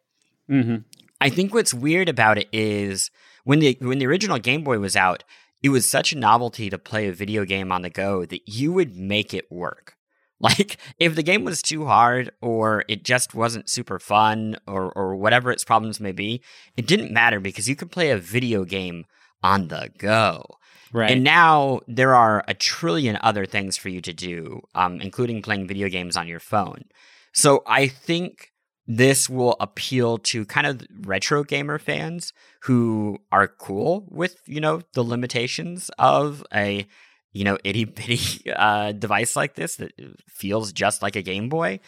Mm-hmm. 0.49 0.77
I 1.21 1.29
think 1.29 1.53
what's 1.53 1.73
weird 1.73 2.09
about 2.09 2.37
it 2.37 2.49
is 2.51 3.11
when 3.43 3.59
the 3.59 3.77
when 3.79 3.99
the 3.99 4.07
original 4.07 4.39
Game 4.39 4.63
Boy 4.63 4.79
was 4.79 4.95
out, 4.95 5.23
it 5.61 5.69
was 5.69 5.89
such 5.89 6.11
a 6.11 6.17
novelty 6.17 6.69
to 6.69 6.77
play 6.77 7.07
a 7.07 7.13
video 7.13 7.45
game 7.45 7.71
on 7.71 7.83
the 7.83 7.89
go 7.89 8.25
that 8.25 8.47
you 8.47 8.73
would 8.73 8.95
make 8.95 9.33
it 9.33 9.51
work. 9.51 9.95
Like 10.43 10.77
if 10.99 11.15
the 11.15 11.23
game 11.23 11.45
was 11.45 11.61
too 11.61 11.85
hard 11.85 12.31
or 12.41 12.83
it 12.89 13.03
just 13.03 13.33
wasn't 13.33 13.69
super 13.69 13.97
fun 13.97 14.57
or 14.67 14.91
or 14.91 15.15
whatever 15.15 15.51
its 15.51 15.63
problems 15.63 15.99
may 15.99 16.11
be, 16.11 16.43
it 16.75 16.85
didn't 16.85 17.11
matter 17.13 17.39
because 17.39 17.69
you 17.69 17.77
could 17.77 17.91
play 17.91 18.11
a 18.11 18.17
video 18.17 18.65
game 18.65 19.05
on 19.41 19.69
the 19.69 19.89
go. 19.97 20.43
Right. 20.91 21.11
And 21.11 21.23
now 21.23 21.79
there 21.87 22.13
are 22.13 22.43
a 22.47 22.53
trillion 22.53 23.17
other 23.21 23.45
things 23.45 23.77
for 23.77 23.89
you 23.89 24.01
to 24.01 24.13
do, 24.13 24.61
um, 24.75 25.01
including 25.01 25.41
playing 25.41 25.67
video 25.67 25.89
games 25.89 26.15
on 26.15 26.27
your 26.27 26.39
phone. 26.39 26.83
So 27.31 27.63
I 27.65 27.87
think 27.87 28.51
this 28.85 29.29
will 29.29 29.55
appeal 29.59 30.17
to 30.19 30.45
kind 30.45 30.67
of 30.67 30.85
retro 31.01 31.43
gamer 31.43 31.79
fans 31.79 32.33
who 32.63 33.17
are 33.31 33.47
cool 33.47 34.05
with, 34.09 34.37
you 34.45 34.61
know, 34.61 34.81
the 34.93 35.03
limitations 35.03 35.89
of 35.97 36.43
a, 36.53 36.85
you 37.33 37.43
know, 37.43 37.57
itty 37.63 37.85
bitty 37.85 38.51
uh, 38.55 38.93
device 38.93 39.35
like 39.35 39.55
this 39.55 39.75
that 39.77 39.91
feels 40.29 40.71
just 40.71 41.01
like 41.01 41.15
a 41.15 41.21
Game 41.21 41.49
Boy. 41.49 41.79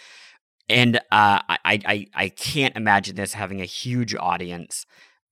And 0.67 0.97
uh, 0.97 1.39
I, 1.47 1.57
I, 1.63 2.07
I 2.15 2.29
can't 2.29 2.75
imagine 2.75 3.15
this 3.15 3.33
having 3.33 3.61
a 3.61 3.65
huge 3.65 4.15
audience 4.15 4.85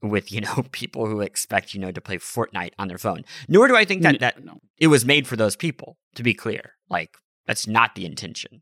with 0.04 0.32
you 0.32 0.42
know 0.42 0.64
people 0.72 1.08
who 1.08 1.22
expect 1.22 1.74
you 1.74 1.80
know 1.80 1.92
to 1.92 2.02
play 2.02 2.18
Fortnite 2.18 2.74
on 2.78 2.88
their 2.88 2.98
phone. 2.98 3.24
Nor 3.48 3.68
do 3.68 3.76
I 3.76 3.86
think 3.86 4.04
that 4.04 4.20
that 4.20 4.44
no. 4.44 4.60
it 4.78 4.88
was 4.88 5.06
made 5.06 5.28
for 5.28 5.36
those 5.36 5.56
people. 5.56 5.98
To 6.16 6.24
be 6.24 6.36
clear, 6.36 6.74
like 6.90 7.16
that's 7.48 7.66
not 7.66 7.96
the 7.96 8.06
intention. 8.06 8.62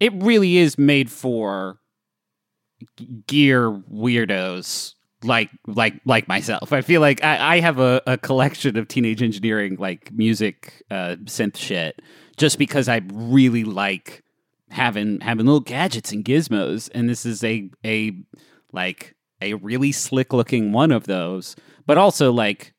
it 0.00 0.12
really 0.14 0.56
is 0.56 0.78
made 0.78 1.10
for 1.10 1.78
gear 3.26 3.70
weirdos 3.70 4.95
like 5.22 5.50
like 5.66 6.00
like 6.04 6.28
myself. 6.28 6.72
I 6.72 6.82
feel 6.82 7.00
like 7.00 7.22
I, 7.24 7.56
I 7.56 7.60
have 7.60 7.78
a, 7.78 8.02
a 8.06 8.18
collection 8.18 8.76
of 8.76 8.88
teenage 8.88 9.22
engineering 9.22 9.76
like 9.78 10.12
music 10.12 10.84
uh, 10.90 11.16
synth 11.24 11.56
shit 11.56 12.00
just 12.36 12.58
because 12.58 12.88
I 12.88 13.02
really 13.12 13.64
like 13.64 14.22
having 14.70 15.20
having 15.20 15.46
little 15.46 15.60
gadgets 15.60 16.12
and 16.12 16.24
gizmos, 16.24 16.90
and 16.94 17.08
this 17.08 17.24
is 17.24 17.42
a 17.44 17.70
a 17.84 18.12
like 18.72 19.14
a 19.40 19.54
really 19.54 19.92
slick 19.92 20.32
looking 20.32 20.72
one 20.72 20.92
of 20.92 21.04
those, 21.04 21.56
but 21.86 21.98
also 21.98 22.32
like 22.32 22.74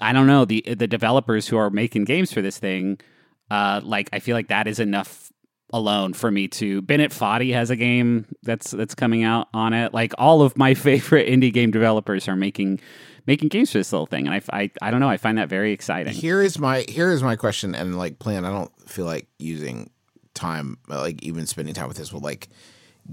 I 0.00 0.12
don't 0.12 0.26
know 0.26 0.44
the 0.44 0.62
the 0.66 0.86
developers 0.86 1.48
who 1.48 1.56
are 1.56 1.70
making 1.70 2.04
games 2.04 2.32
for 2.32 2.42
this 2.42 2.58
thing. 2.58 3.00
Uh, 3.50 3.80
like 3.82 4.10
I 4.12 4.18
feel 4.18 4.36
like 4.36 4.48
that 4.48 4.66
is 4.66 4.78
enough 4.78 5.32
alone 5.72 6.12
for 6.12 6.30
me 6.30 6.48
to. 6.48 6.82
Bennett 6.82 7.12
Foddy 7.12 7.52
has 7.52 7.70
a 7.70 7.76
game 7.76 8.26
that's 8.42 8.70
that's 8.70 8.94
coming 8.94 9.22
out 9.22 9.48
on 9.54 9.72
it. 9.72 9.92
Like 9.94 10.12
all 10.18 10.42
of 10.42 10.56
my 10.56 10.74
favorite 10.74 11.28
indie 11.28 11.52
game 11.52 11.70
developers 11.70 12.28
are 12.28 12.36
making 12.36 12.80
making 13.26 13.48
games 13.48 13.72
for 13.72 13.78
this 13.78 13.92
little 13.92 14.06
thing, 14.06 14.26
and 14.26 14.34
I 14.34 14.58
I, 14.58 14.70
I 14.82 14.90
don't 14.90 15.00
know. 15.00 15.10
I 15.10 15.16
find 15.16 15.38
that 15.38 15.48
very 15.48 15.72
exciting. 15.72 16.12
Here 16.12 16.42
is 16.42 16.58
my 16.58 16.84
here 16.88 17.12
is 17.12 17.22
my 17.22 17.36
question 17.36 17.74
and 17.74 17.98
like 17.98 18.18
Plante. 18.18 18.46
I 18.46 18.50
don't 18.50 18.88
feel 18.88 19.04
like 19.04 19.28
using 19.38 19.90
time, 20.38 20.78
uh, 20.90 21.00
like 21.00 21.22
even 21.22 21.46
spending 21.46 21.74
time 21.74 21.88
with 21.88 21.96
this 21.96 22.12
will 22.12 22.20
like 22.20 22.48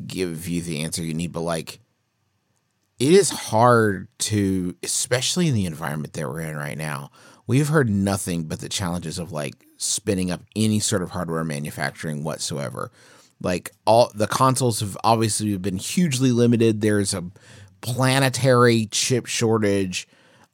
give 0.07 0.47
you 0.47 0.61
the 0.61 0.81
answer 0.83 1.03
you 1.03 1.13
need. 1.13 1.31
But 1.31 1.41
like, 1.41 1.79
it 2.99 3.11
is 3.11 3.29
hard 3.29 4.07
to, 4.19 4.75
especially 4.83 5.47
in 5.47 5.53
the 5.53 5.65
environment 5.65 6.13
that 6.13 6.27
we're 6.27 6.41
in 6.41 6.55
right 6.55 6.77
now. 6.77 7.11
We've 7.47 7.67
heard 7.67 7.89
nothing 7.89 8.45
but 8.45 8.59
the 8.59 8.69
challenges 8.69 9.19
of 9.19 9.31
like 9.31 9.64
spinning 9.77 10.31
up 10.31 10.41
any 10.55 10.79
sort 10.79 11.01
of 11.01 11.11
hardware 11.11 11.43
manufacturing 11.43 12.23
whatsoever. 12.23 12.91
Like 13.41 13.71
all 13.85 14.11
the 14.15 14.27
consoles 14.27 14.79
have 14.79 14.97
obviously 15.03 15.57
been 15.57 15.77
hugely 15.77 16.31
limited. 16.31 16.81
There's 16.81 17.13
a 17.13 17.25
planetary 17.81 18.87
chip 18.87 19.25
shortage. 19.25 20.07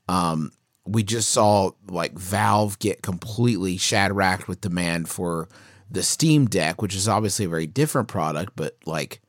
Um, 0.10 0.52
we 0.86 1.04
just 1.04 1.30
saw 1.30 1.72
like 1.88 2.14
Valve 2.14 2.80
get 2.80 3.02
completely 3.02 3.78
shadracked 3.78 4.48
with 4.48 4.62
demand 4.62 5.10
for 5.10 5.48
the 5.90 6.04
Steam 6.04 6.46
Deck, 6.48 6.82
which 6.82 6.96
is 6.96 7.08
obviously 7.08 7.46
a 7.46 7.50
very 7.50 7.68
different 7.68 8.08
product, 8.08 8.54
but 8.56 8.78
like 8.86 9.22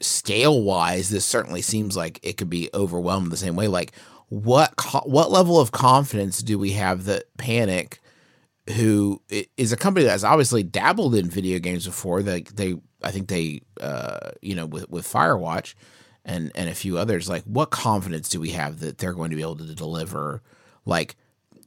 scale 0.00 0.62
wise, 0.62 1.08
this 1.08 1.24
certainly 1.24 1.62
seems 1.62 1.96
like 1.96 2.20
it 2.22 2.36
could 2.36 2.50
be 2.50 2.70
overwhelmed 2.72 3.30
the 3.30 3.36
same 3.36 3.56
way. 3.56 3.68
Like, 3.68 3.92
what 4.28 4.76
co- 4.76 5.04
what 5.06 5.30
level 5.30 5.60
of 5.60 5.72
confidence 5.72 6.40
do 6.40 6.58
we 6.58 6.72
have 6.72 7.04
that 7.04 7.24
Panic, 7.36 8.00
who 8.74 9.22
is 9.56 9.72
a 9.72 9.76
company 9.76 10.04
that 10.04 10.12
has 10.12 10.24
obviously 10.24 10.62
dabbled 10.62 11.14
in 11.14 11.30
video 11.30 11.58
games 11.58 11.86
before, 11.86 12.22
they 12.22 12.42
they 12.42 12.74
I 13.02 13.10
think 13.10 13.28
they 13.28 13.62
uh 13.80 14.30
you 14.42 14.54
know 14.54 14.66
with 14.66 14.90
with 14.90 15.10
Firewatch 15.10 15.74
and 16.24 16.50
and 16.54 16.68
a 16.68 16.74
few 16.74 16.98
others, 16.98 17.28
like 17.28 17.44
what 17.44 17.70
confidence 17.70 18.28
do 18.28 18.40
we 18.40 18.50
have 18.50 18.80
that 18.80 18.98
they're 18.98 19.12
going 19.12 19.30
to 19.30 19.36
be 19.36 19.42
able 19.42 19.56
to 19.56 19.74
deliver? 19.74 20.42
Like 20.84 21.16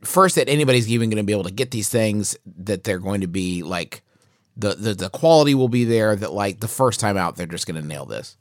first 0.04 0.36
that 0.36 0.50
anybody's 0.50 0.90
even 0.90 1.10
going 1.10 1.18
to 1.18 1.24
be 1.24 1.34
able 1.34 1.44
to 1.44 1.52
get 1.52 1.72
these 1.72 1.90
things 1.90 2.38
that 2.46 2.84
they're 2.84 3.00
going 3.00 3.22
to 3.22 3.28
be 3.28 3.64
like 3.64 4.02
the, 4.58 4.76
the 4.76 4.94
the 4.94 5.10
quality 5.10 5.56
will 5.56 5.70
be 5.70 5.86
there 5.86 6.16
that 6.16 6.34
like 6.34 6.60
the 6.60 6.68
first 6.68 7.00
time 7.00 7.18
out 7.18 7.36
they're 7.36 7.48
just 7.48 7.68
going 7.68 7.82
to 7.82 7.88
nail 7.88 8.06
this. 8.06 8.36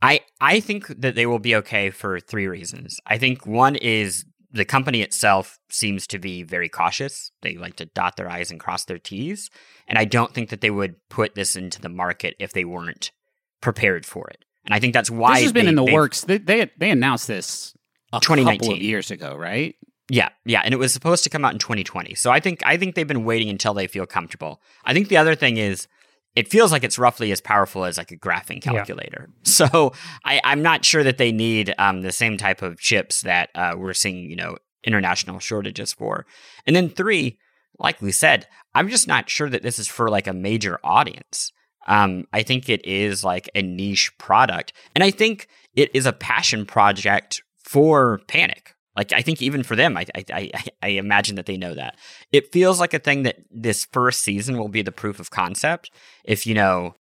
I 0.00 0.20
I 0.40 0.60
think 0.60 0.86
that 1.00 1.14
they 1.14 1.26
will 1.26 1.38
be 1.38 1.54
okay 1.56 1.90
for 1.90 2.20
three 2.20 2.46
reasons. 2.46 3.00
I 3.06 3.18
think 3.18 3.46
one 3.46 3.76
is 3.76 4.24
the 4.56 4.64
company 4.64 5.02
itself 5.02 5.58
seems 5.70 6.06
to 6.08 6.18
be 6.18 6.42
very 6.42 6.68
cautious. 6.68 7.30
They 7.42 7.56
like 7.56 7.76
to 7.76 7.86
dot 7.86 8.16
their 8.16 8.28
i's 8.28 8.50
and 8.50 8.60
cross 8.60 8.84
their 8.84 8.98
t's, 8.98 9.50
and 9.86 9.98
I 9.98 10.04
don't 10.04 10.32
think 10.34 10.50
that 10.50 10.60
they 10.60 10.70
would 10.70 10.96
put 11.08 11.34
this 11.34 11.56
into 11.56 11.80
the 11.80 11.88
market 11.88 12.34
if 12.38 12.52
they 12.52 12.64
weren't 12.64 13.12
prepared 13.60 14.04
for 14.06 14.28
it. 14.28 14.44
And 14.64 14.74
I 14.74 14.80
think 14.80 14.92
that's 14.94 15.10
why 15.10 15.34
this 15.34 15.44
has 15.44 15.52
been 15.52 15.66
they- 15.66 15.70
in 15.70 15.76
the 15.76 15.84
works. 15.84 16.22
They, 16.22 16.38
they 16.38 16.70
they 16.78 16.90
announced 16.90 17.28
this 17.28 17.74
a 18.12 18.16
couple 18.16 18.36
2019. 18.36 18.72
of 18.72 18.82
years 18.82 19.10
ago, 19.10 19.36
right? 19.36 19.74
Yeah, 20.08 20.28
yeah, 20.44 20.62
and 20.64 20.72
it 20.72 20.76
was 20.76 20.92
supposed 20.92 21.24
to 21.24 21.30
come 21.30 21.44
out 21.44 21.52
in 21.52 21.58
2020. 21.58 22.14
So 22.14 22.30
I 22.30 22.38
think 22.40 22.62
I 22.64 22.76
think 22.76 22.94
they've 22.94 23.06
been 23.08 23.24
waiting 23.24 23.48
until 23.50 23.74
they 23.74 23.86
feel 23.86 24.06
comfortable. 24.06 24.60
I 24.84 24.92
think 24.92 25.08
the 25.08 25.16
other 25.16 25.34
thing 25.34 25.56
is 25.56 25.88
it 26.36 26.48
feels 26.48 26.70
like 26.70 26.84
it's 26.84 26.98
roughly 26.98 27.32
as 27.32 27.40
powerful 27.40 27.84
as 27.84 27.98
like 27.98 28.12
a 28.12 28.16
graphing 28.16 28.64
Yeah. 28.64 28.72
calculator. 28.72 29.28
So 29.42 29.92
I, 30.24 30.40
I'm 30.44 30.62
not 30.62 30.84
sure 30.84 31.02
that 31.02 31.18
they 31.18 31.32
need 31.32 31.74
um, 31.78 32.02
the 32.02 32.12
same 32.12 32.36
type 32.36 32.60
of 32.62 32.78
chips 32.78 33.22
that 33.22 33.48
uh, 33.54 33.74
we're 33.76 33.94
seeing, 33.94 34.28
you 34.30 34.36
know, 34.36 34.56
international 34.84 35.40
shortages 35.40 35.92
for. 35.92 36.26
And 36.66 36.76
then 36.76 36.88
three, 36.90 37.38
like 37.78 38.00
we 38.00 38.12
said, 38.12 38.46
I'm 38.74 38.88
just 38.88 39.08
not 39.08 39.28
sure 39.30 39.48
that 39.50 39.62
this 39.62 39.78
is 39.78 39.88
for 39.88 40.08
like 40.10 40.26
a 40.26 40.32
major 40.32 40.78
audience. 40.84 41.52
Um, 41.88 42.26
I 42.32 42.42
think 42.42 42.68
it 42.68 42.84
is 42.86 43.24
like 43.24 43.48
a 43.54 43.62
niche 43.62 44.12
product, 44.18 44.72
and 44.94 45.02
I 45.02 45.10
think 45.10 45.48
it 45.74 45.90
is 45.94 46.04
a 46.06 46.12
passion 46.12 46.66
project 46.66 47.42
for 47.64 48.20
Panic. 48.28 48.74
Like 48.96 49.12
I 49.12 49.22
think 49.22 49.42
even 49.42 49.62
for 49.62 49.76
them, 49.76 49.96
I, 49.96 50.06
I 50.14 50.24
I 50.32 50.50
I 50.82 50.88
imagine 50.88 51.36
that 51.36 51.46
they 51.46 51.56
know 51.56 51.74
that. 51.74 51.96
It 52.32 52.52
feels 52.52 52.80
like 52.80 52.94
a 52.94 52.98
thing 52.98 53.24
that 53.24 53.36
this 53.50 53.86
first 53.92 54.22
season 54.22 54.58
will 54.58 54.68
be 54.68 54.82
the 54.82 54.92
proof 54.92 55.20
of 55.20 55.30
concept. 55.30 55.90
If 56.24 56.46
you 56.46 56.54
know, 56.54 56.94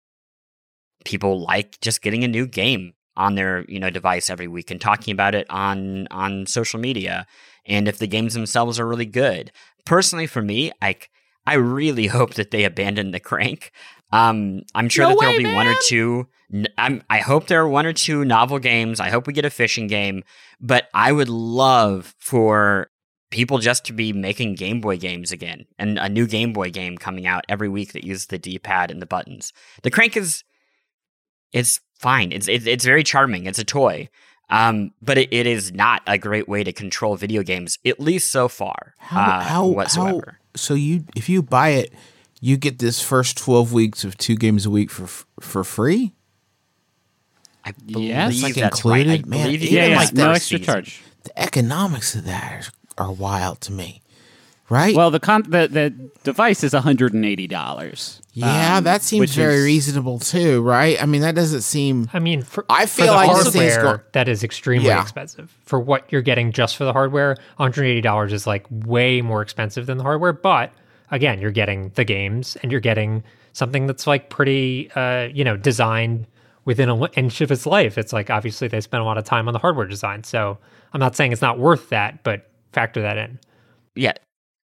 people 1.04 1.42
like 1.42 1.80
just 1.80 2.02
getting 2.02 2.24
a 2.24 2.28
new 2.28 2.46
game 2.46 2.94
on 3.16 3.34
their 3.34 3.64
you 3.68 3.78
know 3.78 3.90
device 3.90 4.30
every 4.30 4.48
week 4.48 4.70
and 4.70 4.80
talking 4.80 5.12
about 5.12 5.34
it 5.34 5.46
on 5.50 6.06
on 6.10 6.46
social 6.46 6.80
media, 6.80 7.26
and 7.66 7.86
if 7.88 7.98
the 7.98 8.06
games 8.06 8.34
themselves 8.34 8.80
are 8.80 8.86
really 8.88 9.06
good. 9.06 9.52
Personally, 9.84 10.26
for 10.26 10.42
me, 10.42 10.72
like 10.80 11.10
I 11.46 11.54
really 11.54 12.06
hope 12.08 12.34
that 12.34 12.50
they 12.50 12.64
abandon 12.64 13.10
the 13.10 13.20
crank. 13.20 13.72
Um, 14.12 14.62
I'm 14.74 14.88
sure 14.88 15.04
No 15.04 15.10
that 15.10 15.18
there'll 15.20 15.36
way, 15.36 15.44
be 15.44 15.54
one 15.54 15.66
or 15.66 15.74
two. 15.86 16.28
n- 16.52 16.68
I'm, 16.76 17.02
I 17.08 17.18
hope 17.18 17.46
there 17.46 17.60
are 17.62 17.68
one 17.68 17.86
or 17.86 17.92
two 17.92 18.24
novel 18.24 18.58
games. 18.58 19.00
I 19.00 19.08
hope 19.10 19.26
we 19.26 19.32
get 19.32 19.44
a 19.44 19.50
fishing 19.50 19.86
game, 19.86 20.22
but 20.60 20.88
I 20.92 21.12
would 21.12 21.28
love 21.30 22.14
for 22.18 22.90
people 23.30 23.58
just 23.58 23.86
to 23.86 23.94
be 23.94 24.12
making 24.12 24.54
Game 24.56 24.80
Boy 24.82 24.98
games 24.98 25.32
again 25.32 25.64
and 25.78 25.98
a 25.98 26.08
new 26.10 26.26
Game 26.26 26.52
Boy 26.52 26.70
game 26.70 26.98
coming 26.98 27.26
out 27.26 27.44
every 27.48 27.68
week 27.70 27.94
that 27.94 28.04
uses 28.04 28.26
the 28.26 28.38
D-pad 28.38 28.90
and 28.90 29.00
the 29.00 29.06
buttons. 29.06 29.52
The 29.82 29.90
crank 29.90 30.16
is 30.16 30.44
it's 31.52 31.80
fine. 31.98 32.32
It's 32.32 32.48
it's, 32.48 32.66
it's 32.66 32.84
very 32.84 33.02
charming. 33.02 33.46
It's 33.46 33.58
a 33.58 33.64
toy. 33.64 34.08
Um, 34.50 34.90
but 35.00 35.16
it, 35.16 35.32
it 35.32 35.46
is 35.46 35.72
not 35.72 36.02
a 36.06 36.18
great 36.18 36.46
way 36.46 36.62
to 36.62 36.72
control 36.74 37.16
video 37.16 37.42
games, 37.42 37.78
at 37.86 37.98
least 37.98 38.30
so 38.30 38.48
far. 38.48 38.92
uh, 39.10 39.42
whatsoever. 39.76 40.38
so 40.54 40.74
you 40.74 41.04
if 41.16 41.30
you 41.30 41.42
buy 41.42 41.70
it 41.70 41.94
you 42.44 42.56
get 42.56 42.78
this 42.80 43.00
first 43.00 43.38
12 43.38 43.72
weeks 43.72 44.02
of 44.04 44.18
two 44.18 44.34
games 44.36 44.66
a 44.66 44.70
week 44.70 44.90
for 44.90 45.06
for 45.40 45.62
free 45.64 46.12
I 47.64 47.72
believe 47.86 48.08
Yes. 48.08 48.42
Like 48.42 48.54
that's 48.56 48.78
included? 48.78 49.08
right. 49.08 49.20
I 49.24 49.28
Man, 49.28 49.44
believe 49.46 49.62
you 49.62 49.68
even 49.68 49.74
Yeah, 49.78 49.86
yeah. 49.86 49.96
like 49.96 50.10
the 50.10 50.24
no 50.24 50.30
extra 50.32 50.58
season. 50.58 50.72
charge. 50.74 51.02
the 51.24 51.38
economics 51.40 52.14
of 52.16 52.24
that 52.24 52.68
are, 52.98 53.06
are 53.06 53.12
wild 53.12 53.60
to 53.62 53.72
me 53.72 54.00
right? 54.68 54.96
Well, 54.96 55.10
the 55.10 55.20
con- 55.20 55.42
the 55.50 55.68
the 55.68 55.90
device 56.24 56.64
is 56.64 56.72
one 56.72 56.82
hundred 56.82 57.12
and 57.12 57.24
eighty 57.26 57.46
dollars. 57.46 58.22
yeah, 58.32 58.80
that 58.80 58.94
um, 58.94 59.00
seems 59.02 59.34
very 59.34 59.56
is- 59.56 59.64
reasonable 59.64 60.18
too, 60.18 60.62
right? 60.62 61.00
I 61.00 61.04
mean, 61.04 61.20
that 61.20 61.34
doesn't 61.34 61.60
seem. 61.60 62.08
I 62.14 62.18
mean, 62.20 62.42
for, 62.42 62.64
I 62.70 62.86
for 62.86 63.02
feel 63.02 63.06
the 63.08 63.12
like 63.12 63.36
this 63.44 63.52
thing's 63.52 63.74
hardware, 63.74 63.96
go- 63.98 64.02
that 64.12 64.28
is 64.28 64.42
extremely 64.42 64.86
Yeah. 64.88 65.02
expensive. 65.02 65.54
For 65.66 65.78
what 65.78 66.10
you're 66.10 66.22
getting 66.22 66.52
just 66.52 66.76
for 66.78 66.84
the 66.84 66.92
hardware, 66.94 67.36
$180 67.60 68.32
is 68.32 68.46
like 68.46 68.64
way 68.70 69.20
more 69.20 69.42
expensive 69.42 69.84
than 69.86 69.98
the 69.98 70.04
hardware. 70.04 70.32
But 70.32 70.72
again, 71.12 71.40
you're 71.40 71.52
getting 71.52 71.90
the 71.94 72.04
games 72.04 72.56
and 72.62 72.72
you're 72.72 72.80
getting 72.80 73.22
something 73.52 73.86
that's 73.86 74.06
like 74.08 74.28
pretty, 74.30 74.90
uh, 74.96 75.28
you 75.32 75.44
know, 75.44 75.56
designed 75.56 76.26
within 76.64 76.88
an 76.88 77.06
inch 77.14 77.40
of 77.40 77.52
its 77.52 77.66
life. 77.66 77.96
It's 77.98 78.12
like 78.12 78.30
obviously 78.30 78.66
they 78.66 78.80
spent 78.80 79.00
a 79.02 79.04
lot 79.04 79.18
of 79.18 79.24
time 79.24 79.46
on 79.48 79.52
the 79.52 79.60
hardware 79.60 79.86
design. 79.86 80.24
So 80.24 80.58
I'm 80.92 80.98
not 81.00 81.14
saying 81.14 81.30
it's 81.32 81.42
not 81.42 81.58
worth 81.60 81.88
that, 81.90 82.24
but 82.24 82.50
factor 82.72 83.02
that 83.02 83.16
in. 83.18 83.38
yeah 83.94 84.14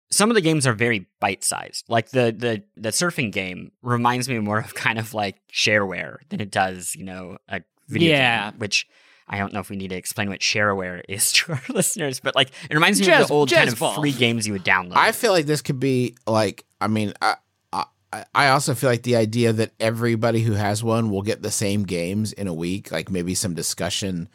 some 0.10 0.32
of 0.32 0.36
the 0.36 0.42
games 0.42 0.66
are 0.66 0.72
very 0.72 1.06
bite-sized 1.20 1.84
like 1.90 2.12
the 2.12 2.34
the 2.38 2.64
the 2.78 2.90
surfing 2.92 3.30
game 3.30 3.70
reminds 3.82 4.30
me 4.30 4.40
more 4.40 4.58
of 4.60 4.74
kind 4.74 4.98
of 4.98 5.14
like 5.14 5.36
shareware 5.52 6.20
than 6.30 6.40
it 6.40 6.50
does 6.50 6.96
you 6.96 7.04
know 7.04 7.38
a 7.50 7.60
video 7.90 8.14
Yeah. 8.14 8.52
game, 8.52 8.60
which 8.60 8.88
I 9.30 9.38
don't 9.38 9.52
know 9.54 9.60
if 9.60 9.70
we 9.70 9.76
need 9.76 9.90
to 9.90 9.96
explain 9.96 10.30
what 10.30 10.40
shareware 10.40 11.02
is 11.10 11.32
to 11.34 11.54
our 11.54 11.62
listeners, 11.70 12.20
but 12.20 12.36
like 12.36 12.50
it 12.70 12.74
reminds 12.74 13.00
me 13.00 13.06
Jazz- 13.08 13.24
of 13.24 13.28
the 13.30 13.34
old 13.34 13.52
kind 13.52 13.70
of 13.70 13.78
ball. 13.80 13.96
free 13.96 14.12
games 14.14 14.48
you 14.48 14.54
would 14.54 14.64
download. 14.66 14.94
I 14.96 15.12
feel 15.12 15.32
like 15.32 15.46
this 15.46 15.62
could 15.62 15.80
be 15.80 16.16
like. 16.26 16.64
I 16.80 16.88
mean, 16.88 17.14
I, 17.22 17.36
I 17.74 17.86
I 18.34 18.50
also 18.50 18.74
feel 18.76 18.90
like 18.90 19.04
the 19.04 19.16
idea 19.18 19.52
that 19.54 19.72
everybody 19.80 20.42
who 20.42 20.54
has 20.54 20.84
one 20.84 21.10
will 21.10 21.24
get 21.24 21.42
the 21.42 21.52
same 21.52 21.84
games 21.84 22.32
in 22.34 22.48
a 22.48 22.54
week, 22.54 22.92
like 22.92 23.10
maybe 23.12 23.36
some 23.36 23.54
discussion. 23.54 24.30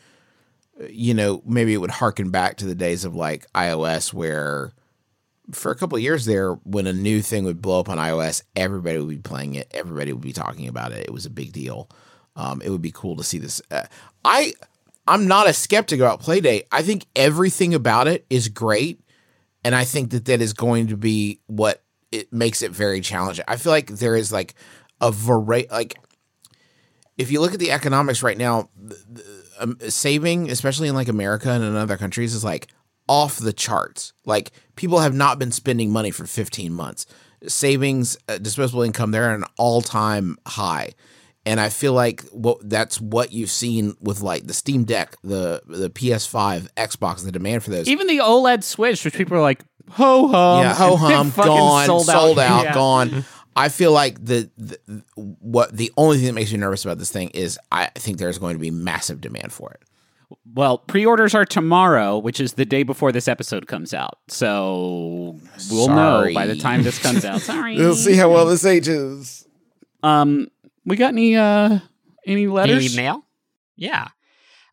uh, 0.81 0.87
You 0.91 1.15
know, 1.15 1.43
maybe 1.47 1.73
it 1.73 1.79
would 1.79 1.91
harken 1.91 2.31
back 2.31 2.57
to 2.59 2.67
the 2.67 2.75
days 2.75 3.05
of 3.05 3.15
like 3.15 3.47
iOS, 3.53 4.13
where 4.13 4.73
for 5.53 5.71
a 5.71 5.75
couple 5.75 5.97
of 5.97 6.03
years 6.03 6.25
there, 6.27 6.53
when 6.65 6.87
a 6.87 6.93
new 6.93 7.21
thing 7.23 7.45
would 7.45 7.63
blow 7.63 7.81
up 7.81 7.89
on 7.89 7.99
iOS, 7.99 8.43
everybody 8.57 8.99
would 8.99 9.09
be 9.09 9.19
playing 9.19 9.55
it, 9.55 9.69
everybody 9.73 10.13
would 10.13 10.23
be 10.23 10.33
talking 10.33 10.69
about 10.69 10.93
it. 10.93 11.01
It 11.07 11.13
was 11.13 11.27
a 11.27 11.31
big 11.31 11.53
deal. 11.53 11.89
Um, 12.37 12.61
it 12.63 12.71
would 12.71 12.83
be 12.83 12.93
cool 12.93 13.17
to 13.17 13.25
see 13.25 13.39
this. 13.39 13.61
Uh, 13.71 13.85
I 14.25 14.53
I'm 15.07 15.27
not 15.27 15.49
a 15.49 15.53
skeptic 15.53 16.01
about 16.01 16.23
Playdate. 16.23 16.65
I 16.71 16.83
think 16.83 17.07
everything 17.17 17.75
about 17.75 18.07
it 18.09 18.25
is 18.31 18.49
great 18.49 19.03
and 19.65 19.75
I 19.75 19.85
think 19.85 20.11
that 20.11 20.25
that 20.27 20.41
is 20.41 20.53
going 20.53 20.89
to 20.89 20.97
be 20.97 21.41
what 21.47 21.83
it 22.11 22.33
makes 22.33 22.63
it 22.63 22.73
very 22.73 23.01
challenging. 23.01 23.45
I 23.49 23.57
feel 23.57 23.73
like 23.73 23.89
there 23.89 24.17
is 24.17 24.33
like 24.33 24.55
a 25.01 25.11
variety, 25.13 25.69
like 25.71 25.99
if 27.17 27.31
you 27.31 27.41
look 27.41 27.55
at 27.55 27.61
the 27.61 27.71
economics 27.71 28.23
right 28.23 28.37
now, 28.37 28.71
the, 28.77 28.97
the, 29.11 29.45
um, 29.61 29.79
saving, 29.89 30.51
especially 30.51 30.89
in 30.89 30.95
like 30.95 31.09
America 31.09 31.51
and 31.51 31.63
in 31.63 31.77
other 31.77 31.97
countries, 31.97 32.35
is 32.35 32.45
like 32.45 32.69
off 33.09 33.39
the 33.39 33.53
charts. 33.53 34.13
Like 34.25 34.53
people 34.77 35.01
have 35.01 35.15
not 35.15 35.39
been 35.39 35.53
spending 35.53 35.91
money 35.91 36.11
for 36.11 36.27
15 36.27 36.73
months. 36.73 37.07
Savings, 37.47 38.17
uh, 38.29 38.39
disposable 38.39 38.83
income, 38.83 39.11
they're 39.11 39.31
at 39.31 39.37
an 39.37 39.45
all 39.57 39.81
time 39.81 40.37
high. 40.47 40.93
And 41.45 41.59
I 41.59 41.71
feel 41.71 41.93
like 41.93 42.23
what 42.31 42.59
that's 42.69 43.01
what 43.01 43.33
you've 43.33 43.51
seen 43.51 43.97
with 44.01 44.21
like 44.21 44.47
the 44.47 44.55
Steam 44.55 44.85
Deck, 44.85 45.17
the 45.25 45.61
the 45.67 45.91
PS5, 45.91 46.69
Xbox, 46.77 47.25
the 47.25 47.33
demand 47.33 47.65
for 47.65 47.71
those. 47.71 47.89
Even 47.89 48.07
the 48.07 48.19
OLED 48.19 48.63
Switch, 48.63 49.05
which 49.05 49.15
people 49.15 49.37
are 49.37 49.41
like, 49.41 49.65
ho 49.91 50.29
hum, 50.29 50.63
yeah, 50.63 50.75
ho 50.75 50.95
hum, 50.97 51.31
fucking 51.33 51.51
gone, 51.51 52.05
sold 52.05 52.39
out, 52.39 52.65
Yeah. 52.65 52.75
gone. 52.75 53.25
I 53.57 53.69
feel 53.69 53.93
like 53.93 54.25
the, 54.25 54.51
the 54.57 54.79
what 55.17 55.77
the 55.77 55.93
only 55.97 56.17
thing 56.17 56.27
that 56.27 56.33
makes 56.33 56.53
me 56.53 56.59
nervous 56.59 56.85
about 56.85 56.99
this 56.99 57.11
thing 57.11 57.29
is 57.31 57.59
I 57.71 57.87
think 57.97 58.19
there's 58.19 58.39
going 58.39 58.55
to 58.55 58.61
be 58.61 58.71
massive 58.71 59.21
demand 59.21 59.53
for 59.53 59.73
it. 59.73 59.83
Well, 60.55 60.79
pre-orders 60.79 61.35
are 61.35 61.45
tomorrow, 61.45 62.17
which 62.19 62.41
is 62.41 62.55
the 62.55 62.65
day 62.65 62.83
before 62.85 63.13
this 63.13 63.29
episode 63.29 63.67
comes 63.67 63.93
out. 63.93 64.19
So 64.29 65.39
we'll 65.71 65.87
Sorry. 65.87 66.33
know 66.33 66.35
by 66.35 66.47
the 66.47 66.57
time 66.57 66.83
this 66.83 66.99
comes 66.99 67.25
out. 67.27 67.41
Sorry. 67.43 67.77
We'll 67.77 67.95
see 67.95 68.15
how 68.17 68.31
well 68.31 68.47
this 68.47 68.65
ages. 68.65 69.47
Um, 70.03 70.49
we 70.85 70.97
got 70.97 71.09
any 71.09 71.37
uh 71.37 71.79
any 72.27 72.47
letters? 72.47 72.85
Any 72.95 72.97
mail? 73.03 73.25
Yeah. 73.77 74.09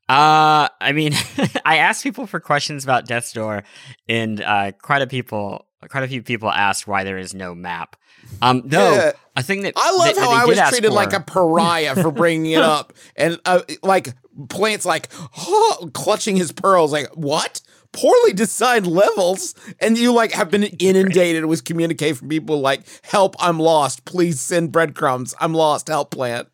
Uh, 0.08 0.68
I 0.82 0.92
mean, 0.94 1.14
I 1.66 1.78
asked 1.78 2.04
people 2.04 2.26
for 2.26 2.40
questions 2.40 2.84
about 2.84 3.06
Death's 3.06 3.32
Door, 3.32 3.64
and 4.08 4.42
uh, 4.42 4.72
quite 4.82 5.04
a 5.04 5.08
people, 5.08 5.66
quite 5.88 6.04
a 6.04 6.08
few 6.08 6.24
people 6.24 6.50
asked 6.50 6.88
why 6.88 7.04
there 7.04 7.18
is 7.20 7.36
no 7.36 7.54
map. 7.54 7.96
Um, 8.42 8.64
no, 8.66 8.92
Yeah. 8.92 9.12
a 9.36 9.44
thing 9.44 9.62
that 9.64 9.74
I 9.78 9.92
love 9.92 10.08
that- 10.08 10.16
that 10.16 10.22
how 10.22 10.30
they 10.32 10.36
I 10.36 10.46
was 10.46 10.70
treated 10.70 10.88
for- 10.88 10.94
like 10.96 11.14
a 11.14 11.20
pariah 11.20 11.96
for 11.96 12.12
bringing 12.12 12.52
it 12.54 12.62
up, 12.64 12.94
and 13.16 13.40
uh, 13.46 13.62
like 13.84 14.10
Plante's 14.50 14.86
like 14.86 15.10
oh, 15.38 15.92
clutching 15.94 16.36
his 16.36 16.52
pearls. 16.52 16.92
Like 16.92 17.10
what? 17.16 17.62
Poorly 17.92 18.34
designed 18.34 18.86
levels, 18.88 19.56
and 19.80 19.98
you 19.98 20.12
like 20.14 20.32
have 20.34 20.52
been 20.52 20.64
inundated 20.64 21.46
with 21.46 21.64
communique 21.64 22.14
from 22.14 22.30
people 22.30 22.60
like, 22.60 22.82
"Help! 23.04 23.36
I'm 23.40 23.60
lost. 23.60 24.06
Please 24.06 24.40
send 24.40 24.72
breadcrumbs. 24.72 25.34
I'm 25.40 25.54
lost. 25.54 25.88
Help, 25.88 26.12
Plante." 26.12 26.50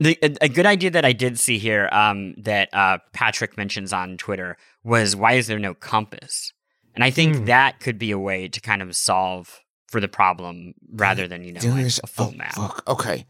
The, 0.00 0.18
a, 0.22 0.34
a 0.42 0.48
good 0.48 0.66
idea 0.66 0.90
that 0.90 1.04
I 1.04 1.12
did 1.12 1.38
see 1.38 1.58
here 1.58 1.88
um, 1.92 2.34
that 2.38 2.68
uh, 2.72 2.98
Patrick 3.12 3.56
mentions 3.56 3.92
on 3.92 4.16
Twitter 4.16 4.56
was 4.82 5.16
why 5.16 5.32
is 5.32 5.46
there 5.46 5.58
no 5.58 5.74
compass? 5.74 6.52
And 6.94 7.02
I 7.02 7.10
think 7.10 7.36
Hmm. 7.36 7.44
that 7.46 7.80
could 7.80 7.98
be 7.98 8.10
a 8.12 8.18
way 8.18 8.46
to 8.48 8.60
kind 8.60 8.80
of 8.82 8.94
solve 8.94 9.60
for 9.88 10.00
the 10.00 10.08
problem 10.08 10.74
rather 10.92 11.26
than 11.28 11.44
you 11.44 11.52
know 11.52 11.60
like 11.64 11.86
a 12.02 12.06
full 12.06 12.30
oh, 12.32 12.36
map. 12.36 12.54
fuck, 12.54 12.82
okay, 12.88 13.26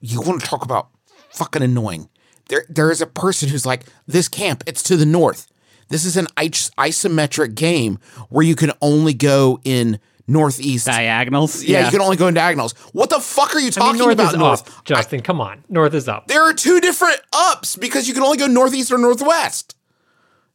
you 0.00 0.20
want 0.20 0.40
to 0.40 0.46
talk 0.46 0.62
about 0.64 0.88
fucking 1.30 1.62
annoying? 1.62 2.08
There, 2.48 2.64
there 2.68 2.90
is 2.90 3.00
a 3.00 3.06
person 3.06 3.48
who's 3.48 3.66
like, 3.66 3.84
this 4.06 4.28
camp. 4.28 4.62
It's 4.66 4.82
to 4.84 4.96
the 4.96 5.06
north. 5.06 5.48
This 5.88 6.04
is 6.04 6.16
an 6.16 6.26
is- 6.40 6.70
isometric 6.78 7.54
game 7.54 7.98
where 8.28 8.44
you 8.44 8.56
can 8.56 8.72
only 8.82 9.14
go 9.14 9.60
in 9.64 9.98
northeast. 10.26 10.86
Diagonals. 10.86 11.62
yeah, 11.62 11.84
you 11.84 11.90
can 11.92 12.00
only 12.00 12.16
go 12.16 12.26
in 12.26 12.34
diagonals. 12.34 12.72
What 12.92 13.10
the 13.10 13.20
fuck 13.20 13.54
are 13.54 13.60
you 13.60 13.68
I 13.68 13.70
talking 13.70 13.92
mean, 13.92 13.98
north 14.00 14.14
about? 14.14 14.32
is 14.34 14.38
north. 14.38 14.78
up, 14.78 14.84
Justin. 14.84 15.20
come 15.20 15.40
on. 15.40 15.62
North 15.68 15.94
is 15.94 16.08
up. 16.08 16.26
There 16.26 16.42
are 16.42 16.52
two 16.52 16.80
different 16.80 17.20
ups 17.32 17.76
because 17.76 18.08
you 18.08 18.14
can 18.14 18.22
only 18.24 18.38
go 18.38 18.46
northeast 18.46 18.90
or 18.92 18.98
northwest. 18.98 19.76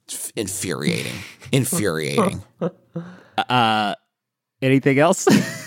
It's 0.05 0.29
infuriating. 0.31 1.15
infuriating. 1.53 2.43
Uh, 3.37 3.95
anything 4.61 4.99
else? 4.99 5.27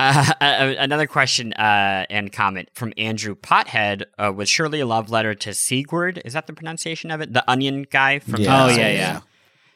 Uh, 0.40 0.74
another 0.78 1.06
question 1.06 1.52
uh, 1.52 2.06
and 2.08 2.32
comment 2.32 2.68
from 2.74 2.92
Andrew 2.96 3.34
Pothead 3.34 4.04
uh, 4.18 4.32
was 4.34 4.48
surely 4.48 4.80
a 4.80 4.86
love 4.86 5.10
letter 5.10 5.34
to 5.34 5.50
Sigurd. 5.50 6.20
Is 6.24 6.32
that 6.32 6.46
the 6.46 6.52
pronunciation 6.52 7.10
of 7.10 7.20
it? 7.20 7.32
The 7.32 7.48
onion 7.50 7.86
guy 7.90 8.18
from 8.18 8.40
Oh, 8.46 8.64
uh, 8.64 8.68
yeah, 8.68 8.88
yeah. 8.90 9.20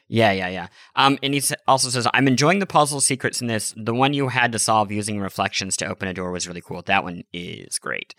Yeah, 0.07 0.31
yeah, 0.31 0.49
yeah. 0.49 0.67
Um, 0.95 1.17
and 1.23 1.33
he 1.33 1.41
also 1.67 1.89
says, 1.89 2.07
I'm 2.13 2.27
enjoying 2.27 2.59
the 2.59 2.65
puzzle 2.65 3.01
secrets 3.01 3.41
in 3.41 3.47
this. 3.47 3.73
The 3.75 3.93
one 3.93 4.13
you 4.13 4.27
had 4.29 4.51
to 4.51 4.59
solve 4.59 4.91
using 4.91 5.19
reflections 5.19 5.75
to 5.77 5.87
open 5.87 6.07
a 6.07 6.13
door 6.13 6.31
was 6.31 6.47
really 6.47 6.61
cool. 6.61 6.81
That 6.83 7.03
one 7.03 7.23
is 7.33 7.79
great. 7.79 8.13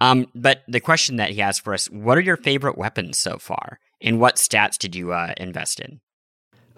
Um, 0.00 0.26
but 0.34 0.62
the 0.68 0.80
question 0.80 1.16
that 1.16 1.30
he 1.30 1.42
asked 1.42 1.64
for 1.64 1.74
us, 1.74 1.86
what 1.86 2.16
are 2.16 2.22
your 2.22 2.36
favorite 2.36 2.78
weapons 2.78 3.18
so 3.18 3.38
far? 3.38 3.80
And 4.00 4.20
what 4.20 4.36
stats 4.36 4.78
did 4.78 4.94
you 4.94 5.12
uh, 5.12 5.34
invest 5.36 5.80
in? 5.80 6.00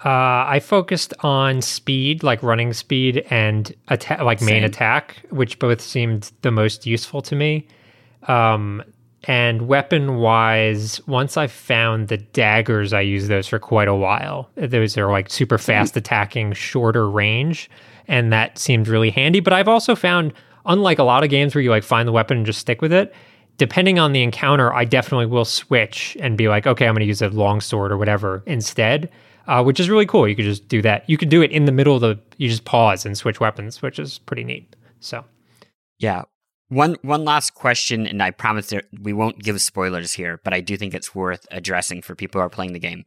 Uh, 0.04 0.44
I 0.48 0.60
focused 0.60 1.14
on 1.20 1.62
speed, 1.62 2.22
like 2.22 2.42
running 2.42 2.72
speed, 2.72 3.26
and 3.30 3.74
attack, 3.88 4.20
like 4.20 4.42
main 4.42 4.64
attack, 4.64 5.22
which 5.30 5.58
both 5.58 5.80
seemed 5.80 6.32
the 6.42 6.50
most 6.50 6.86
useful 6.86 7.22
to 7.22 7.36
me. 7.36 7.66
Um, 8.28 8.82
and 9.26 9.68
weapon 9.68 10.16
wise, 10.16 11.00
once 11.06 11.36
I 11.36 11.46
found 11.46 12.08
the 12.08 12.18
daggers, 12.18 12.92
I 12.92 13.00
used 13.00 13.28
those 13.28 13.46
for 13.46 13.58
quite 13.58 13.88
a 13.88 13.94
while. 13.94 14.50
Those 14.56 14.98
are 14.98 15.10
like 15.10 15.30
super 15.30 15.56
fast 15.56 15.96
attacking, 15.96 16.52
shorter 16.52 17.08
range, 17.08 17.70
and 18.06 18.32
that 18.32 18.58
seemed 18.58 18.88
really 18.88 19.10
handy. 19.10 19.40
But 19.40 19.54
I've 19.54 19.68
also 19.68 19.94
found, 19.94 20.34
unlike 20.66 20.98
a 20.98 21.04
lot 21.04 21.24
of 21.24 21.30
games 21.30 21.54
where 21.54 21.62
you 21.62 21.70
like 21.70 21.84
find 21.84 22.06
the 22.06 22.12
weapon 22.12 22.38
and 22.38 22.46
just 22.46 22.58
stick 22.58 22.82
with 22.82 22.92
it, 22.92 23.14
depending 23.56 23.98
on 23.98 24.12
the 24.12 24.22
encounter, 24.22 24.74
I 24.74 24.84
definitely 24.84 25.26
will 25.26 25.44
switch 25.44 26.16
and 26.20 26.36
be 26.36 26.48
like, 26.48 26.66
okay, 26.66 26.86
I'm 26.86 26.94
going 26.94 27.00
to 27.00 27.06
use 27.06 27.22
a 27.22 27.28
long 27.28 27.60
sword 27.60 27.92
or 27.92 27.96
whatever 27.96 28.42
instead, 28.46 29.08
uh, 29.46 29.62
which 29.62 29.80
is 29.80 29.90
really 29.90 30.06
cool. 30.06 30.28
You 30.28 30.36
could 30.36 30.44
just 30.44 30.68
do 30.68 30.82
that. 30.82 31.08
You 31.08 31.16
could 31.16 31.28
do 31.28 31.42
it 31.42 31.50
in 31.50 31.64
the 31.64 31.72
middle 31.72 31.94
of 31.94 32.00
the, 32.00 32.18
you 32.38 32.48
just 32.48 32.64
pause 32.64 33.04
and 33.04 33.16
switch 33.16 33.40
weapons, 33.40 33.82
which 33.82 33.98
is 33.98 34.18
pretty 34.18 34.44
neat. 34.44 34.74
So, 35.00 35.24
Yeah. 35.98 36.22
One 36.68 36.96
one 37.02 37.24
last 37.26 37.54
question, 37.54 38.06
and 38.06 38.22
I 38.22 38.30
promise 38.30 38.68
there, 38.68 38.82
we 39.00 39.12
won't 39.12 39.38
give 39.38 39.60
spoilers 39.60 40.14
here, 40.14 40.40
but 40.42 40.54
I 40.54 40.60
do 40.60 40.78
think 40.78 40.94
it's 40.94 41.14
worth 41.14 41.46
addressing 41.50 42.00
for 42.00 42.14
people 42.14 42.40
who 42.40 42.46
are 42.46 42.50
playing 42.50 42.72
the 42.72 42.78
game. 42.78 43.04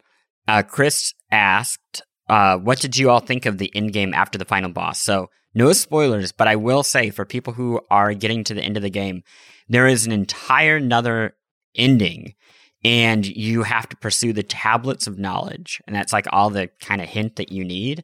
Uh, 0.48 0.62
Chris 0.62 1.14
asked, 1.32 2.04
uh, 2.30 2.58
"What 2.58 2.80
did 2.80 2.96
you 2.98 3.10
all 3.10 3.20
think 3.20 3.48
of 3.48 3.58
the 3.58 3.76
end 3.76 3.94
game 3.94 4.14
after 4.14 4.38
the 4.38 4.46
final 4.46 4.70
boss?" 4.70 5.02
So 5.02 5.30
no 5.56 5.74
spoilers, 5.74 6.32
but 6.32 6.48
I 6.48 6.56
will 6.56 6.84
say 6.84 7.10
for 7.10 7.26
people 7.26 7.54
who 7.54 7.82
are 7.90 8.14
getting 8.14 8.44
to 8.44 8.54
the 8.54 8.62
end 8.62 8.78
of 8.78 8.84
the 8.84 8.92
game, 8.92 9.24
there 9.68 9.88
is 9.88 10.06
an 10.06 10.12
entire 10.12 10.76
another 10.76 11.36
ending, 11.76 12.36
and 12.84 13.26
you 13.26 13.64
have 13.64 13.90
to 13.90 13.98
pursue 13.98 14.34
the 14.34 14.44
tablets 14.44 15.08
of 15.08 15.18
knowledge, 15.18 15.82
and 15.88 15.96
that's 15.96 16.14
like 16.14 16.26
all 16.32 16.50
the 16.50 16.70
kind 16.82 17.02
of 17.02 17.08
hint 17.08 17.38
that 17.38 17.52
you 17.52 17.64
need. 17.64 18.04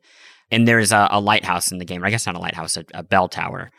And 0.52 0.68
there's 0.68 0.92
a, 0.92 1.08
a 1.12 1.20
lighthouse 1.20 1.72
in 1.72 1.80
the 1.80 1.86
game, 1.86 2.04
I 2.04 2.12
guess 2.12 2.26
not 2.26 2.36
a 2.36 2.40
lighthouse, 2.40 2.78
a, 2.78 2.86
a 2.94 3.04
bell 3.04 3.28
tower. 3.28 3.72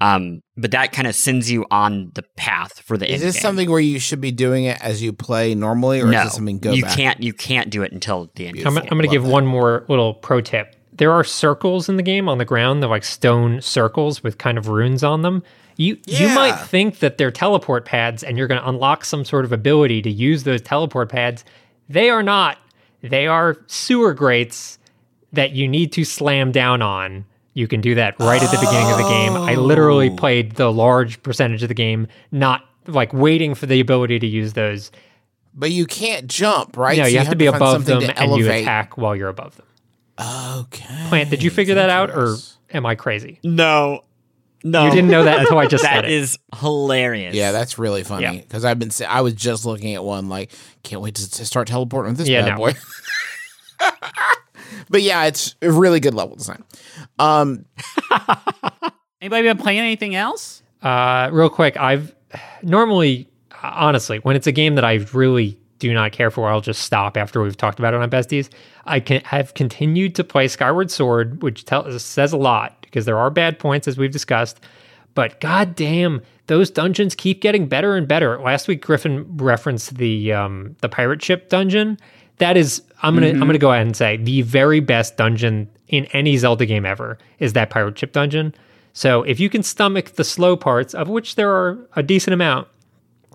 Um, 0.00 0.42
but 0.56 0.70
that 0.70 0.92
kind 0.92 1.06
of 1.06 1.14
sends 1.14 1.50
you 1.50 1.66
on 1.70 2.12
the 2.14 2.22
path 2.36 2.80
for 2.80 2.96
the 2.96 3.06
Is 3.06 3.20
end 3.20 3.22
this 3.28 3.34
game. 3.36 3.42
something 3.42 3.70
where 3.70 3.80
you 3.80 3.98
should 3.98 4.20
be 4.20 4.32
doing 4.32 4.64
it 4.64 4.80
as 4.80 5.02
you 5.02 5.12
play 5.12 5.54
normally, 5.54 6.00
or 6.00 6.06
no, 6.06 6.18
is 6.18 6.24
this 6.26 6.34
something 6.34 6.58
go 6.58 6.72
you 6.72 6.84
back? 6.84 6.96
can't. 6.96 7.22
You 7.22 7.32
can't 7.32 7.68
do 7.70 7.82
it 7.82 7.92
until 7.92 8.30
the 8.34 8.46
end. 8.46 8.58
I'm, 8.60 8.78
I'm 8.78 8.84
going 8.86 9.02
to 9.02 9.08
give 9.08 9.24
that. 9.24 9.30
one 9.30 9.46
more 9.46 9.84
little 9.88 10.14
pro 10.14 10.40
tip 10.40 10.76
there 11.00 11.12
are 11.12 11.24
circles 11.24 11.88
in 11.88 11.96
the 11.96 12.02
game 12.02 12.28
on 12.28 12.36
the 12.36 12.44
ground. 12.44 12.82
They're 12.82 12.90
like 12.90 13.04
stone 13.04 13.62
circles 13.62 14.22
with 14.22 14.36
kind 14.36 14.58
of 14.58 14.68
runes 14.68 15.02
on 15.02 15.22
them. 15.22 15.42
You 15.76 15.98
you 16.06 16.28
might 16.28 16.56
think 16.56 16.98
that 16.98 17.18
they're 17.18 17.30
teleport 17.30 17.84
pads, 17.84 18.22
and 18.22 18.36
you're 18.36 18.46
going 18.46 18.60
to 18.60 18.68
unlock 18.68 19.04
some 19.04 19.24
sort 19.24 19.44
of 19.44 19.52
ability 19.52 20.02
to 20.02 20.10
use 20.10 20.44
those 20.44 20.60
teleport 20.60 21.08
pads. 21.08 21.44
They 21.88 22.10
are 22.10 22.22
not. 22.22 22.58
They 23.02 23.26
are 23.26 23.56
sewer 23.66 24.12
grates 24.14 24.78
that 25.32 25.52
you 25.52 25.68
need 25.68 25.92
to 25.92 26.04
slam 26.04 26.52
down 26.52 26.82
on. 26.82 27.24
You 27.54 27.66
can 27.66 27.80
do 27.80 27.94
that 27.96 28.18
right 28.20 28.42
at 28.42 28.50
the 28.50 28.58
beginning 28.58 28.90
of 28.90 28.98
the 28.98 29.08
game. 29.08 29.32
I 29.32 29.54
literally 29.54 30.10
oh. 30.10 30.16
played 30.16 30.52
the 30.52 30.72
large 30.72 31.22
percentage 31.22 31.62
of 31.62 31.68
the 31.68 31.74
game 31.74 32.06
not 32.30 32.64
like 32.86 33.12
waiting 33.12 33.54
for 33.54 33.66
the 33.66 33.80
ability 33.80 34.18
to 34.18 34.26
use 34.26 34.52
those. 34.52 34.90
But 35.54 35.70
you 35.70 35.86
can't 35.86 36.26
jump, 36.26 36.76
right? 36.76 36.96
No, 36.96 37.04
So 37.04 37.08
you, 37.08 37.18
have, 37.18 37.30
to 37.30 37.36
be 37.36 37.46
find 37.46 37.56
above 37.56 37.84
them 37.84 38.00
to 38.00 38.20
and 38.20 38.36
you 38.36 38.50
attack 38.50 38.96
while 38.96 39.16
you're 39.16 39.28
above 39.28 39.56
them. 39.56 39.66
Okay. 40.18 41.06
Plante, 41.08 41.30
did 41.30 41.42
you 41.42 41.50
figure 41.50 41.74
that 41.74 41.90
out 41.90 42.10
or 42.10 42.36
am 42.72 42.86
I 42.86 42.94
crazy? 42.94 43.40
No. 43.42 44.04
No. 44.62 44.84
You 44.84 44.90
didn't 44.90 45.10
know 45.10 45.24
that 45.24 45.40
until 45.40 45.58
I 45.58 45.66
just 45.66 45.82
said 45.84 45.96
That 45.96 46.04
it. 46.04 46.10
is 46.12 46.38
hilarious. 46.58 47.34
Yeah, 47.34 47.52
that's 47.52 47.78
really 47.78 48.02
funny 48.02 48.22
Yeah. 48.24 48.32
because 48.32 48.64
I've 48.64 48.78
been. 48.78 48.90
sa- 48.90 49.06
I 49.06 49.22
was 49.22 49.34
just 49.34 49.64
looking 49.64 49.94
at 49.94 50.04
one 50.04 50.28
like, 50.28 50.52
can't 50.82 51.00
wait 51.02 51.14
to, 51.16 51.30
to 51.30 51.46
start 51.46 51.68
teleporting 51.68 52.12
with 52.12 52.18
this 52.18 52.28
Yeah, 52.28 52.42
bad 52.42 52.50
no. 52.50 52.56
boy. 52.56 52.72
but 54.90 55.02
yeah, 55.02 55.24
it's 55.24 55.54
a 55.62 55.70
really 55.72 56.00
good 56.00 56.14
level 56.14 56.36
design. 56.36 56.62
Um, 57.18 57.64
Anybody 59.20 59.42
been 59.48 59.58
playing 59.58 59.78
anything 59.80 60.14
else? 60.14 60.62
Uh, 60.82 61.28
real 61.32 61.50
quick, 61.50 61.76
I've 61.76 62.14
normally, 62.62 63.28
honestly, 63.62 64.18
when 64.18 64.34
it's 64.34 64.46
a 64.46 64.52
game 64.52 64.76
that 64.76 64.84
I 64.84 64.94
really 65.12 65.58
do 65.78 65.92
not 65.92 66.12
care 66.12 66.30
for, 66.30 66.48
I'll 66.48 66.60
just 66.62 66.82
stop 66.82 67.16
after 67.18 67.42
we've 67.42 67.56
talked 67.56 67.78
about 67.78 67.92
it 67.92 68.00
on 68.00 68.08
Besties. 68.10 68.48
I 68.86 69.00
can 69.00 69.20
have 69.24 69.52
continued 69.54 70.14
to 70.14 70.24
play 70.24 70.48
Skyward 70.48 70.90
Sword, 70.90 71.42
which 71.42 71.64
tell, 71.66 71.90
says 71.98 72.32
a 72.32 72.38
lot 72.38 72.79
because 72.90 73.04
there 73.06 73.18
are 73.18 73.30
bad 73.30 73.58
points 73.58 73.88
as 73.88 73.96
we've 73.96 74.10
discussed. 74.10 74.60
But 75.14 75.40
goddamn, 75.40 76.22
those 76.46 76.70
dungeons 76.70 77.14
keep 77.14 77.40
getting 77.40 77.66
better 77.66 77.96
and 77.96 78.06
better. 78.06 78.38
Last 78.38 78.68
week, 78.68 78.84
Griffin 78.84 79.26
referenced 79.36 79.96
the 79.96 80.32
um, 80.32 80.76
the 80.80 80.88
pirate 80.88 81.22
ship 81.22 81.48
dungeon. 81.48 81.98
That 82.38 82.56
is, 82.56 82.82
I'm 83.02 83.14
gonna 83.14 83.28
I'm 83.28 83.40
gonna 83.40 83.58
go 83.58 83.72
ahead 83.72 83.86
and 83.86 83.96
say 83.96 84.16
the 84.16 84.42
very 84.42 84.80
best 84.80 85.16
dungeon 85.16 85.68
in 85.88 86.06
any 86.06 86.36
Zelda 86.36 86.66
game 86.66 86.86
ever 86.86 87.18
is 87.38 87.52
that 87.54 87.70
pirate 87.70 87.98
ship 87.98 88.12
dungeon. 88.12 88.54
So 88.92 89.22
if 89.22 89.38
you 89.38 89.48
can 89.48 89.62
stomach 89.62 90.12
the 90.12 90.24
slow 90.24 90.56
parts, 90.56 90.94
of 90.94 91.08
which 91.08 91.34
there 91.34 91.50
are 91.50 91.78
a 91.96 92.02
decent 92.02 92.34
amount, 92.34 92.68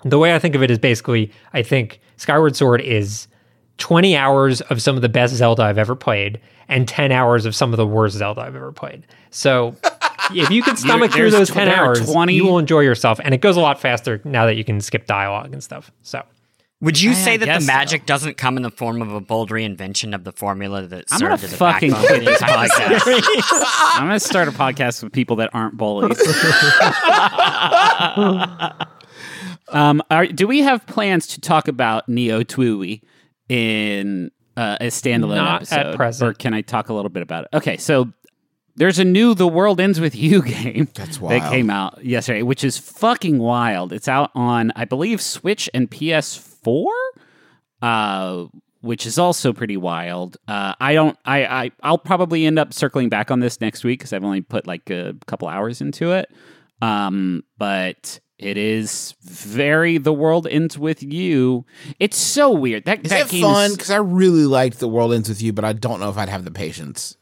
the 0.03 0.19
way 0.19 0.35
I 0.35 0.39
think 0.39 0.55
of 0.55 0.63
it 0.63 0.71
is 0.71 0.79
basically 0.79 1.31
I 1.53 1.61
think 1.61 1.99
Skyward 2.17 2.55
Sword 2.55 2.81
is 2.81 3.27
20 3.77 4.15
hours 4.15 4.61
of 4.61 4.81
some 4.81 4.95
of 4.95 5.01
the 5.01 5.09
best 5.09 5.33
Zelda 5.35 5.63
I've 5.63 5.77
ever 5.77 5.95
played 5.95 6.39
and 6.67 6.87
10 6.87 7.11
hours 7.11 7.45
of 7.45 7.55
some 7.55 7.73
of 7.73 7.77
the 7.77 7.85
worst 7.85 8.17
Zelda 8.17 8.41
I've 8.41 8.55
ever 8.55 8.71
played. 8.71 9.05
So 9.29 9.75
if 10.31 10.49
you 10.49 10.63
can 10.63 10.77
stomach 10.77 11.11
through 11.11 11.31
those 11.31 11.49
10 11.49 11.67
hours, 11.67 12.09
20 12.09 12.33
you 12.33 12.45
will 12.45 12.57
enjoy 12.57 12.81
yourself. 12.81 13.19
And 13.23 13.33
it 13.33 13.41
goes 13.41 13.57
a 13.57 13.61
lot 13.61 13.79
faster 13.79 14.21
now 14.23 14.45
that 14.45 14.55
you 14.55 14.63
can 14.63 14.81
skip 14.81 15.05
dialogue 15.05 15.53
and 15.53 15.63
stuff. 15.63 15.91
So 16.01 16.23
Would 16.81 16.99
you 17.01 17.11
I 17.11 17.13
say 17.13 17.37
that 17.37 17.45
guess 17.45 17.61
the 17.61 17.67
so. 17.67 17.73
magic 17.73 18.05
doesn't 18.05 18.37
come 18.37 18.57
in 18.57 18.63
the 18.63 18.71
form 18.71 19.01
of 19.01 19.11
a 19.13 19.19
bold 19.21 19.49
reinvention 19.49 20.15
of 20.15 20.23
the 20.23 20.31
formula 20.31 20.83
that 20.87 21.05
I'm 21.11 21.19
served 21.19 21.43
as 21.43 21.53
a 21.53 21.57
fucking 21.57 21.91
backbone 21.91 22.07
for 22.07 22.19
these 22.19 22.27
this 22.27 22.41
podcast. 22.41 22.67
podcasts? 22.69 23.63
I'm 23.99 24.07
going 24.07 24.19
to 24.19 24.25
start 24.25 24.47
a 24.47 24.51
podcast 24.51 25.03
with 25.03 25.11
people 25.13 25.35
that 25.37 25.49
aren't 25.53 25.77
bullies. 25.77 26.17
um, 29.69 30.01
are, 30.09 30.25
do 30.27 30.47
we 30.47 30.59
have 30.61 30.85
plans 30.87 31.27
to 31.27 31.41
talk 31.41 31.67
about 31.67 32.07
Neo 32.07 32.41
TWEWY 32.43 33.01
in 33.49 34.31
uh, 34.57 34.77
a 34.81 34.85
standalone 34.87 35.35
Not 35.35 35.71
at 35.71 35.79
episode? 35.79 35.95
present. 35.95 36.29
Or 36.29 36.33
can 36.33 36.53
I 36.53 36.61
talk 36.61 36.89
a 36.89 36.93
little 36.93 37.09
bit 37.09 37.23
about 37.23 37.45
it? 37.45 37.49
Okay, 37.57 37.77
so 37.77 38.11
there's 38.75 38.99
a 38.99 39.05
new 39.05 39.33
The 39.33 39.47
World 39.47 39.79
Ends 39.79 39.99
With 39.99 40.15
You 40.15 40.41
game 40.43 40.87
That's 40.93 41.17
that 41.17 41.23
wild. 41.23 41.51
came 41.51 41.69
out 41.69 42.03
yesterday, 42.03 42.41
which 42.41 42.63
is 42.63 42.77
fucking 42.77 43.37
wild. 43.39 43.93
It's 43.93 44.07
out 44.07 44.31
on, 44.35 44.71
I 44.75 44.85
believe, 44.85 45.21
Switch 45.21 45.69
and 45.73 45.89
PS4. 45.89 46.85
Uh, 47.81 48.45
which 48.81 49.05
is 49.07 49.17
also 49.17 49.51
pretty 49.51 49.77
wild. 49.77 50.37
Uh, 50.47 50.73
I 50.79 50.93
don't. 50.93 51.17
I, 51.25 51.45
I. 51.45 51.71
I'll 51.81 51.97
probably 51.97 52.45
end 52.45 52.59
up 52.59 52.71
circling 52.71 53.09
back 53.09 53.31
on 53.31 53.39
this 53.39 53.59
next 53.59 53.83
week 53.83 53.99
because 53.99 54.13
I've 54.13 54.23
only 54.23 54.41
put 54.41 54.67
like 54.67 54.89
a 54.91 55.15
couple 55.25 55.47
hours 55.47 55.81
into 55.81 56.11
it. 56.11 56.29
Um, 56.83 57.43
but 57.57 58.19
it 58.37 58.57
is 58.57 59.13
very. 59.21 59.97
The 59.97 60.13
world 60.13 60.47
ends 60.47 60.77
with 60.77 61.01
you. 61.03 61.65
It's 61.99 62.17
so 62.17 62.51
weird. 62.51 62.85
That 62.85 63.03
is 63.05 63.09
that 63.11 63.33
it 63.33 63.41
fun? 63.41 63.71
Because 63.71 63.91
I 63.91 63.97
really 63.97 64.45
liked 64.45 64.79
The 64.79 64.87
World 64.87 65.13
Ends 65.13 65.29
with 65.29 65.41
You, 65.41 65.53
but 65.53 65.63
I 65.65 65.73
don't 65.73 65.99
know 65.99 66.09
if 66.09 66.17
I'd 66.17 66.29
have 66.29 66.45
the 66.45 66.51
patience. 66.51 67.17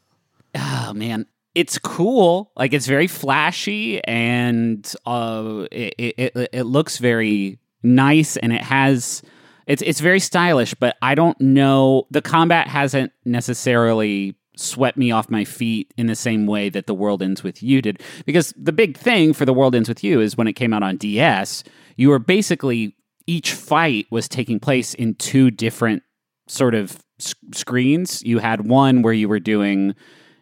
oh 0.56 0.94
man 0.94 1.26
it's 1.56 1.78
cool 1.80 2.52
like 2.56 2.74
it's 2.74 2.88
very 2.88 3.06
flashy 3.08 4.04
and 4.06 4.92
uh 5.06 5.66
it, 5.72 5.94
it, 5.98 6.16
it, 6.36 6.50
it 6.52 6.64
looks 6.64 6.98
very 6.98 7.60
nice 7.84 8.38
and 8.38 8.52
it 8.54 8.62
has 8.62 9.22
it's 9.68 9.82
it's 9.84 10.00
very 10.00 10.20
stylish 10.20 10.74
but 10.76 10.96
i 11.02 11.14
don't 11.16 11.40
know 11.40 12.06
the 12.12 12.22
combat 12.24 12.68
hasn't 12.68 13.12
necessarily 13.26 14.36
swept 14.56 14.98
me 14.98 15.12
off 15.12 15.30
my 15.30 15.44
feet 15.44 15.94
in 15.98 16.08
the 16.08 16.16
same 16.16 16.46
way 16.46 16.70
that 16.70 16.88
the 16.88 16.94
world 16.94 17.22
ends 17.22 17.44
with 17.44 17.64
you 17.64 17.82
did 17.82 18.02
because 18.26 18.54
the 18.56 18.72
big 18.72 18.98
thing 18.98 19.34
for 19.34 19.46
the 19.46 19.54
world 19.54 19.74
ends 19.74 19.90
with 19.90 20.04
you 20.04 20.22
is 20.22 20.38
when 20.38 20.48
it 20.48 20.54
came 20.54 20.74
out 20.74 20.84
on 20.84 20.96
ds 20.98 21.64
you 21.98 22.10
were 22.10 22.20
basically 22.20 22.96
each 23.26 23.54
fight 23.54 24.06
was 24.12 24.28
taking 24.28 24.60
place 24.60 24.94
in 24.94 25.16
two 25.16 25.50
different 25.50 26.04
sort 26.48 26.76
of 26.76 27.04
screens 27.52 28.22
you 28.24 28.40
had 28.40 28.68
one 28.68 29.02
where 29.02 29.14
you 29.14 29.28
were 29.28 29.40
doing 29.40 29.96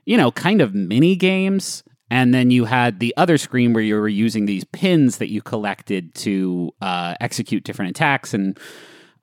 you 0.05 0.17
know, 0.17 0.31
kind 0.31 0.61
of 0.61 0.73
mini 0.73 1.15
games. 1.15 1.83
And 2.09 2.33
then 2.33 2.51
you 2.51 2.65
had 2.65 2.99
the 2.99 3.13
other 3.15 3.37
screen 3.37 3.71
where 3.71 3.83
you 3.83 3.95
were 3.95 4.09
using 4.09 4.45
these 4.45 4.65
pins 4.65 5.17
that 5.17 5.31
you 5.31 5.41
collected 5.41 6.13
to 6.15 6.71
uh, 6.81 7.15
execute 7.21 7.63
different 7.63 7.91
attacks. 7.91 8.33
And 8.33 8.59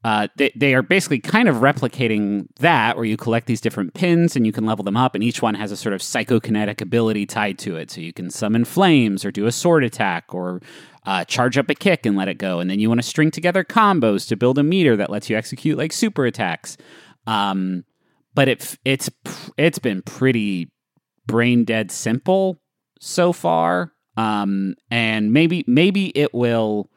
uh, 0.04 0.28
they, 0.36 0.52
they 0.54 0.74
are 0.74 0.82
basically 0.82 1.18
kind 1.18 1.48
of 1.48 1.56
replicating 1.56 2.46
that, 2.60 2.96
where 2.96 3.04
you 3.04 3.16
collect 3.16 3.46
these 3.46 3.60
different 3.60 3.94
pins 3.94 4.36
and 4.36 4.46
you 4.46 4.52
can 4.52 4.64
level 4.64 4.84
them 4.84 4.96
up, 4.96 5.14
and 5.14 5.24
each 5.24 5.42
one 5.42 5.54
has 5.54 5.72
a 5.72 5.76
sort 5.76 5.92
of 5.92 6.00
psychokinetic 6.00 6.80
ability 6.80 7.26
tied 7.26 7.58
to 7.58 7.76
it. 7.76 7.90
So 7.90 8.00
you 8.00 8.12
can 8.12 8.30
summon 8.30 8.64
flames, 8.64 9.24
or 9.24 9.30
do 9.30 9.46
a 9.46 9.52
sword 9.52 9.84
attack, 9.84 10.32
or 10.32 10.60
uh, 11.04 11.24
charge 11.24 11.58
up 11.58 11.70
a 11.70 11.74
kick 11.74 12.06
and 12.06 12.16
let 12.16 12.28
it 12.28 12.38
go. 12.38 12.60
And 12.60 12.70
then 12.70 12.80
you 12.80 12.88
want 12.88 13.00
to 13.00 13.06
string 13.06 13.30
together 13.30 13.64
combos 13.64 14.28
to 14.28 14.36
build 14.36 14.58
a 14.58 14.62
meter 14.62 14.96
that 14.96 15.10
lets 15.10 15.28
you 15.28 15.36
execute 15.36 15.78
like 15.78 15.92
super 15.92 16.26
attacks. 16.26 16.76
Um, 17.26 17.84
but 18.34 18.48
it, 18.48 18.78
it's, 18.84 19.10
it's 19.56 19.78
been 19.78 20.02
pretty 20.02 20.70
brain 21.26 21.64
dead 21.64 21.90
simple 21.90 22.60
so 23.00 23.32
far. 23.32 23.92
Um, 24.16 24.74
and 24.90 25.32
maybe 25.32 25.64
maybe 25.68 26.08
it 26.18 26.34
will 26.34 26.90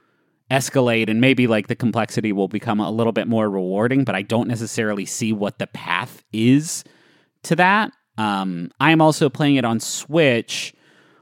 escalate 0.52 1.10
and 1.10 1.22
maybe 1.22 1.47
like 1.47 1.68
the 1.68 1.76
complexity 1.76 2.32
will 2.32 2.49
become 2.49 2.80
a 2.80 2.91
little 2.91 3.14
bit 3.14 3.28
more 3.28 3.49
rewarding, 3.49 4.04
but 4.04 4.16
I 4.16 4.22
don't 4.22 4.47
necessarily 4.47 5.06
see 5.06 5.32
what 5.32 5.58
the 5.58 5.68
path 5.68 6.24
is 6.34 6.84
to 7.43 7.56
that. 7.56 7.93
Um, 8.18 8.72
I 8.80 8.91
am 8.91 9.02
also 9.02 9.30
playing 9.30 9.56
it 9.56 9.66
on 9.66 9.80
Switch 9.80 10.74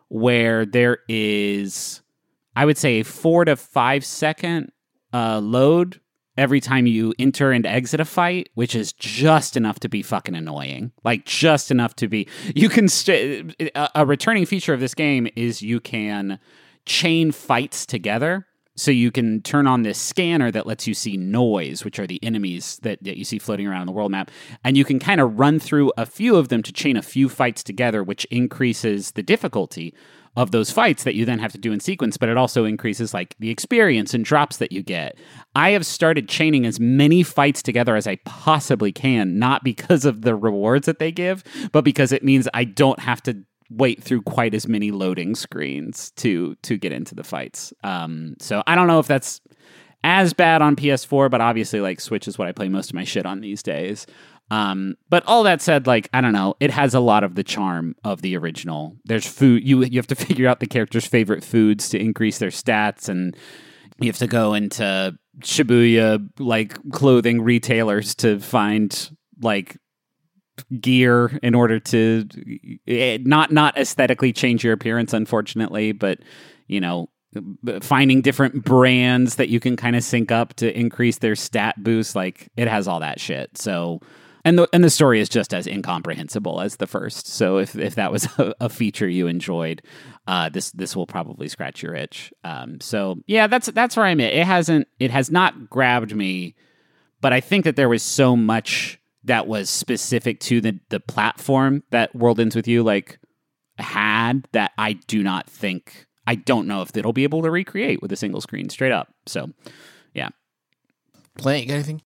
where 0.10 0.66
there 0.66 1.00
is, 1.08 2.02
I 2.56 2.66
would 2.66 2.78
say, 2.78 3.00
a 3.00 3.06
four 3.06 3.46
to 3.46 3.56
five 3.56 4.04
second 4.04 4.72
uh, 5.14 5.40
load 5.40 6.02
every 6.36 6.60
time 6.60 6.88
you 6.88 7.14
enter 7.20 7.52
and 7.52 7.66
exit 7.66 8.00
a 8.00 8.06
fight, 8.06 8.50
which 8.56 8.74
is 8.74 8.94
just 8.94 9.56
enough 9.56 9.80
to 9.82 9.90
be 9.90 10.02
fucking 10.02 10.36
annoying. 10.36 10.92
Like 11.04 11.26
just 11.26 11.70
enough 11.70 11.96
to 11.98 12.08
be. 12.08 12.28
You 12.56 12.70
can 12.70 12.88
st- 12.88 13.56
a, 13.76 14.02
a 14.02 14.06
returning 14.06 14.46
feature 14.46 14.74
of 14.74 14.80
this 14.80 14.96
game 14.96 15.28
is 15.36 15.62
you 15.62 15.80
can 15.80 16.40
chain 16.86 17.32
fights 17.32 17.86
together. 17.86 18.48
So 18.80 18.92
you 18.92 19.12
can 19.12 19.42
turn 19.42 19.68
on 19.68 19.84
this 19.84 20.00
scanner 20.00 20.52
that 20.52 20.66
lets 20.66 20.88
you 20.88 20.94
see 20.94 21.18
noise, 21.18 21.84
which 21.84 22.00
are 22.00 22.08
the 22.08 22.24
enemies 22.24 22.80
that, 22.84 23.04
that 23.04 23.18
you 23.18 23.26
see 23.26 23.38
floating 23.38 23.68
around 23.68 23.82
on 23.82 23.88
the 23.88 23.92
world 23.92 24.12
map. 24.12 24.32
And 24.64 24.78
you 24.78 24.86
can 24.86 25.00
kind 25.00 25.20
of 25.20 25.38
run 25.38 25.60
through 25.60 25.92
a 25.98 26.06
few 26.06 26.38
of 26.38 26.48
them 26.48 26.64
to 26.64 26.72
chain 26.72 26.96
a 26.96 27.02
few 27.02 27.28
fights 27.28 27.62
together, 27.62 28.04
which 28.04 28.26
increases 28.26 29.12
the 29.12 29.24
difficulty 29.24 29.94
of 30.38 30.52
those 30.52 30.72
fights 30.72 31.04
that 31.04 31.16
you 31.16 31.26
then 31.26 31.40
have 31.40 31.52
to 31.52 31.58
do 31.58 31.74
in 31.74 31.80
sequence, 31.80 32.16
but 32.16 32.30
it 32.30 32.38
also 32.38 32.64
increases 32.64 33.14
like 33.14 33.36
the 33.40 33.50
experience 33.50 34.14
and 34.14 34.24
drops 34.24 34.58
that 34.58 34.72
you 34.72 34.82
get. 34.82 35.18
I 35.56 35.72
have 35.72 35.86
started 35.86 36.30
chaining 36.30 36.66
as 36.66 36.80
many 36.80 37.24
fights 37.24 37.62
together 37.62 37.96
as 37.98 38.08
I 38.08 38.18
possibly 38.26 38.92
can, 38.94 39.38
not 39.38 39.64
because 39.64 40.06
of 40.06 40.22
the 40.22 40.36
rewards 40.36 40.86
that 40.86 41.00
they 41.00 41.12
give, 41.12 41.44
but 41.74 41.84
because 41.84 42.12
it 42.12 42.24
means 42.24 42.48
I 42.54 42.64
don't 42.64 43.00
have 43.00 43.22
to 43.24 43.44
wait 43.70 44.04
through 44.04 44.22
quite 44.24 44.54
as 44.54 44.68
many 44.68 44.92
loading 44.92 45.36
screens 45.36 46.12
to 46.18 46.56
to 46.64 46.78
get 46.78 46.92
into 46.92 47.16
the 47.16 47.24
fights. 47.24 47.74
Um, 47.84 48.36
so 48.40 48.64
I 48.66 48.76
don't 48.76 48.88
know 48.88 49.00
if 49.00 49.08
that's 49.08 49.42
as 50.04 50.34
bad 50.34 50.62
on 50.62 50.76
PS4, 50.76 51.30
but 51.30 51.42
obviously 51.42 51.82
like 51.82 52.00
Switch 52.00 52.28
is 52.28 52.38
what 52.38 52.48
I 52.48 52.52
play 52.52 52.70
most 52.70 52.90
of 52.90 52.96
my 52.96 53.04
shit 53.04 53.26
on 53.26 53.42
these 53.42 53.62
days. 53.62 54.08
Um, 54.52 54.96
but 55.10 55.24
all 55.28 55.44
that 55.44 55.62
said, 55.62 55.86
like 55.86 56.10
I 56.14 56.22
don't 56.22 56.34
know, 56.34 56.56
it 56.60 56.72
has 56.72 56.94
a 56.94 57.00
lot 57.00 57.24
of 57.24 57.36
the 57.36 57.44
charm 57.44 57.96
of 58.04 58.22
the 58.22 58.36
original. 58.36 58.96
There's 59.06 59.28
food 59.28 59.68
you 59.68 59.84
you 59.84 60.00
have 60.00 60.08
to 60.08 60.16
figure 60.28 60.48
out 60.48 60.60
the 60.60 60.68
character's 60.68 61.06
favorite 61.06 61.44
foods 61.44 61.90
to 61.90 62.00
increase 62.00 62.40
their 62.40 62.50
stats, 62.50 63.10
and 63.10 63.36
you 64.00 64.08
have 64.08 64.18
to 64.18 64.28
go 64.28 64.54
into 64.54 65.18
Shibuya 65.42 66.28
like 66.40 66.78
clothing 66.92 67.42
retailers 67.42 68.16
to 68.16 68.40
find 68.40 69.12
like 69.42 69.78
gear 70.82 71.39
in 71.43 71.55
order 71.55 71.80
to 71.80 72.28
eh, 72.88 73.18
not 73.22 73.51
not 73.51 73.78
aesthetically 73.78 74.34
change 74.34 74.64
your 74.64 74.74
appearance 74.74 75.14
unfortunately 75.14 75.91
but 75.91 76.20
you 76.68 76.80
know 76.80 77.10
finding 77.82 78.22
different 78.22 78.64
brands 78.64 79.36
that 79.36 79.49
you 79.49 79.60
can 79.60 79.76
kind 79.76 79.95
of 79.95 80.03
sync 80.03 80.32
up 80.32 80.53
to 80.55 80.78
increase 80.78 81.20
their 81.20 81.36
stat 81.36 81.76
boost 81.84 82.16
like 82.16 82.49
it 82.57 82.68
has 82.68 82.88
all 82.88 82.99
that 82.99 83.20
shit. 83.20 83.55
So 83.57 83.99
and 84.45 84.57
the 84.57 84.68
and 84.74 84.84
the 84.84 84.89
story 84.89 85.20
is 85.20 85.30
just 85.30 85.53
as 85.53 85.68
incomprehensible 85.68 86.62
as 86.62 86.78
the 86.78 86.88
first. 86.88 87.28
So 87.28 87.57
if 87.57 87.76
if 87.76 87.95
that 87.95 88.12
was 88.12 88.26
a, 88.39 88.53
a 88.62 88.70
feature 88.70 89.07
you 89.07 89.28
enjoyed 89.28 89.82
uh, 90.28 90.49
this 90.49 90.72
this 90.72 90.95
will 90.95 91.07
probably 91.07 91.47
scratch 91.47 91.84
your 91.84 91.93
itch. 91.93 92.34
Um, 92.43 92.80
so 92.82 93.18
yeah 93.28 93.47
that's 93.47 93.68
that's 93.68 93.95
where 93.95 94.05
i'm 94.05 94.20
at. 94.22 94.34
It 94.34 94.45
hasn't 94.45 94.88
it 94.99 95.12
has 95.12 95.30
not 95.30 95.70
grabbed 95.70 96.16
me 96.16 96.55
but 97.22 97.34
i 97.34 97.41
think 97.41 97.66
that 97.66 97.76
there 97.76 97.89
was 97.89 98.01
so 98.01 98.36
much 98.36 98.99
that 99.24 99.48
was 99.48 99.70
specific 99.70 100.40
to 100.42 100.62
the 100.62 100.80
the 100.90 101.00
platform 101.00 101.84
that 101.92 102.16
world 102.16 102.40
ends 102.40 102.56
with 102.56 102.68
you 102.68 102.84
like 102.84 103.20
had 103.78 104.48
that 104.52 104.72
i 104.78 104.94
do 104.94 105.24
not 105.24 105.50
think 105.50 106.06
I 106.28 106.36
don't 106.36 106.68
know 106.68 106.84
if 106.84 106.96
it'll 106.96 107.12
be 107.14 107.24
able 107.24 107.42
to 107.42 107.50
recreate 107.50 108.04
with 108.04 108.12
a 108.12 108.16
single 108.16 108.40
screen 108.40 108.70
straight 108.70 108.92
up. 108.92 109.08
So, 109.26 109.50
yeah. 110.14 110.30
Playing 111.40 111.72
anything? 111.72 112.04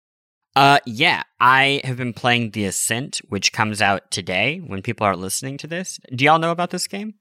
Uh, 0.56 0.80
yeah, 0.86 1.22
I 1.38 1.80
have 1.84 1.96
been 1.98 2.12
playing 2.12 2.50
The 2.50 2.64
Ascent, 2.64 3.20
which 3.28 3.52
comes 3.52 3.80
out 3.80 4.10
today 4.10 4.58
when 4.58 4.82
people 4.82 5.06
are 5.06 5.14
listening 5.14 5.56
to 5.58 5.68
this. 5.68 6.00
Do 6.12 6.24
y'all 6.24 6.40
know 6.40 6.50
about 6.50 6.70
this 6.70 6.88
game? 6.88 7.14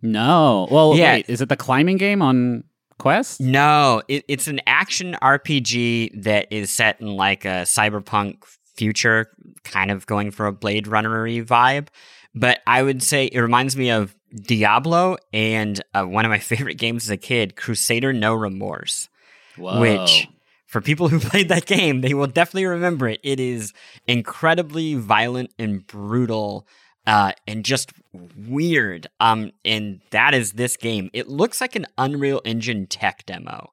No. 0.00 0.66
Well, 0.70 0.96
Yeah. 0.96 1.14
wait, 1.16 1.28
is 1.28 1.42
it 1.42 1.50
the 1.50 1.56
climbing 1.56 1.98
game 1.98 2.22
on 2.22 2.64
Quest? 2.98 3.38
No, 3.42 4.00
it, 4.08 4.24
it's 4.26 4.46
an 4.48 4.60
action 4.66 5.16
RPG 5.20 6.22
that 6.22 6.46
is 6.50 6.70
set 6.70 7.02
in 7.02 7.08
like 7.16 7.44
a 7.44 7.64
cyberpunk 7.66 8.44
future, 8.74 9.30
kind 9.64 9.90
of 9.90 10.06
going 10.06 10.30
for 10.30 10.46
a 10.46 10.52
Blade 10.52 10.86
Runner-y 10.86 11.40
vibe. 11.40 11.88
But 12.34 12.60
I 12.66 12.82
would 12.82 13.02
say 13.02 13.26
it 13.26 13.40
reminds 13.40 13.76
me 13.76 13.90
of 13.90 14.14
Diablo 14.34 15.16
and 15.32 15.82
uh, 15.94 16.04
one 16.04 16.24
of 16.24 16.30
my 16.30 16.38
favorite 16.50 16.76
games 16.76 17.04
as 17.04 17.10
a 17.10 17.16
kid, 17.16 17.56
Crusader 17.56 18.12
No 18.12 18.34
Remorse. 18.34 19.08
Whoa. 19.56 19.80
which 19.80 20.28
for 20.66 20.80
people 20.80 21.08
who 21.08 21.20
played 21.20 21.48
that 21.48 21.66
game, 21.66 22.00
they 22.00 22.14
will 22.14 22.26
definitely 22.26 22.66
remember 22.66 23.08
it. 23.08 23.20
It 23.22 23.40
is 23.40 23.72
incredibly 24.06 24.94
violent 24.94 25.52
and 25.58 25.86
brutal 25.86 26.66
uh, 27.06 27.32
and 27.46 27.64
just 27.64 27.92
weird. 28.12 29.08
Um, 29.18 29.52
and 29.64 30.00
that 30.10 30.34
is 30.34 30.52
this 30.52 30.76
game. 30.76 31.10
It 31.12 31.28
looks 31.28 31.60
like 31.60 31.76
an 31.76 31.86
Unreal 31.98 32.40
Engine 32.44 32.86
tech 32.86 33.26
demo. 33.26 33.72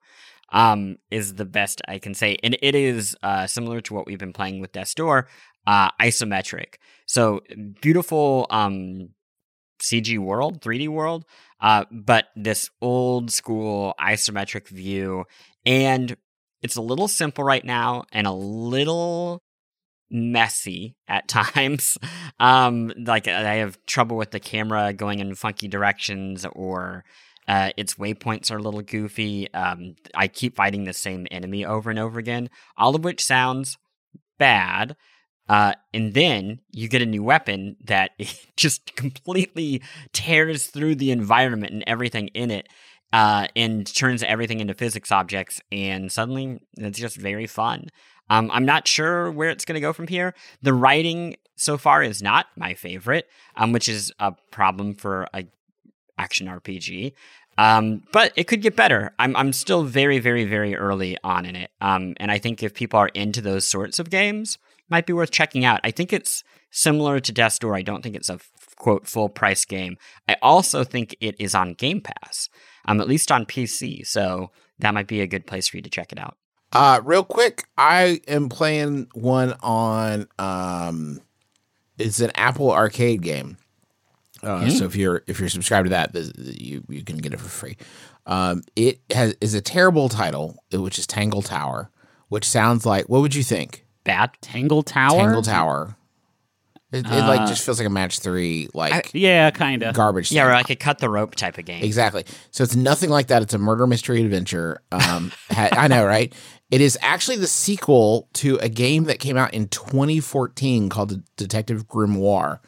Um, 0.50 0.98
is 1.12 1.34
the 1.34 1.46
best 1.46 1.82
I 1.90 2.00
can 2.00 2.14
say, 2.14 2.38
and 2.42 2.58
it 2.62 2.74
is 2.74 3.18
uh, 3.22 3.48
similar 3.48 3.82
to 3.82 3.94
what 3.94 4.08
we've 4.08 4.18
been 4.18 4.32
playing 4.32 4.62
with 4.62 4.72
Death's 4.72 4.94
Door, 4.94 5.28
uh, 5.66 5.92
isometric. 6.00 6.76
So 7.06 7.42
beautiful 7.82 8.48
um, 8.50 9.10
CG 9.82 10.18
world, 10.18 10.62
3D 10.62 10.88
world, 10.88 11.26
uh, 11.62 11.86
but 11.92 12.28
this 12.36 12.70
old 12.82 13.32
school 13.32 13.94
isometric 14.00 14.68
view. 14.70 15.26
And 15.66 16.16
it's 16.62 16.76
a 16.76 16.82
little 16.82 17.08
simple 17.08 17.44
right 17.44 17.64
now 17.64 18.06
and 18.12 18.26
a 18.26 18.32
little 18.32 19.44
messy 20.10 20.96
at 21.08 21.28
times. 21.28 21.98
Um, 22.40 22.92
like 22.98 23.28
I 23.28 23.56
have 23.56 23.78
trouble 23.86 24.18
with 24.18 24.32
the 24.32 24.40
camera 24.40 24.94
going 24.94 25.20
in 25.20 25.36
funky 25.36 25.68
directions 25.68 26.46
or 26.54 27.04
uh, 27.48 27.72
its 27.78 27.96
waypoints 27.96 28.52
are 28.52 28.58
a 28.58 28.62
little 28.62 28.82
goofy. 28.82 29.52
Um, 29.54 29.96
I 30.14 30.28
keep 30.28 30.56
fighting 30.56 30.84
the 30.84 30.94
same 30.94 31.28
enemy 31.32 31.66
over 31.66 31.90
and 31.90 32.00
over 32.00 32.20
again, 32.20 32.50
all 32.78 32.96
of 32.96 33.04
which 33.04 33.24
sounds 33.24 33.78
bad. 34.38 34.96
Uh, 35.50 35.74
and 35.94 36.14
then 36.14 36.60
you 36.72 36.90
get 36.90 37.02
a 37.02 37.06
new 37.06 37.24
weapon 37.24 37.78
that 37.86 38.12
just 38.58 38.96
completely 38.96 39.82
tears 40.12 40.68
through 40.68 40.96
the 40.96 41.12
environment 41.12 41.72
and 41.72 41.84
everything 41.88 42.28
in 42.30 42.52
it, 42.52 42.68
uh, 43.14 43.48
and 43.56 43.94
turns 43.96 44.24
everything 44.24 44.60
into 44.60 44.74
physics 44.74 45.12
objects. 45.12 45.62
And 45.72 46.12
suddenly, 46.12 46.60
it's 46.78 47.00
just 47.00 47.16
very 47.16 47.48
fun. 47.48 47.88
Um, 48.30 48.52
I'm 48.52 48.66
not 48.66 48.90
sure 48.90 49.32
where 49.32 49.50
it's 49.50 49.64
going 49.64 49.76
to 49.76 49.82
go 49.82 49.94
from 49.94 50.08
here. 50.08 50.34
The 50.62 50.74
writing 50.74 51.38
so 51.56 51.78
far 51.78 52.04
is 52.04 52.22
not 52.22 52.48
my 52.58 52.74
favorite, 52.74 53.28
um, 53.56 53.72
which 53.72 53.88
is 53.88 54.12
a 54.20 54.34
problem 54.52 54.96
for 54.96 55.28
a 55.34 55.46
action 56.18 56.48
RPG. 56.48 57.14
Um, 57.58 58.04
but 58.12 58.34
it 58.36 58.46
could 58.46 58.62
get 58.62 58.76
better. 58.76 59.14
I'm 59.18 59.36
I'm 59.36 59.52
still 59.52 59.84
very 59.84 60.20
very 60.20 60.46
very 60.46 60.76
early 60.76 61.18
on 61.24 61.46
in 61.46 61.56
it. 61.56 61.72
Um, 61.82 62.14
and 62.18 62.32
I 62.32 62.38
think 62.38 62.62
if 62.62 62.74
people 62.74 63.00
are 63.00 63.10
into 63.10 63.42
those 63.42 63.66
sorts 63.66 64.00
of 64.00 64.10
games, 64.10 64.58
might 64.90 65.06
be 65.06 65.14
worth 65.14 65.32
checking 65.32 65.66
out. 65.66 65.80
I 65.84 65.92
think 65.92 66.14
it's 66.14 66.44
similar 66.70 67.20
to 67.20 67.32
Death's 67.32 67.60
Door. 67.60 67.76
I 67.76 67.82
don't 67.82 68.04
think 68.04 68.16
it's 68.16 68.30
a 68.30 68.40
quote 68.76 69.08
full 69.08 69.30
price 69.30 69.66
game. 69.66 69.98
I 70.30 70.36
also 70.42 70.84
think 70.84 71.16
it 71.20 71.36
is 71.40 71.56
on 71.56 71.74
Game 71.74 72.02
Pass, 72.02 72.50
um, 72.86 73.02
at 73.02 73.08
least 73.08 73.32
on 73.32 73.46
PC. 73.46 74.06
So 74.06 74.52
that 74.80 74.94
might 74.94 75.08
be 75.08 75.22
a 75.22 75.28
good 75.28 75.48
place 75.48 75.68
for 75.68 75.78
you 75.78 75.84
to 75.84 75.90
check 75.90 76.12
it 76.12 76.20
out. 76.20 76.38
Uh, 76.74 77.02
real 77.04 77.24
quick, 77.24 77.66
I 77.78 78.22
am 78.28 78.50
playing 78.50 79.08
one 79.14 79.56
on 79.64 80.28
um, 80.38 81.22
it's 81.98 82.20
an 82.20 82.32
Apple 82.36 82.72
Arcade 82.72 83.22
game. 83.22 83.58
Uh, 84.48 84.70
So 84.70 84.86
if 84.86 84.96
you're 84.96 85.24
if 85.28 85.40
you're 85.40 85.50
subscribed 85.50 85.86
to 85.86 85.90
that, 85.92 86.14
this- 86.14 86.32
you 86.38 86.84
you 86.90 87.04
can 87.04 87.18
get 87.18 87.34
it 87.34 87.40
for 87.40 87.50
free. 87.50 87.78
Um, 88.26 88.64
it 88.76 89.00
has 89.12 89.36
is 89.42 89.54
a 89.54 89.62
terrible 89.62 90.10
title, 90.10 90.64
which 90.72 90.98
is 91.00 91.06
Tangle 91.08 91.42
Tower, 91.42 91.90
which 92.30 92.46
sounds 92.46 92.86
like 92.86 93.08
what 93.10 93.22
would 93.22 93.36
you 93.36 93.44
think? 93.44 93.86
Bad. 94.04 94.32
Tangle 94.42 94.84
Tower? 94.84 95.20
Tangle 95.20 95.42
Tower. 95.42 95.96
It, 96.90 97.06
it 97.06 97.10
like 97.10 97.50
just 97.50 97.66
feels 97.66 97.80
like 97.80 97.86
a 97.88 97.90
match 97.92 98.20
three 98.20 98.70
like 98.74 99.12
Yeah, 99.14 99.52
kind 99.52 99.84
of. 99.84 99.94
garbage. 99.94 100.32
Yeah, 100.32 100.44
thing. 100.44 100.52
or 100.52 100.54
like 100.54 100.70
a 100.70 100.76
cut 100.78 101.00
the 101.00 101.10
rope 101.10 101.36
type 101.36 101.58
of 101.58 101.66
game. 101.66 101.84
Exactly. 101.84 102.24
So 102.52 102.64
it's 102.64 102.78
nothing 102.78 103.10
like 103.10 103.28
that. 103.28 103.42
It's 103.42 103.54
a 103.54 103.58
murder 103.58 103.86
mystery 103.86 104.22
adventure. 104.24 104.82
Um, 104.94 105.34
ha- 105.52 105.68
I 105.74 105.90
know, 105.90 106.06
right? 106.06 106.34
It 106.72 106.80
is 106.80 106.98
actually 107.02 107.38
the 107.38 107.48
sequel 107.48 108.30
to 108.36 108.56
a 108.60 108.70
game 108.70 109.04
that 109.06 109.20
came 109.20 109.36
out 109.36 109.54
in 109.54 109.68
2014 109.68 110.88
called 110.88 111.22
Detective 111.36 111.88
Grimoire, 111.90 112.60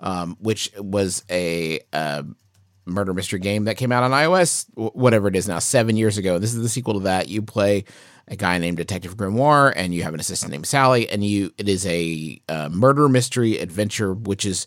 um, 0.00 0.36
which 0.40 0.72
was 0.76 1.24
a 1.30 1.80
uh, 1.92 2.22
murder 2.86 3.14
mystery 3.14 3.38
game 3.38 3.64
that 3.64 3.76
came 3.76 3.92
out 3.92 4.02
on 4.02 4.10
iOS, 4.10 4.66
whatever 4.74 5.28
it 5.28 5.36
is 5.36 5.48
now, 5.48 5.58
seven 5.58 5.96
years 5.96 6.18
ago. 6.18 6.38
This 6.38 6.54
is 6.54 6.62
the 6.62 6.68
sequel 6.68 6.94
to 6.94 7.00
that. 7.00 7.28
You 7.28 7.42
play 7.42 7.84
a 8.28 8.36
guy 8.36 8.58
named 8.58 8.76
Detective 8.76 9.16
Grimoire, 9.16 9.72
and 9.74 9.94
you 9.94 10.02
have 10.02 10.14
an 10.14 10.20
assistant 10.20 10.52
named 10.52 10.66
Sally, 10.66 11.08
and 11.08 11.24
you. 11.24 11.52
It 11.58 11.68
is 11.68 11.86
a 11.86 12.40
uh, 12.48 12.68
murder 12.70 13.08
mystery 13.08 13.58
adventure, 13.58 14.12
which 14.14 14.44
is 14.44 14.66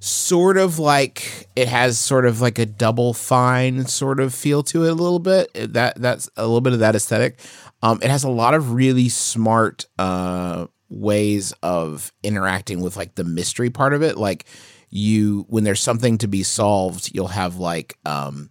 sort 0.00 0.58
of 0.58 0.80
like 0.80 1.48
it 1.54 1.68
has 1.68 1.96
sort 1.96 2.26
of 2.26 2.40
like 2.40 2.58
a 2.58 2.66
double 2.66 3.14
fine 3.14 3.86
sort 3.86 4.18
of 4.18 4.34
feel 4.34 4.60
to 4.64 4.84
it 4.84 4.90
a 4.90 4.94
little 4.94 5.20
bit 5.20 5.48
that 5.54 5.94
that's 5.94 6.28
a 6.36 6.42
little 6.42 6.60
bit 6.60 6.72
of 6.72 6.80
that 6.80 6.96
aesthetic 6.96 7.38
um 7.84 8.00
it 8.02 8.10
has 8.10 8.24
a 8.24 8.28
lot 8.28 8.52
of 8.52 8.72
really 8.72 9.08
smart 9.08 9.86
uh 10.00 10.66
ways 10.92 11.52
of 11.62 12.12
interacting 12.22 12.80
with 12.80 12.96
like 12.96 13.14
the 13.14 13.24
mystery 13.24 13.70
part 13.70 13.94
of 13.94 14.02
it 14.02 14.16
like 14.16 14.44
you 14.90 15.46
when 15.48 15.64
there's 15.64 15.80
something 15.80 16.18
to 16.18 16.28
be 16.28 16.42
solved 16.42 17.10
you'll 17.14 17.28
have 17.28 17.56
like 17.56 17.96
um 18.04 18.50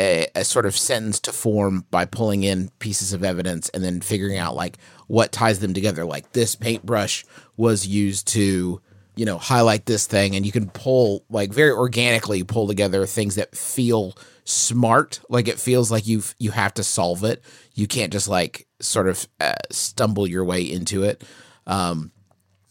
a, 0.00 0.26
a 0.34 0.44
sort 0.44 0.64
of 0.64 0.76
sentence 0.76 1.20
to 1.20 1.32
form 1.32 1.84
by 1.90 2.06
pulling 2.06 2.42
in 2.42 2.70
pieces 2.78 3.12
of 3.12 3.22
evidence 3.22 3.68
and 3.68 3.84
then 3.84 4.00
figuring 4.00 4.38
out 4.38 4.56
like 4.56 4.78
what 5.08 5.30
ties 5.30 5.58
them 5.58 5.74
together. 5.74 6.04
Like 6.04 6.32
this 6.32 6.54
paintbrush 6.54 7.24
was 7.56 7.86
used 7.86 8.26
to, 8.28 8.80
you 9.14 9.26
know, 9.26 9.36
highlight 9.36 9.84
this 9.84 10.06
thing, 10.06 10.34
and 10.34 10.46
you 10.46 10.52
can 10.52 10.70
pull 10.70 11.24
like 11.28 11.52
very 11.52 11.70
organically 11.70 12.42
pull 12.42 12.66
together 12.66 13.04
things 13.04 13.34
that 13.34 13.54
feel 13.54 14.14
smart. 14.44 15.20
Like 15.28 15.48
it 15.48 15.60
feels 15.60 15.90
like 15.90 16.06
you 16.06 16.22
you 16.38 16.52
have 16.52 16.72
to 16.74 16.82
solve 16.82 17.22
it. 17.22 17.44
You 17.80 17.86
can't 17.86 18.12
just 18.12 18.28
like 18.28 18.66
sort 18.80 19.08
of 19.08 19.26
uh, 19.40 19.54
stumble 19.70 20.26
your 20.26 20.44
way 20.44 20.62
into 20.62 21.02
it. 21.02 21.24
Um, 21.66 22.12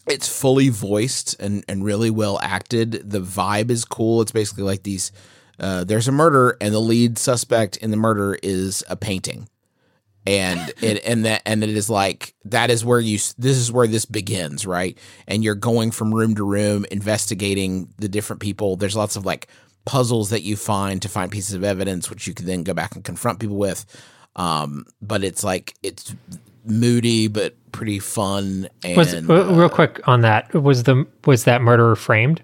it's 0.06 0.28
fully 0.28 0.68
voiced 0.68 1.34
and, 1.40 1.64
and 1.68 1.84
really 1.84 2.10
well 2.10 2.38
acted. 2.40 3.10
The 3.10 3.20
vibe 3.20 3.70
is 3.70 3.84
cool. 3.84 4.22
It's 4.22 4.32
basically 4.32 4.64
like 4.64 4.84
these 4.84 5.12
uh, 5.58 5.84
there's 5.84 6.08
a 6.08 6.12
murder 6.12 6.56
and 6.60 6.72
the 6.72 6.80
lead 6.80 7.18
suspect 7.18 7.76
in 7.78 7.90
the 7.90 7.96
murder 7.96 8.38
is 8.42 8.82
a 8.88 8.96
painting. 8.96 9.48
And 10.26 10.72
it 10.80 11.04
and 11.04 11.24
that 11.24 11.42
and 11.44 11.62
it 11.62 11.70
is 11.70 11.90
like 11.90 12.34
that 12.44 12.70
is 12.70 12.84
where 12.84 13.00
you 13.00 13.18
this 13.36 13.56
is 13.56 13.72
where 13.72 13.86
this 13.86 14.04
begins, 14.04 14.66
right? 14.66 14.96
And 15.26 15.42
you're 15.42 15.54
going 15.54 15.90
from 15.90 16.14
room 16.14 16.34
to 16.36 16.44
room 16.44 16.86
investigating 16.90 17.92
the 17.98 18.08
different 18.08 18.40
people. 18.40 18.76
There's 18.76 18.96
lots 18.96 19.16
of 19.16 19.26
like 19.26 19.48
puzzles 19.84 20.30
that 20.30 20.42
you 20.42 20.56
find 20.56 21.02
to 21.02 21.08
find 21.08 21.32
pieces 21.32 21.54
of 21.54 21.64
evidence 21.64 22.10
which 22.10 22.26
you 22.26 22.34
can 22.34 22.46
then 22.46 22.62
go 22.62 22.74
back 22.74 22.94
and 22.94 23.04
confront 23.04 23.40
people 23.40 23.56
with. 23.56 23.84
Um, 24.36 24.86
but 25.02 25.24
it's 25.24 25.42
like 25.44 25.74
it's 25.82 26.14
moody 26.64 27.26
but 27.28 27.54
pretty 27.72 27.98
fun 27.98 28.68
and 28.84 28.96
Was 28.96 29.14
uh, 29.14 29.22
real 29.22 29.68
quick 29.68 30.06
on 30.06 30.20
that 30.22 30.52
was 30.54 30.84
the 30.84 31.06
was 31.24 31.44
that 31.44 31.62
murderer 31.62 31.96
framed? 31.96 32.42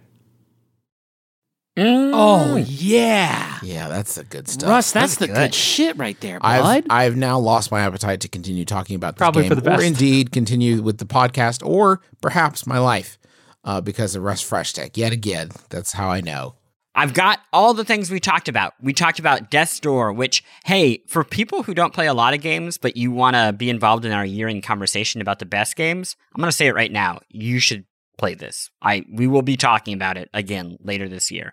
Oh, 1.79 2.57
yeah. 2.57 3.59
yeah, 3.63 3.89
that's 3.89 4.15
the 4.15 4.25
good 4.25 4.49
stuff. 4.49 4.71
Russ, 4.71 4.93
that's, 4.93 5.17
the 5.17 5.27
good. 5.27 5.35
good. 5.37 5.55
shit 5.55 5.99
right 5.99 6.19
there, 6.21 6.41
bud. 6.41 6.47
I've 6.49 6.87
I've 6.89 7.17
now 7.17 7.39
lost 7.39 7.71
my 7.71 7.81
appetite 7.83 8.21
to 8.23 8.29
continue 8.29 8.65
talking 8.65 8.97
about 8.97 9.17
this 9.17 9.19
Probably 9.19 9.43
game, 9.43 9.51
for 9.51 9.57
the 9.57 9.61
best. 9.61 9.83
or 9.83 9.85
indeed 9.85 10.33
continue 10.33 10.81
with 10.81 10.97
the 10.97 11.05
podcast, 11.05 11.63
or 11.67 12.01
perhaps 12.23 12.67
my 12.67 12.79
life. 12.79 13.19
uh, 13.63 13.83
because 13.83 14.15
of 14.17 14.23
Russ 14.23 14.43
Frushtick. 14.49 14.97
Yet 14.97 15.13
again, 15.13 15.51
that's 15.69 15.93
how 15.93 16.09
I 16.09 16.23
know. 16.23 16.55
I've 16.97 17.13
got 17.13 17.41
all 17.53 17.75
the 17.75 17.85
things 17.85 18.11
we 18.11 18.21
talked 18.21 18.49
about. 18.49 18.73
We 18.81 18.95
talked 18.95 19.19
about 19.19 19.51
Death's 19.51 19.79
Door, 19.79 20.15
which, 20.15 20.43
hey, 20.65 21.03
for 21.07 21.25
people 21.25 21.63
who 21.63 21.75
don't 21.75 21.93
play 21.93 22.07
a 22.07 22.15
lot 22.15 22.33
of 22.33 22.41
games, 22.41 22.79
but 22.79 22.97
you 22.97 23.13
want 23.13 23.37
to 23.37 23.53
be 23.53 23.69
involved 23.69 24.07
in 24.07 24.13
our 24.13 24.25
year 24.25 24.49
in 24.49 24.63
conversation 24.63 25.21
about 25.21 25.39
the 25.39 25.45
best 25.45 25.77
games, 25.77 26.17
I'm 26.35 26.41
going 26.41 26.49
to 26.49 26.57
say 26.57 26.69
it 26.69 26.75
right 26.75 26.91
now. 26.91 27.21
You 27.29 27.59
should 27.59 27.85
play 28.17 28.35
this. 28.35 28.71
I 28.81 29.05
we 29.13 29.27
will 29.27 29.43
be 29.43 29.59
talking 29.59 29.93
about 29.93 30.17
it 30.17 30.31
again 30.33 30.79
later 30.81 31.07
this 31.07 31.31
year. 31.31 31.53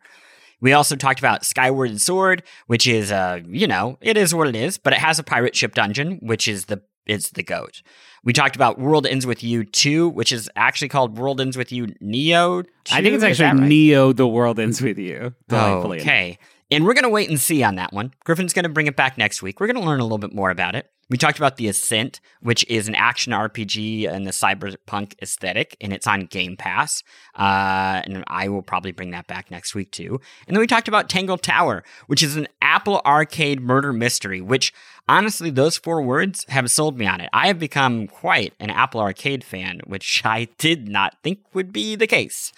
We 0.62 0.72
also 0.72 0.96
talked 0.96 1.20
about 1.20 1.44
Skyward 1.44 2.00
Sword, 2.00 2.44
which 2.68 2.88
is 2.88 3.12
uh, 3.12 3.42
you 3.46 3.68
know, 3.68 3.98
it 4.00 4.16
is 4.16 4.34
what 4.34 4.48
it 4.48 4.56
is, 4.56 4.78
but 4.78 4.94
it 4.94 5.00
has 5.00 5.20
a 5.20 5.24
pirate 5.24 5.58
ship 5.58 5.76
dungeon, 5.76 6.20
which 6.22 6.48
is 6.48 6.66
the 6.66 6.82
it's 7.06 7.30
the 7.32 7.44
goat. 7.44 7.82
We 8.24 8.34
talked 8.34 8.56
about 8.56 8.80
World 8.80 9.06
Ends 9.06 9.26
With 9.26 9.44
You 9.44 9.66
2, 9.66 10.10
which 10.10 10.32
is 10.32 10.50
actually 10.56 10.88
called 10.90 11.18
World 11.18 11.42
Ends 11.42 11.58
With 11.58 11.72
You 11.72 11.94
Neo 12.00 12.62
2. 12.62 12.70
I 12.92 13.02
think 13.02 13.16
it's 13.16 13.24
Is 13.24 13.42
actually 13.42 13.62
right? 13.62 13.68
Neo 13.70 14.14
The 14.14 14.28
World 14.28 14.60
Ends 14.60 14.82
With 14.82 14.98
You. 14.98 15.34
delightfully. 15.50 16.02
Okay. 16.02 16.38
And 16.72 16.86
we're 16.86 16.94
going 16.94 17.04
to 17.04 17.10
wait 17.10 17.30
and 17.30 17.40
see 17.40 17.62
on 17.64 17.76
that 17.76 17.94
one. 17.94 18.14
Griffin's 18.24 18.54
going 18.54 18.64
to 18.64 18.70
bring 18.70 18.88
it 18.88 18.96
back 18.96 19.18
next 19.18 19.42
week. 19.44 19.60
We're 19.60 19.68
going 19.68 19.82
to 19.82 19.88
learn 19.88 20.00
a 20.00 20.04
little 20.04 20.18
bit 20.18 20.34
more 20.34 20.50
about 20.50 20.76
it. 20.76 20.90
We 21.10 21.18
talked 21.18 21.38
about 21.38 21.58
The 21.58 21.68
Ascent, 21.68 22.22
which 22.42 22.66
is 22.70 22.88
an 22.88 22.96
action 22.96 23.34
RPG 23.34 24.12
in 24.12 24.24
the 24.24 24.32
cyberpunk 24.32 25.14
aesthetic, 25.22 25.76
and 25.82 25.92
it's 25.92 26.08
on 26.08 26.26
Game 26.26 26.56
Pass. 26.56 27.04
Uh, 27.38 28.02
and 28.06 28.24
I 28.28 28.48
will 28.48 28.62
probably 28.62 28.94
bring 28.94 29.12
that 29.12 29.28
back 29.28 29.52
next 29.52 29.76
week 29.76 29.92
too. 29.92 30.20
And 30.48 30.56
then 30.56 30.62
we 30.62 30.68
talked 30.68 30.88
about 30.88 31.10
Tangle 31.10 31.38
Tower, 31.38 31.84
which 32.08 32.24
is 32.24 32.38
an 32.38 32.48
Apple 32.62 33.02
Arcade 33.06 33.62
murder 33.62 33.92
mystery, 33.92 34.40
which 34.40 34.74
honestly, 35.08 35.50
those 35.50 35.78
four 35.78 36.02
words 36.02 36.46
have 36.50 36.72
sold 36.72 36.98
me 36.98 37.06
on 37.06 37.20
it. 37.20 37.30
I 37.34 37.48
have 37.48 37.60
become 37.60 38.08
quite 38.08 38.54
an 38.60 38.70
Apple 38.70 39.02
Arcade 39.02 39.44
fan, 39.44 39.82
which 39.86 40.22
I 40.26 40.48
did 40.58 40.88
not 40.88 41.18
think 41.22 41.40
would 41.54 41.74
be 41.74 41.96
the 41.96 42.08
case. 42.08 42.54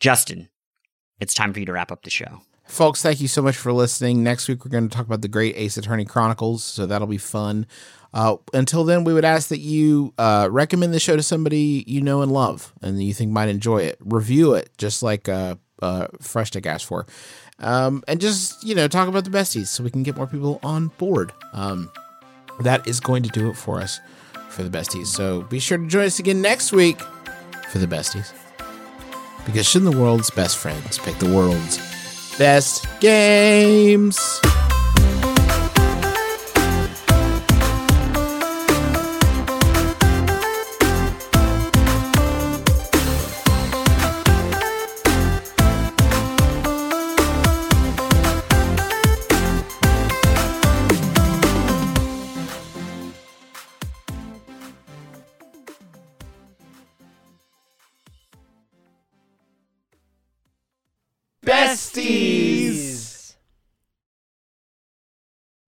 Justin, 0.00 0.48
it's 1.20 1.34
time 1.34 1.52
for 1.52 1.60
you 1.60 1.66
to 1.66 1.72
wrap 1.72 1.92
up 1.92 2.02
the 2.02 2.10
show. 2.10 2.40
Folks, 2.70 3.02
thank 3.02 3.20
you 3.20 3.26
so 3.26 3.42
much 3.42 3.56
for 3.56 3.72
listening. 3.72 4.22
Next 4.22 4.46
week, 4.46 4.64
we're 4.64 4.70
going 4.70 4.88
to 4.88 4.96
talk 4.96 5.04
about 5.04 5.22
the 5.22 5.28
Great 5.28 5.56
Ace 5.56 5.76
Attorney 5.76 6.04
Chronicles, 6.04 6.62
so 6.62 6.86
that'll 6.86 7.08
be 7.08 7.18
fun. 7.18 7.66
Uh, 8.14 8.36
until 8.54 8.84
then, 8.84 9.02
we 9.02 9.12
would 9.12 9.24
ask 9.24 9.48
that 9.48 9.58
you 9.58 10.14
uh, 10.18 10.46
recommend 10.48 10.94
the 10.94 11.00
show 11.00 11.16
to 11.16 11.22
somebody 11.22 11.82
you 11.88 12.00
know 12.00 12.22
and 12.22 12.30
love 12.30 12.72
and 12.80 13.02
you 13.02 13.12
think 13.12 13.32
might 13.32 13.48
enjoy 13.48 13.78
it. 13.78 13.98
Review 13.98 14.54
it, 14.54 14.70
just 14.78 15.02
like 15.02 15.28
uh, 15.28 15.56
uh, 15.82 16.06
Frushtick 16.22 16.64
asked 16.64 16.86
for. 16.86 17.06
Um, 17.58 18.04
and 18.06 18.20
just, 18.20 18.62
you 18.62 18.76
know, 18.76 18.86
talk 18.86 19.08
about 19.08 19.24
the 19.24 19.30
besties 19.30 19.66
so 19.66 19.82
we 19.82 19.90
can 19.90 20.04
get 20.04 20.16
more 20.16 20.28
people 20.28 20.60
on 20.62 20.88
board. 20.96 21.32
Um, 21.52 21.90
that 22.60 22.86
is 22.86 23.00
going 23.00 23.24
to 23.24 23.30
do 23.30 23.50
it 23.50 23.56
for 23.56 23.80
us 23.80 23.98
for 24.48 24.62
the 24.62 24.70
besties. 24.70 25.06
So 25.08 25.42
be 25.42 25.58
sure 25.58 25.76
to 25.76 25.88
join 25.88 26.04
us 26.04 26.20
again 26.20 26.40
next 26.40 26.70
week 26.70 27.00
for 27.68 27.78
the 27.78 27.88
besties. 27.88 28.32
Because 29.44 29.66
shouldn't 29.66 29.90
the 29.90 30.00
world's 30.00 30.30
best 30.30 30.56
friends 30.56 30.98
pick 31.00 31.18
the 31.18 31.34
world's 31.34 31.80
best 32.40 32.86
games? 33.00 34.40